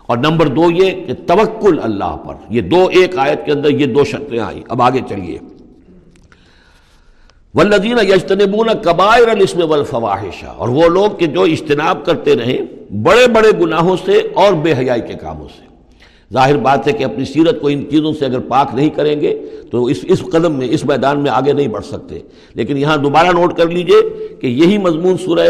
اور 0.08 0.18
نمبر 0.18 0.46
دو 0.46 0.70
یہ 0.70 0.90
کہ 1.06 1.12
توکل 1.26 1.78
اللہ 1.82 2.16
پر۔ 2.16 2.34
یہ 2.50 2.60
دو 2.60 2.88
ایک 2.90 3.18
آیت 3.18 3.46
کے 3.46 3.52
اندر 3.52 3.70
یہ 3.70 3.86
دو 3.86 4.04
شرطیں 4.04 4.38
آئی 4.38 4.62
اب 4.68 4.82
آگے 4.82 5.00
چلیے۔ 5.08 5.38
ولدین 7.54 7.96
یجتنبون 8.02 8.66
کبائر 8.82 9.28
الاسم 9.28 9.70
والفواحشہ 9.70 10.46
اور 10.46 10.68
وہ 10.68 10.88
لوگ 10.88 11.16
کہ 11.18 11.26
جو 11.26 11.42
اجتناب 11.42 12.04
کرتے 12.04 12.36
رہیں 12.36 12.58
بڑے 12.94 13.26
بڑے 13.26 13.48
گناہوں 13.60 13.96
سے 14.04 14.20
اور 14.34 14.52
بے 14.52 14.72
حیائی 14.72 15.00
کے 15.00 15.14
کاموں 15.14 15.48
سے۔ 15.56 15.68
ظاہر 16.32 16.56
بات 16.56 16.88
ہے 16.88 16.92
کہ 16.92 17.04
اپنی 17.04 17.24
سیرت 17.24 17.60
کو 17.60 17.68
ان 17.68 17.84
چیزوں 17.90 18.12
سے 18.12 18.24
اگر 18.24 18.38
پاک 18.38 18.74
نہیں 18.74 18.88
کریں 18.88 19.20
گے 19.20 19.46
تو 19.70 19.84
اس 19.84 19.98
اس 20.08 20.22
قدم 20.32 20.52
میں، 20.52 20.68
اس 20.70 20.84
میدان 20.84 21.20
میں 21.20 21.30
آگے 21.30 21.52
نہیں 21.52 21.68
بڑھ 21.68 21.84
سکتے۔ 21.84 22.18
لیکن 22.54 22.76
یہاں 22.76 22.96
دوبارہ 22.96 23.26
نوٹ 23.26 23.56
کر 23.56 23.66
لیجیے 23.66 24.28
کہ 24.40 24.46
یہی 24.46 24.78
مضمون 24.78 25.16
سورہ 25.18 25.48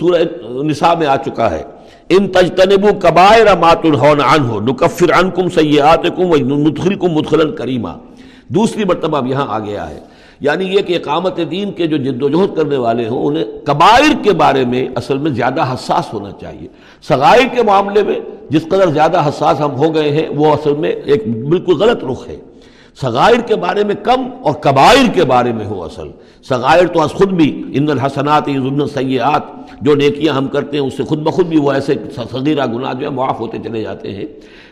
سورہ 0.00 0.22
نساء 0.62 0.94
میں 0.94 1.06
آ 1.06 1.16
چکا 1.16 1.50
ہے۔ 1.50 1.62
ان 2.10 2.28
تجتنبو 2.28 2.88
کبائر 2.98 3.56
مات 3.56 3.84
الحون 3.84 4.20
عنہ 4.20 4.70
نکفر 4.70 5.12
عنکم 5.12 5.48
سیئاتکم 5.48 6.30
و 6.30 6.36
ندخلکم 6.36 7.10
مدخلا 7.10 7.50
کریما 7.56 7.92
دوسری 8.48 8.84
مرتبہ 8.84 9.16
اب 9.16 9.26
یہاں 9.26 9.46
آ 9.48 9.58
گیا 9.58 9.90
ہے۔ 9.90 9.98
یعنی 10.40 10.64
یہ 10.64 10.80
کہ 10.80 10.96
اقامت 10.96 11.40
دین 11.50 11.72
کے 11.72 11.86
جو 11.86 11.96
جد 11.96 12.22
و 12.22 12.28
جہد 12.28 12.56
کرنے 12.56 12.76
والے 12.76 13.08
ہوں، 13.08 13.26
انہیں 13.26 13.44
کبائر 13.64 14.24
کے 14.24 14.32
بارے 14.32 14.64
میں 14.64 14.88
اصل 14.94 15.18
میں 15.18 15.30
زیادہ 15.30 15.62
حساس 15.62 16.14
ہونا 16.14 16.30
چاہیے۔ 16.40 16.68
سغائر 17.08 17.56
کے 17.56 17.62
معاملے 17.62 18.02
میں 18.02 18.20
جس 18.50 18.62
قدر 18.68 18.90
زیادہ 18.90 19.28
حساس 19.28 19.60
ہم 19.60 19.74
ہو 19.74 19.94
گئے 19.94 20.10
ہیں، 20.10 20.28
وہ 20.36 20.52
اصل 20.52 20.74
میں 20.76 20.90
ایک 20.90 21.48
بالکل 21.48 21.72
غلط 21.72 22.04
رخ 22.04 22.28
ہے۔ 22.28 22.36
سغائر 22.94 23.40
کے 23.40 23.56
بارے 23.56 23.84
میں 23.84 23.94
کم 23.94 24.28
اور 24.42 24.54
کبائر 24.54 25.12
کے 25.14 25.24
بارے 25.24 25.52
میں 25.52 25.66
ہو 25.66 25.82
اصل۔ 25.84 26.08
سغائر 26.48 26.86
تو 26.86 27.02
از 27.02 27.10
خود 27.10 27.28
بھی، 27.28 27.62
ان 27.74 27.90
الحسنات 27.90 28.46
ضمن 28.46 28.86
سیاحت 28.86 29.42
جو 29.80 29.94
نیکیاں 29.94 30.34
ہم 30.34 30.48
کرتے 30.48 30.78
ہیں، 30.78 30.84
اس 30.84 30.96
سے 30.96 31.02
خود 31.02 31.18
بخود 31.18 31.46
بھی 31.46 31.58
وہ 31.58 31.72
ایسے 31.72 31.94
صغیرہ 32.30 32.66
گناہ 32.66 32.92
جو 32.94 33.06
ہے 33.06 33.10
معاف 33.10 33.40
ہوتے 33.40 33.58
چلے 33.64 33.82
جاتے 33.82 34.10
ہیں۔ 34.10 34.24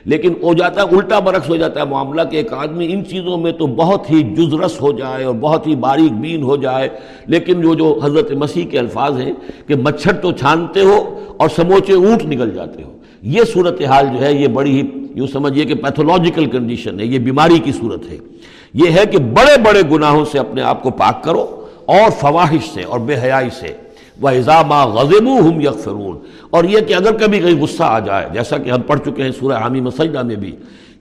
لیکن 0.04 0.32
ہو 0.42 0.54
جاتا 0.54 0.82
ہے، 0.82 0.86
الٹا 0.86 1.18
برعکس 1.18 1.48
ہو 1.48 1.56
جاتا 1.56 1.80
ہے 1.80 1.84
معاملہ 1.84 2.22
کہ 2.30 2.36
ایک 2.36 2.52
آدمی 2.52 2.92
ان 2.92 3.04
چیزوں 3.04 3.36
میں 3.36 3.52
تو 3.52 3.66
بہت 3.66 4.10
ہی 4.10 4.34
جزرس 4.34 4.80
ہو 4.82 4.92
جائے 4.92 5.24
اور 5.24 5.34
بہت 5.34 5.66
ہی 5.66 5.76
باریک 5.76 6.12
بین 6.12 6.42
ہو 6.42 6.56
جائے۔ 6.56 6.88
لیکن 7.26 7.60
جو 7.60 7.74
جو 7.74 8.00
حضرت 8.02 8.32
مسیح 8.32 8.64
کے 8.64 8.78
الفاظ 8.78 9.20
ہیں 9.20 9.32
کہ 9.66 9.74
مچھر 9.74 10.12
تو 10.12 10.32
چھانتے 10.32 10.80
ہو 10.80 11.18
اور 11.36 11.48
سموچے 11.48 11.92
اونٹ 11.92 12.24
نکل 12.24 12.50
جاتے 12.50 12.82
ہو۔ 12.82 12.97
یہ 13.22 13.44
صورتحال 13.52 14.06
جو 14.12 14.20
ہے 14.20 14.32
یہ 14.32 14.48
بڑی 14.48 14.80
ہی 14.80 14.86
یوں 15.14 15.26
سمجھیے 15.26 15.64
کہ 15.64 15.74
پیتھولوجیکل 15.74 16.46
کنڈیشن 16.46 17.00
ہے، 17.00 17.04
یہ 17.04 17.18
بیماری 17.18 17.58
کی 17.58 17.72
صورت 17.72 18.08
ہے۔ 18.10 18.16
یہ 18.74 18.90
ہے 18.90 19.04
کہ 19.06 19.18
بڑے 19.18 19.56
بڑے 19.62 19.82
گناہوں 19.90 20.24
سے 20.24 20.38
اپنے 20.38 20.62
آپ 20.62 20.82
کو 20.82 20.90
پاک 20.90 21.22
کرو 21.24 21.66
اور 21.84 22.10
فواہش 22.10 22.68
سے 22.74 22.82
اور 22.82 23.00
بے 23.00 23.16
حیائی 23.16 23.50
سے۔ 23.60 23.72
وہ 24.20 24.28
اضامہ 24.28 24.84
غزم 24.94 25.28
ہم 25.28 25.60
یکفرون 25.60 26.16
اور 26.50 26.64
یہ 26.64 26.80
کہ 26.80 26.94
اگر 26.94 27.16
کبھی 27.16 27.38
کہیں 27.40 27.60
غصہ 27.60 27.82
آ 27.82 27.98
جائے، 27.98 28.26
جیسا 28.32 28.56
کہ 28.58 28.70
ہم 28.70 28.82
پڑھ 28.82 29.00
چکے 29.04 29.22
ہیں 29.22 29.30
سورہ 29.38 29.56
حامی 29.62 29.80
مسجدہ 29.80 30.22
میں 30.22 30.36
بھی، 30.36 30.52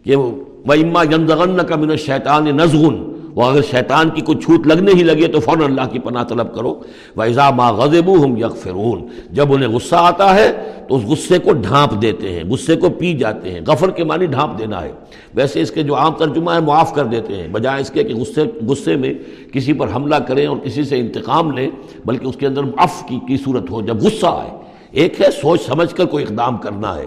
کہ 0.04 0.16
وہ 0.16 0.32
اما 0.74 1.04
جنزغن 1.04 1.66
کا 1.68 1.76
من 1.76 1.96
شیطان 1.98 2.46
نزغن 2.58 2.96
وہ 3.38 3.46
اگر 3.46 3.62
شیطان 3.62 4.10
کی 4.10 4.22
کوئی 4.22 4.38
چھوٹ 4.38 4.68
لگنے 4.68 4.92
ہی 4.92 5.04
لگے 5.04 5.28
تو 5.28 5.40
فوراً 5.40 5.62
اللہ 5.62 5.82
کی 5.92 6.00
پناہ 6.00 6.24
طلب 6.24 6.56
کرو۔ 6.56 6.82
ویزا 7.18 7.50
ما 7.50 7.72
غزبو 7.72 8.24
ہم 8.24 8.38
یغفرون 8.38 9.08
جب 9.32 9.54
انہیں 9.54 9.70
غصہ 9.70 9.96
آتا 9.96 10.36
ہے 10.36 10.72
تو 10.88 10.96
اس 10.96 11.04
غصے 11.04 11.38
کو 11.38 11.54
ڈھانپ 11.54 12.02
دیتے 12.02 12.32
ہیں، 12.32 12.44
غصے 12.44 12.76
کو 12.76 12.90
پی 12.90 13.14
جاتے 13.14 13.52
ہیں۔ 13.52 13.62
غفر 13.68 13.90
کے 13.90 14.04
معنی 14.04 14.26
ڈھانپ 14.26 14.60
دینا 14.60 14.82
ہے۔ 14.82 14.92
ویسے 15.34 15.62
اس 15.62 15.72
کے 15.72 15.84
جو 15.84 15.96
عام 15.96 16.14
ترجمہ 16.14 16.52
ہے 16.52 16.60
معاف 16.60 16.94
کر 16.94 17.06
دیتے 17.06 17.36
ہیں، 17.36 17.48
بجائے 17.48 17.82
اس 17.82 17.90
کے 17.90 18.04
کہ 18.04 18.16
غصے 18.16 18.42
غصے 18.68 18.96
میں 18.96 19.14
کسی 19.54 19.74
پر 19.74 19.88
حملہ 19.96 20.16
کریں 20.16 20.46
اور 20.46 20.58
کسی 20.58 20.84
سے 20.84 21.00
انتقام 21.00 21.52
لیں، 21.52 21.70
بلکہ 22.06 22.28
اس 22.28 22.36
کے 22.36 22.48
اندر 22.48 22.62
اف 22.78 23.04
کی 23.10 23.20
کی 23.28 23.38
صورت 23.38 23.72
ہو۔ 23.72 23.82
جب 23.82 23.98
غصہ 23.98 24.26
آئے، 24.26 24.50
ایک 24.92 25.22
ہے 25.22 25.32
سوچ 25.42 25.62
سمجھ 25.62 25.96
کر 25.96 26.06
کوئی 26.06 26.24
اقدام 26.24 26.58
کرنا 26.58 26.96
ہے۔ 26.96 27.06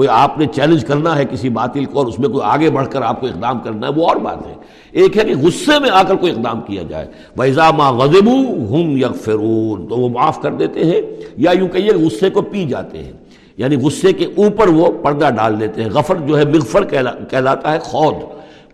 کوئی 0.00 0.08
آپ 0.08 0.38
نے 0.38 0.46
چیلنج 0.46 0.84
کرنا 0.84 1.16
ہے 1.16 1.24
کسی 1.30 1.48
باطل 1.48 1.84
کو 1.84 1.98
اور 1.98 2.06
اس 2.06 2.18
میں 2.18 2.28
کوئی 2.28 2.40
آگے 2.44 2.70
بڑھ 2.70 2.88
کر 2.90 3.02
آپ 3.02 3.20
کو 3.20 3.26
اقدام 3.26 3.58
کرنا 3.58 3.86
ہے، 3.86 3.92
وہ 3.92 4.06
اور 4.06 4.16
بات 4.16 4.46
ہے۔ 4.46 4.54
ایک 4.92 5.18
ہے 5.18 5.24
کہ 5.24 5.34
غصے 5.36 5.78
میں 5.78 5.90
آ 5.90 6.02
کر 6.02 6.14
کوئی 6.14 6.32
اقدام 6.32 6.60
کیا 6.60 6.82
جائے۔ 6.82 7.06
ویزا 7.38 7.70
ما 7.70 7.90
غزبو 7.90 8.34
ہم 8.74 8.96
یغفرون 8.96 9.88
تو 9.88 9.96
وہ 9.96 10.08
معاف 10.08 10.42
کر 10.42 10.52
دیتے 10.52 10.84
ہیں 10.84 11.00
یا 11.36 11.50
یوں 11.50 11.68
کہیے 11.68 11.92
غصے 11.92 12.30
کو 12.30 12.42
پی 12.42 12.64
جاتے 12.64 12.98
ہیں۔ 12.98 13.12
یعنی 13.56 13.76
غصے 13.76 14.12
کے 14.12 14.24
اوپر 14.24 14.68
وہ 14.68 14.86
پردہ 15.02 15.30
ڈال 15.36 15.60
دیتے 15.60 15.82
ہیں۔ 15.82 15.90
غفر 15.90 16.16
جو 16.16 16.38
ہے 16.38 16.44
مغفر 16.44 16.84
کہلاتا 17.30 17.72
ہے 17.72 17.78
خود 17.78 18.14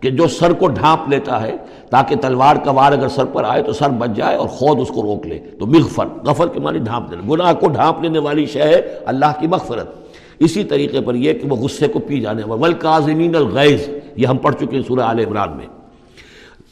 کہ 0.01 0.09
جو 0.09 0.27
سر 0.27 0.53
کو 0.53 0.67
ڈھانپ 0.67 1.09
لیتا 1.09 1.41
ہے 1.41 1.55
تاکہ 1.89 2.15
تلوار 2.15 2.55
کا 2.55 2.71
وار 2.71 2.91
اگر 2.91 3.07
سر 3.07 3.25
پر 3.25 3.43
آئے 3.43 3.63
تو 3.63 3.73
سر 3.73 3.89
بچ 3.89 4.09
جائے 4.15 4.35
اور 4.35 4.47
خود 4.47 4.79
اس 4.81 4.87
کو 4.87 5.01
روک 5.01 5.27
لے۔ 5.27 5.39
تو 5.59 5.65
مغفر، 5.65 6.05
غفر 6.25 6.47
کے 6.47 6.59
معنی 6.59 6.79
ڈھانپ 6.79 7.11
دینا۔ 7.11 7.21
گناہ 7.29 7.53
کو 7.53 7.67
ڈھانپ 7.67 8.01
لینے 8.01 8.19
والی 8.19 8.45
شے 8.45 8.61
ہے 8.61 8.81
اللہ 9.05 9.25
کی 9.39 9.47
مغفرت۔ 9.47 10.06
اسی 10.39 10.63
طریقے 10.63 11.01
پر 11.01 11.15
یہ 11.15 11.33
کہ 11.33 11.47
وہ 11.47 11.55
غصے 11.55 11.87
کو 11.87 11.99
پی 11.99 12.19
جانے 12.19 12.41
والا 12.45 12.61
ولکاظمین 12.61 13.35
الغیظ 13.35 13.89
یہ 14.15 14.27
ہم 14.27 14.37
پڑھ 14.37 14.55
چکے 14.55 14.75
ہیں 14.75 14.83
سورہ 14.87 14.99
آل 14.99 15.19
عمران 15.19 15.57
میں۔ 15.57 15.65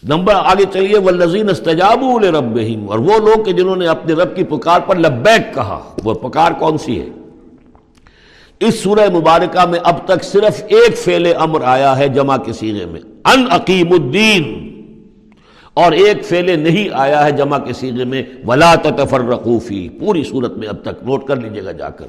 نمبر 0.03 0.33
آگے 0.35 0.63
چلیے 0.73 0.97
وہ 0.97 1.11
لذین 1.11 1.49
استجاب 1.49 2.25
رب 2.25 2.59
اور 2.87 2.99
وہ 2.99 3.17
لوگ 3.17 3.43
کہ 3.43 3.51
جنہوں 3.51 3.75
نے 3.75 3.87
اپنے 3.87 4.13
رب 4.13 4.35
کی 4.35 4.43
پکار 4.43 4.79
پر 4.79 4.95
لبیک 4.95 5.53
کہا۔ 5.53 5.95
وہ 6.03 6.13
پکار 6.13 6.51
کون 6.51 6.77
سی 6.77 7.01
ہے؟ 7.01 7.05
اس 8.59 8.79
سورہ 8.79 9.09
مبارکہ 9.13 9.65
میں 9.65 9.79
اب 9.83 9.95
تک 10.05 10.23
صرف 10.23 10.63
ایک 10.67 10.97
فعل 10.97 11.27
امر 11.39 11.61
آیا 11.63 11.97
ہے 11.97 12.07
جمع 12.07 12.37
کے 12.37 12.53
سیغے 12.53 12.85
میں۔ 12.85 13.01
ان 13.25 13.45
عقیم 13.49 13.91
الدین۔ 13.91 14.71
اور 15.73 15.91
ایک 15.91 16.25
فعل 16.25 16.59
نہیں 16.59 16.89
آیا 16.93 17.25
ہے 17.25 17.31
جمع 17.31 17.57
کے 17.57 17.73
سیغے 17.73 18.03
میں۔ 18.03 18.23
ولا 18.45 18.75
تفرقوفی 18.75 19.89
پوری 19.89 20.23
صورت 20.23 20.57
میں 20.57 20.67
اب 20.67 20.81
تک 20.81 21.03
نوٹ 21.03 21.25
کر 21.25 21.35
لیجیے 21.35 21.63
گا 21.63 21.71
جا 21.71 21.89
کر۔ 21.89 22.05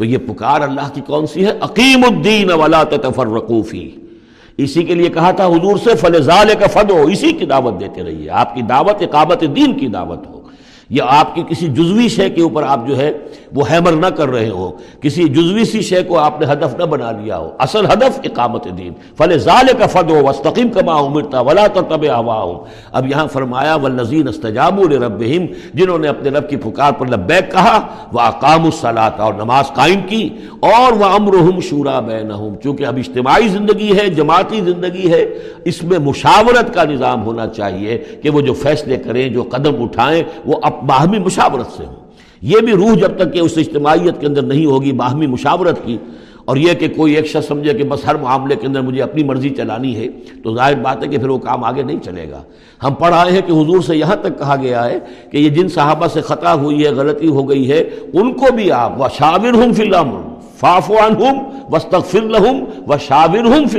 تو 0.00 0.06
یہ 0.06 0.18
پکار 0.18 0.60
اللہ 0.60 0.94
کی 0.94 1.00
کون 1.06 1.26
سی 1.26 1.46
ہے؟ 1.46 1.52
عقیم 1.60 2.04
الدین 2.04 2.52
ولا 2.52 2.84
تفرقوفی 2.84 3.90
اسی 4.56 4.82
کے 4.82 4.94
لیے 4.94 5.08
کہا 5.08 5.30
تھا، 5.30 5.46
حضور 5.46 5.76
سے 5.76 5.94
فلزال 5.94 6.52
کا 6.60 6.66
فد 6.66 6.90
ہو 6.90 7.02
اسی 7.02 7.32
کی 7.32 7.46
دعوت 7.46 7.80
دیتے 7.80 8.02
رہیے۔ 8.02 8.30
آپ 8.30 8.54
کی 8.54 8.62
دعوت 8.62 9.02
اقامت 9.02 9.40
دین 9.56 9.78
کی 9.78 9.86
دعوت 9.86 10.26
ہو۔ 10.26 10.39
یا 10.90 11.04
آپ 11.08 11.34
کی 11.34 11.42
کسی 11.48 11.66
جزوی 11.68 12.08
شے 12.08 12.28
کے 12.30 12.42
اوپر 12.42 12.62
آپ 12.62 12.86
جو 12.86 12.96
ہے 12.98 13.10
وہ 13.54 13.64
حیمر 13.70 13.92
نہ 13.92 14.06
کر 14.16 14.28
رہے 14.28 14.48
ہو، 14.48 14.70
کسی 15.00 15.24
جزوی 15.28 15.64
سی 15.64 15.80
شے 15.82 16.02
کو 16.02 16.18
آپ 16.18 16.40
نے 16.40 16.46
ہدف 16.52 16.74
نہ 16.78 16.84
بنا 16.84 17.10
لیا 17.12 17.38
ہو، 17.38 17.50
اصل 17.58 17.86
ہدف 17.86 18.18
اقامت 18.24 18.66
دین۔ 18.78 18.92
فل 19.18 19.36
ظال 19.38 19.68
کا 19.78 19.86
فد 19.86 20.10
ہو 20.10 20.22
وسطیم 20.26 20.68
کما 20.70 20.98
امرتا 20.98 21.40
ولا 21.40 21.66
تو 21.66 21.80
طب 21.90 22.04
ہوا 22.06 22.40
اب 22.92 23.06
یہاں 23.10 23.26
فرمایا 23.32 23.74
و 23.74 23.86
استجاب 24.28 24.80
رب 24.92 25.22
جنہوں 25.74 25.98
نے 25.98 26.08
اپنے 26.08 26.30
رب 26.30 26.48
کی 26.50 26.56
پکار 26.56 26.92
پر 26.98 27.06
لبیک 27.08 27.50
کہا 27.52 27.78
وہ 28.12 28.20
اقام 28.20 28.64
الصلاط 28.64 29.20
اور 29.20 29.34
نماز 29.34 29.72
قائم 29.74 30.00
کی، 30.08 30.28
اور 30.60 30.92
وہ 30.92 31.04
امرحم 31.06 31.60
شورا 31.68 31.98
بین 32.00 32.30
چونکہ 32.62 32.86
اب 32.86 32.96
اجتماعی 32.96 33.48
زندگی 33.48 33.90
ہے، 33.98 34.08
جماعتی 34.10 34.60
زندگی 34.64 35.10
ہے، 35.12 35.24
اس 35.64 35.82
میں 35.84 35.98
مشاورت 36.00 36.72
کا 36.74 36.84
نظام 36.84 37.24
ہونا 37.24 37.46
چاہیے 37.48 37.98
کہ 38.22 38.30
وہ 38.30 38.40
جو 38.40 38.54
فیصلے 38.54 38.96
کریں، 38.96 39.28
جو 39.28 39.42
قدم 39.50 39.82
اٹھائیں، 39.82 40.22
وہ 40.46 40.56
اب 40.62 40.79
باہمی 40.86 41.18
مشاورت 41.18 41.76
سے 41.76 41.84
ہوں۔ 41.84 41.96
یہ 42.42 42.60
بھی 42.60 42.72
روح 42.72 42.94
جب 42.94 43.16
تک 43.16 43.32
کہ 43.32 43.38
اس 43.38 43.58
اجتماعیت 43.58 44.20
کے 44.20 44.26
اندر 44.26 44.42
نہیں 44.42 44.66
ہوگی، 44.66 44.92
باہمی 44.92 45.26
مشاورت 45.26 45.84
کی، 45.84 45.96
اور 46.44 46.56
یہ 46.56 46.74
کہ 46.74 46.88
کوئی 46.88 47.14
ایک 47.14 47.26
شخص 47.26 47.48
سمجھے 47.48 47.72
کہ 47.74 47.84
بس 47.84 48.04
ہر 48.06 48.14
معاملے 48.14 48.56
کے 48.56 48.66
اندر 48.66 48.80
مجھے 48.80 49.02
اپنی 49.02 49.22
مرضی 49.24 49.50
چلانی 49.50 49.94
ہے، 49.96 50.06
تو 50.42 50.54
ظاہر 50.54 50.74
بات 50.82 51.02
ہے 51.02 51.08
کہ 51.08 51.18
پھر 51.18 51.28
وہ 51.28 51.38
کام 51.38 51.64
آگے 51.64 51.82
نہیں 51.82 51.98
چلے 52.04 52.28
گا۔ 52.30 52.42
ہم 52.82 52.94
پڑھ 52.94 53.14
آئے 53.14 53.32
ہیں 53.32 53.40
کہ 53.40 53.52
حضور 53.52 53.80
سے 53.80 53.96
یہاں 53.96 54.16
تک 54.22 54.38
کہا 54.38 54.56
گیا 54.62 54.84
ہے 54.84 54.98
کہ 55.32 55.36
یہ 55.36 55.48
جن 55.48 55.68
صحابہ 55.68 56.06
سے 56.06 56.20
خطا 56.20 56.54
ہوئی 56.54 56.84
ہے، 56.84 56.90
غلطی 56.90 57.28
ہو 57.28 57.48
گئی 57.48 57.70
ہے، 57.70 57.78
ان 58.12 58.32
کو 58.32 58.54
بھی 58.54 58.70
آپ 58.72 59.00
و 59.00 59.08
شاور 59.18 59.54
ہوں 59.54 59.72
فی 59.72 59.82
الامر 59.82 60.28
فافوان 60.60 61.14
ہوں 61.22 61.38
وسطر 61.72 62.22
لہم 62.22 62.64
و 62.88 62.96
شاور 62.98 63.44
ہوں 63.44 63.66
فی 63.66 63.78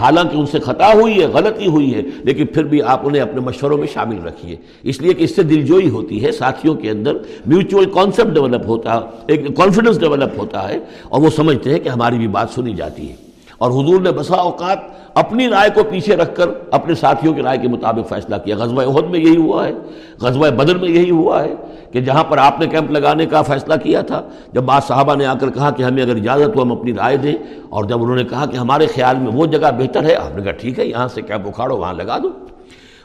حالانکہ 0.00 0.36
ان 0.36 0.46
سے 0.46 0.58
خطا 0.58 0.92
ہوئی 0.92 1.20
ہے، 1.20 1.26
غلطی 1.26 1.66
ہوئی 1.66 1.94
ہے، 1.94 2.02
لیکن 2.24 2.46
پھر 2.46 2.64
بھی 2.64 2.82
آپ 2.82 3.06
انہیں 3.06 3.22
اپنے 3.22 3.40
مشوروں 3.40 3.78
میں 3.78 3.86
شامل 3.92 4.24
رکھیے۔ 4.26 4.56
اس 4.82 5.00
لیے 5.02 5.14
کہ 5.14 5.24
اس 5.24 5.36
سے 5.36 5.42
دلجوئی 5.42 5.88
ہوتی 5.90 6.24
ہے، 6.24 6.32
ساتھیوں 6.32 6.74
کے 6.74 6.90
اندر 6.90 7.18
میوچول 7.46 7.90
کانسیپٹ 7.90 8.34
ڈیولپ 8.34 8.66
ہوتا 8.66 8.94
ہے 8.94 9.22
ایک 9.26 9.56
کانفیڈنس 9.56 10.00
ڈیولپ 10.00 10.38
ہوتا 10.38 10.68
ہے، 10.68 10.78
اور 11.08 11.20
وہ 11.20 11.30
سمجھتے 11.36 11.72
ہیں 11.72 11.78
کہ 11.78 11.88
ہماری 11.88 12.18
بھی 12.18 12.28
بات 12.28 12.50
سنی 12.50 12.74
جاتی 12.74 13.10
ہے۔ 13.10 13.14
اور 13.58 13.70
حضور 13.70 14.00
نے 14.00 14.12
بسا 14.12 14.36
اوقات 14.36 14.78
اپنی 15.14 15.48
رائے 15.48 15.70
کو 15.74 15.82
پیچھے 15.90 16.16
رکھ 16.16 16.34
کر 16.36 16.48
اپنے 16.70 16.94
ساتھیوں 16.94 17.34
کی 17.34 17.42
رائے 17.42 17.58
کے 17.58 17.68
مطابق 17.68 18.08
فیصلہ 18.08 18.36
کیا۔ 18.44 18.56
غزوہ 18.56 18.82
عہد 18.82 19.10
میں 19.10 19.20
یہی 19.20 19.36
ہوا 19.36 19.66
ہے۔ 19.68 19.72
غزوہ 20.20 20.50
بدر 20.50 20.78
میں 20.78 20.88
یہی 20.88 21.10
ہوا 21.10 21.42
ہے 21.44 21.54
کہ 21.92 22.00
جہاں 22.00 22.24
پر 22.24 22.38
آپ 22.38 22.60
نے 22.60 22.66
کیمپ 22.66 22.90
لگانے 22.90 23.26
کا 23.26 23.42
فیصلہ 23.42 23.74
کیا 23.82 24.00
تھا، 24.00 24.22
جب 24.52 24.62
بعض 24.62 24.84
صحابہ 24.84 25.14
نے 25.14 25.26
آ 25.26 25.34
کر 25.34 25.50
کہا 25.50 25.70
کہ 25.70 25.82
ہمیں 25.82 26.02
اگر 26.02 26.16
اجازت 26.16 26.56
ہو 26.56 26.62
ہم 26.62 26.72
اپنی 26.72 26.92
رائے 26.92 27.16
دیں، 27.16 27.34
اور 27.68 27.84
جب 27.84 28.02
انہوں 28.02 28.16
نے 28.16 28.24
کہا 28.24 28.46
کہ 28.46 28.56
ہمارے 28.56 28.86
خیال 28.86 29.18
میں 29.18 29.32
وہ 29.34 29.46
جگہ 29.46 29.70
بہتر 29.78 30.04
ہے، 30.04 30.14
آپ 30.14 30.36
نے 30.36 30.42
کہا 30.42 30.52
ٹھیک 30.52 30.78
ہے، 30.78 30.86
یہاں 30.86 31.08
سے 31.08 31.22
کیمپ 31.22 31.48
اکھاڑو، 31.48 31.76
وہاں 31.76 31.94
لگا 31.94 32.18
دو۔ 32.18 32.30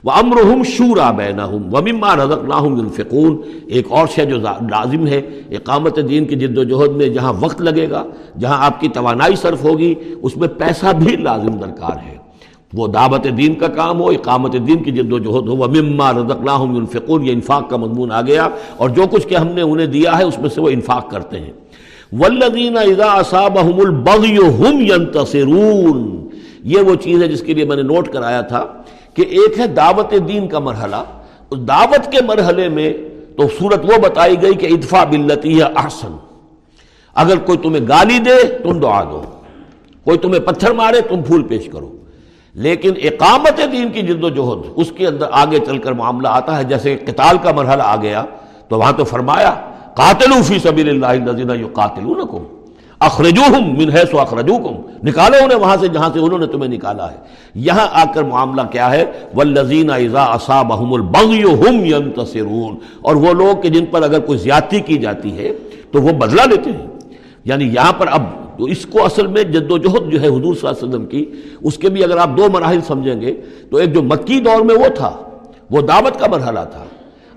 وہ 0.03 0.11
امرحم 0.11 0.63
شورا 0.63 1.11
بینا 1.11 1.45
ومما 1.45 2.15
رضق 2.15 3.15
ایک 3.67 3.87
اور 3.89 4.07
شے 4.15 4.25
جو 4.25 4.37
لازم 4.39 5.07
ہے، 5.07 5.21
اقامت 5.51 5.99
دین 6.09 6.25
کی 6.25 6.35
جد 6.35 6.57
و 6.57 6.63
جہد 6.63 6.95
میں 6.95 7.07
جہاں 7.07 7.33
وقت 7.39 7.61
لگے 7.61 7.89
گا، 7.89 8.03
جہاں 8.39 8.65
آپ 8.65 8.79
کی 8.79 8.87
توانائی 8.87 9.35
صرف 9.35 9.63
ہوگی، 9.63 9.95
اس 10.21 10.37
میں 10.37 10.47
پیسہ 10.47 10.85
بھی 11.03 11.15
لازم 11.15 11.51
درکار 11.51 11.97
ہے۔ 12.07 12.17
وہ 12.73 12.87
دعوت 12.87 13.27
دین 13.37 13.53
کا 13.53 13.67
کام 13.67 14.01
ہو، 14.01 14.09
اقامت 14.09 14.53
دین 14.53 14.83
کی 14.83 14.91
جد 14.91 15.13
و 15.13 15.19
جہد 15.19 15.47
ہو 15.47 15.55
وہ 15.55 15.67
مما 15.67 16.11
رضق 16.11 16.41
نہ 16.43 16.51
یہ 17.23 17.31
انفاق 17.31 17.69
کا 17.69 17.77
مضمون 17.77 18.11
آ۔ 18.11 18.21
گیا 18.21 18.47
اور 18.77 18.89
جو 18.89 19.03
کچھ 19.11 19.27
کہ 19.27 19.35
ہم 19.35 19.47
نے 19.47 19.61
انہیں 19.61 19.87
دیا 19.87 20.17
ہے، 20.17 20.23
اس 20.23 20.39
میں 20.39 20.49
سے 20.49 20.61
وہ 20.61 20.69
انفاق 20.69 21.09
کرتے 21.09 21.39
ہیں۔ 21.39 21.51
ولدین 22.11 22.77
اذا 22.77 23.37
البغی 23.55 24.37
ہم 24.37 24.79
ینتصرون 24.79 26.27
یہ 26.63 26.79
وہ 26.79 26.95
چیز 26.95 27.23
ہے 27.23 27.27
جس 27.27 27.41
کے 27.41 27.53
لیے 27.53 27.65
میں 27.65 27.75
نے 27.75 27.81
نوٹ 27.81 28.07
کرایا 28.09 28.41
تھا۔ 28.41 28.65
کہ 29.13 29.21
ایک 29.21 29.59
ہے 29.59 29.67
دعوت 29.67 30.13
دین 30.27 30.47
کا 30.47 30.59
مرحلہ، 30.59 30.95
اس 31.49 31.59
دعوت 31.59 32.11
کے 32.11 32.17
مرحلے 32.25 32.69
میں 32.69 32.93
تو 33.37 33.43
صورت 33.59 33.85
وہ 33.85 33.97
بتائی 33.97 34.41
گئی 34.41 34.53
کہ 34.53 34.65
ادفا 34.65 35.03
بلتی 35.03 35.57
ہے 35.57 35.63
احسن۔ 35.75 36.11
اگر 37.15 37.37
کوئی 37.37 37.57
تمہیں 37.57 37.87
گالی 37.87 38.19
دے، 38.19 38.47
تم 38.63 38.79
دعا 38.79 39.03
دو۔ 39.03 39.21
کوئی 40.03 40.17
تمہیں 40.17 40.39
پتھر 40.39 40.71
مارے، 40.71 41.01
تم 41.01 41.21
پھول 41.21 41.43
پیش 41.43 41.69
کرو۔ 41.71 41.97
لیکن 42.53 42.91
اقامت 43.03 43.61
دین 43.71 43.89
کی 43.91 44.01
جد 44.01 44.23
و 44.23 44.29
جہد، 44.29 44.71
اس 44.75 44.91
کے 44.91 45.07
اندر 45.07 45.25
آگے 45.31 45.59
چل 45.59 45.77
کر 45.77 45.91
معاملہ 45.91 46.27
آتا 46.27 46.57
ہے۔ 46.57 46.63
جیسے 46.63 46.95
قتال 46.95 47.37
کا 47.43 47.51
مرحلہ 47.51 47.83
آ 47.83 47.95
گیا، 47.95 48.25
تو 48.67 48.77
وہاں 48.77 48.91
تو 48.91 49.03
فرمایا 49.03 49.55
قاتلو 49.93 50.43
فی 50.43 50.59
سبیل 50.59 51.03
اللہ 51.03 51.53
یو 51.53 51.67
قاتلونکم 51.73 52.60
اخرجوہم 53.01 53.77
من 53.77 53.89
حیث 53.89 54.15
اخرجوکم۔ 54.19 55.07
نکالو 55.07 55.45
انہیں 55.45 55.59
وہاں 55.59 55.77
سے 55.79 55.87
جہاں 55.87 56.09
سے 56.13 56.19
انہوں 56.19 56.39
نے 56.39 56.47
تمہیں 56.47 56.71
نکالا 56.71 57.11
ہے۔ 57.11 57.17
یہاں 57.55 57.87
آ 57.91 58.03
کر 58.13 58.23
معاملہ 58.23 58.61
کیا 58.71 58.91
ہے؟ 58.91 59.05
والذین 59.35 59.89
اذا 59.89 60.23
اصابہم 60.23 60.93
البغی 60.93 61.43
ہم 61.43 62.75
اور 63.01 63.15
وہ 63.15 63.33
لوگ 63.33 63.61
کہ 63.61 63.69
جن 63.69 63.85
پر 63.85 64.01
اگر 64.01 64.19
کوئی 64.19 64.39
زیادتی 64.39 64.79
کی 64.79 64.97
جاتی 64.97 65.37
ہے 65.37 65.53
تو 65.91 66.01
وہ 66.01 66.11
بدلہ 66.11 66.41
لیتے 66.41 66.69
ہیں۔ 66.69 66.87
یعنی 67.45 67.65
یہاں 67.65 67.93
پر 67.93 68.07
اب 68.11 68.23
تو 68.57 68.63
اس 68.63 68.85
کو 68.85 69.05
اصل 69.05 69.27
میں 69.27 69.43
جد 69.43 69.71
و 69.71 69.77
جہد 69.77 70.11
جو 70.11 70.21
ہے 70.21 70.27
حضور 70.27 70.55
صلی 70.55 70.67
اللہ 70.67 70.69
علیہ 70.69 70.89
وسلم 70.89 71.05
کی، 71.05 71.31
اس 71.61 71.77
کے 71.77 71.89
بھی 71.89 72.03
اگر 72.03 72.17
آپ 72.17 72.29
دو 72.37 72.47
مراحل 72.53 72.79
سمجھیں 72.87 73.21
گے 73.21 73.41
تو 73.71 73.77
ایک 73.77 73.93
جو 73.93 74.03
مکی 74.03 74.39
دور 74.39 74.61
میں 74.61 74.75
وہ 74.75 74.87
تھا، 74.95 75.11
وہ 75.71 75.81
دعوت 75.81 76.19
کا 76.19 76.27
مرحلہ 76.27 76.59
تھا۔ 76.71 76.83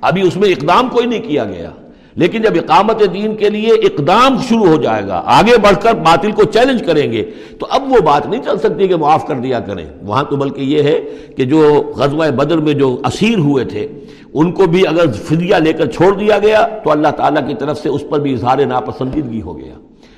ابھی 0.00 0.22
اس 0.26 0.36
میں 0.36 0.48
اقدام 0.48 0.88
کوئی 0.88 1.06
نہیں 1.06 1.22
کیا 1.22 1.44
گیا۔ 1.44 1.70
لیکن 2.16 2.42
جب 2.42 2.52
اقامت 2.54 3.02
دین 3.14 3.34
کے 3.36 3.48
لیے 3.48 3.70
اقدام 3.70 4.36
شروع 4.48 4.66
ہو 4.66 4.76
جائے 4.82 5.06
گا، 5.06 5.22
آگے 5.26 5.56
بڑھ 5.62 5.76
کر 5.82 5.94
باطل 5.94 6.32
کو 6.32 6.44
چیلنج 6.44 6.82
کریں 6.86 7.12
گے، 7.12 7.22
تو 7.58 7.66
اب 7.70 7.92
وہ 7.92 8.00
بات 8.00 8.26
نہیں 8.26 8.42
چل 8.42 8.58
سکتی 8.58 8.88
کہ 8.88 8.96
معاف 8.96 9.26
کر 9.26 9.34
دیا 9.34 9.60
کریں۔ 9.60 9.86
وہاں 10.02 10.24
تو 10.24 10.36
بلکہ 10.36 10.60
یہ 10.60 10.82
ہے 10.82 11.00
کہ 11.36 11.44
جو 11.44 11.92
غزوہ 11.96 12.30
بدر 12.30 12.58
میں 12.58 12.74
جو 12.74 13.00
اسیر 13.04 13.38
ہوئے 13.38 13.64
تھے، 13.64 13.86
ان 14.34 14.52
کو 14.52 14.66
بھی 14.66 14.86
اگر 14.86 15.12
فدیہ 15.12 15.56
لے 15.56 15.72
کر 15.72 15.90
چھوڑ 15.90 16.12
دیا 16.14 16.38
گیا، 16.38 16.66
تو 16.84 16.90
اللہ 16.90 17.08
تعالیٰ 17.08 17.48
کی 17.48 17.54
طرف 17.54 17.78
سے 17.78 17.88
اس 17.88 18.04
پر 18.10 18.20
بھی 18.20 18.32
اظہار 18.32 18.58
ناپسندیدگی 18.58 19.42
ہو 19.42 19.58
گیا۔ 19.58 19.74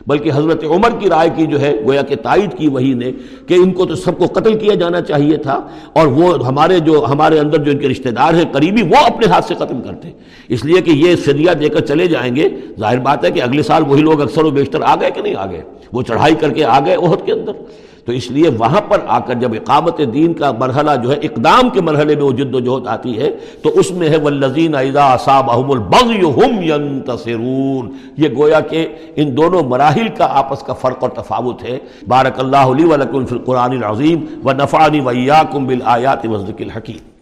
بلکہ 0.07 0.31
حضرت 0.35 0.65
عمر 0.65 0.91
کی 0.99 1.09
رائے 1.09 1.31
کی 1.37 1.47
جو 1.47 1.61
ہے، 1.61 1.73
گویا 1.87 2.03
کہ 2.03 2.17
تائید 2.17 2.59
کی 2.59 2.69
وہی 2.69 2.95
نے 2.95 3.13
کہ 3.47 3.55
ان 3.55 3.73
کو 3.73 3.87
تو 3.87 3.95
سب 3.95 4.19
کو 4.19 4.27
قتل 4.27 4.59
کیا 4.59 4.75
جانا 4.75 5.01
چاہیے 5.01 5.37
تھا 5.37 5.67
اور 5.93 6.07
وہ 6.07 6.47
ہمارے 6.47 6.79
جو، 6.79 7.07
ہمارے 7.11 7.39
اندر 7.39 7.59
جو 7.59 7.73
ان 7.73 7.79
کے 7.79 7.89
رشتہ 7.89 8.09
دار 8.09 8.35
ہیں، 8.35 8.45
قریبی، 8.53 8.83
وہ 8.83 9.07
اپنے 9.07 9.27
ہاتھ 9.27 9.45
سے 9.45 9.55
ختم 9.55 9.81
کرتے۔ 9.81 10.11
اس 10.49 10.65
لیے 10.65 10.81
کہ 10.81 10.91
یہ 10.91 11.17
صدیہ 11.17 11.51
دے 11.51 11.69
کر 11.69 11.81
چلے 11.81 12.07
جائیں 12.07 12.37
گے، 12.37 12.49
ظاہر 12.81 12.99
بات 12.99 13.25
ہے 13.25 13.31
کہ 13.31 13.43
اگلے 13.43 13.63
سال 13.63 13.83
وہی 13.89 14.03
لوگ 14.03 14.21
اکثر 14.21 14.45
و 14.45 14.51
بیشتر 14.51 14.81
آ 14.83 14.95
گئے 15.01 15.11
کہ 15.11 15.23
نہیں 15.23 15.35
آ 15.35 15.47
گئے؟ 15.51 15.63
وہ 15.93 16.03
چڑھائی 16.03 16.35
کر 16.35 16.51
کے 16.51 16.65
آ 16.65 16.81
گئے 16.81 16.95
عہد 16.95 17.27
کے 17.27 17.33
اندر۔ 17.33 17.53
تو 18.07 18.13
اس 18.13 18.31
لیے 18.31 18.49
وہاں 18.49 18.81
پر 18.81 19.01
آ 19.07 19.19
کر 19.19 19.35
جب 19.35 19.53
اقامت 19.53 20.01
دین 20.15 20.35
کا 20.35 20.53
مرحلہ 20.53 20.91
جو 21.03 21.11
ہے، 21.11 21.17
اقدام 21.17 21.71
کے 21.71 21.81
مرحلے 21.81 22.17
میں 22.17 22.25
وہ 22.25 22.33
جد 22.33 22.55
و 22.55 22.61
جہد 22.61 22.87
آتی 22.87 23.19
ہے، 23.19 23.31
تو 23.63 23.71
اس 23.75 23.91
میں 23.91 24.09
ہے 24.09 24.17
والذین 24.17 24.75
اذا 24.75 25.13
اصابہم 25.13 25.71
البغی 25.71 26.21
ہم 26.21 26.63
ینتصرون 26.63 27.91
یہ 28.17 28.29
گویا 28.37 28.61
کہ 28.61 28.87
ان 29.17 29.37
دونوں 29.37 29.63
مراحل 29.63 30.09
کا 30.19 30.27
آپس 30.31 30.63
کا 30.63 30.73
فرق 30.73 30.97
اور 31.01 31.11
تفاوت 31.11 31.63
ہے۔ 31.63 31.79
بارک 32.09 32.41
اللہ 32.41 32.57
علی 32.57 32.85
ولکم 32.85 33.27
فی 33.27 33.37
القرآن 33.37 33.71
العظیم۔ 33.71 34.25
و 34.45 34.53
نفعنی 34.53 35.01
ویاکم 35.01 35.67
بالآیات 35.67 36.27
وزرک 36.27 36.61
الحکیم۔ 36.61 37.16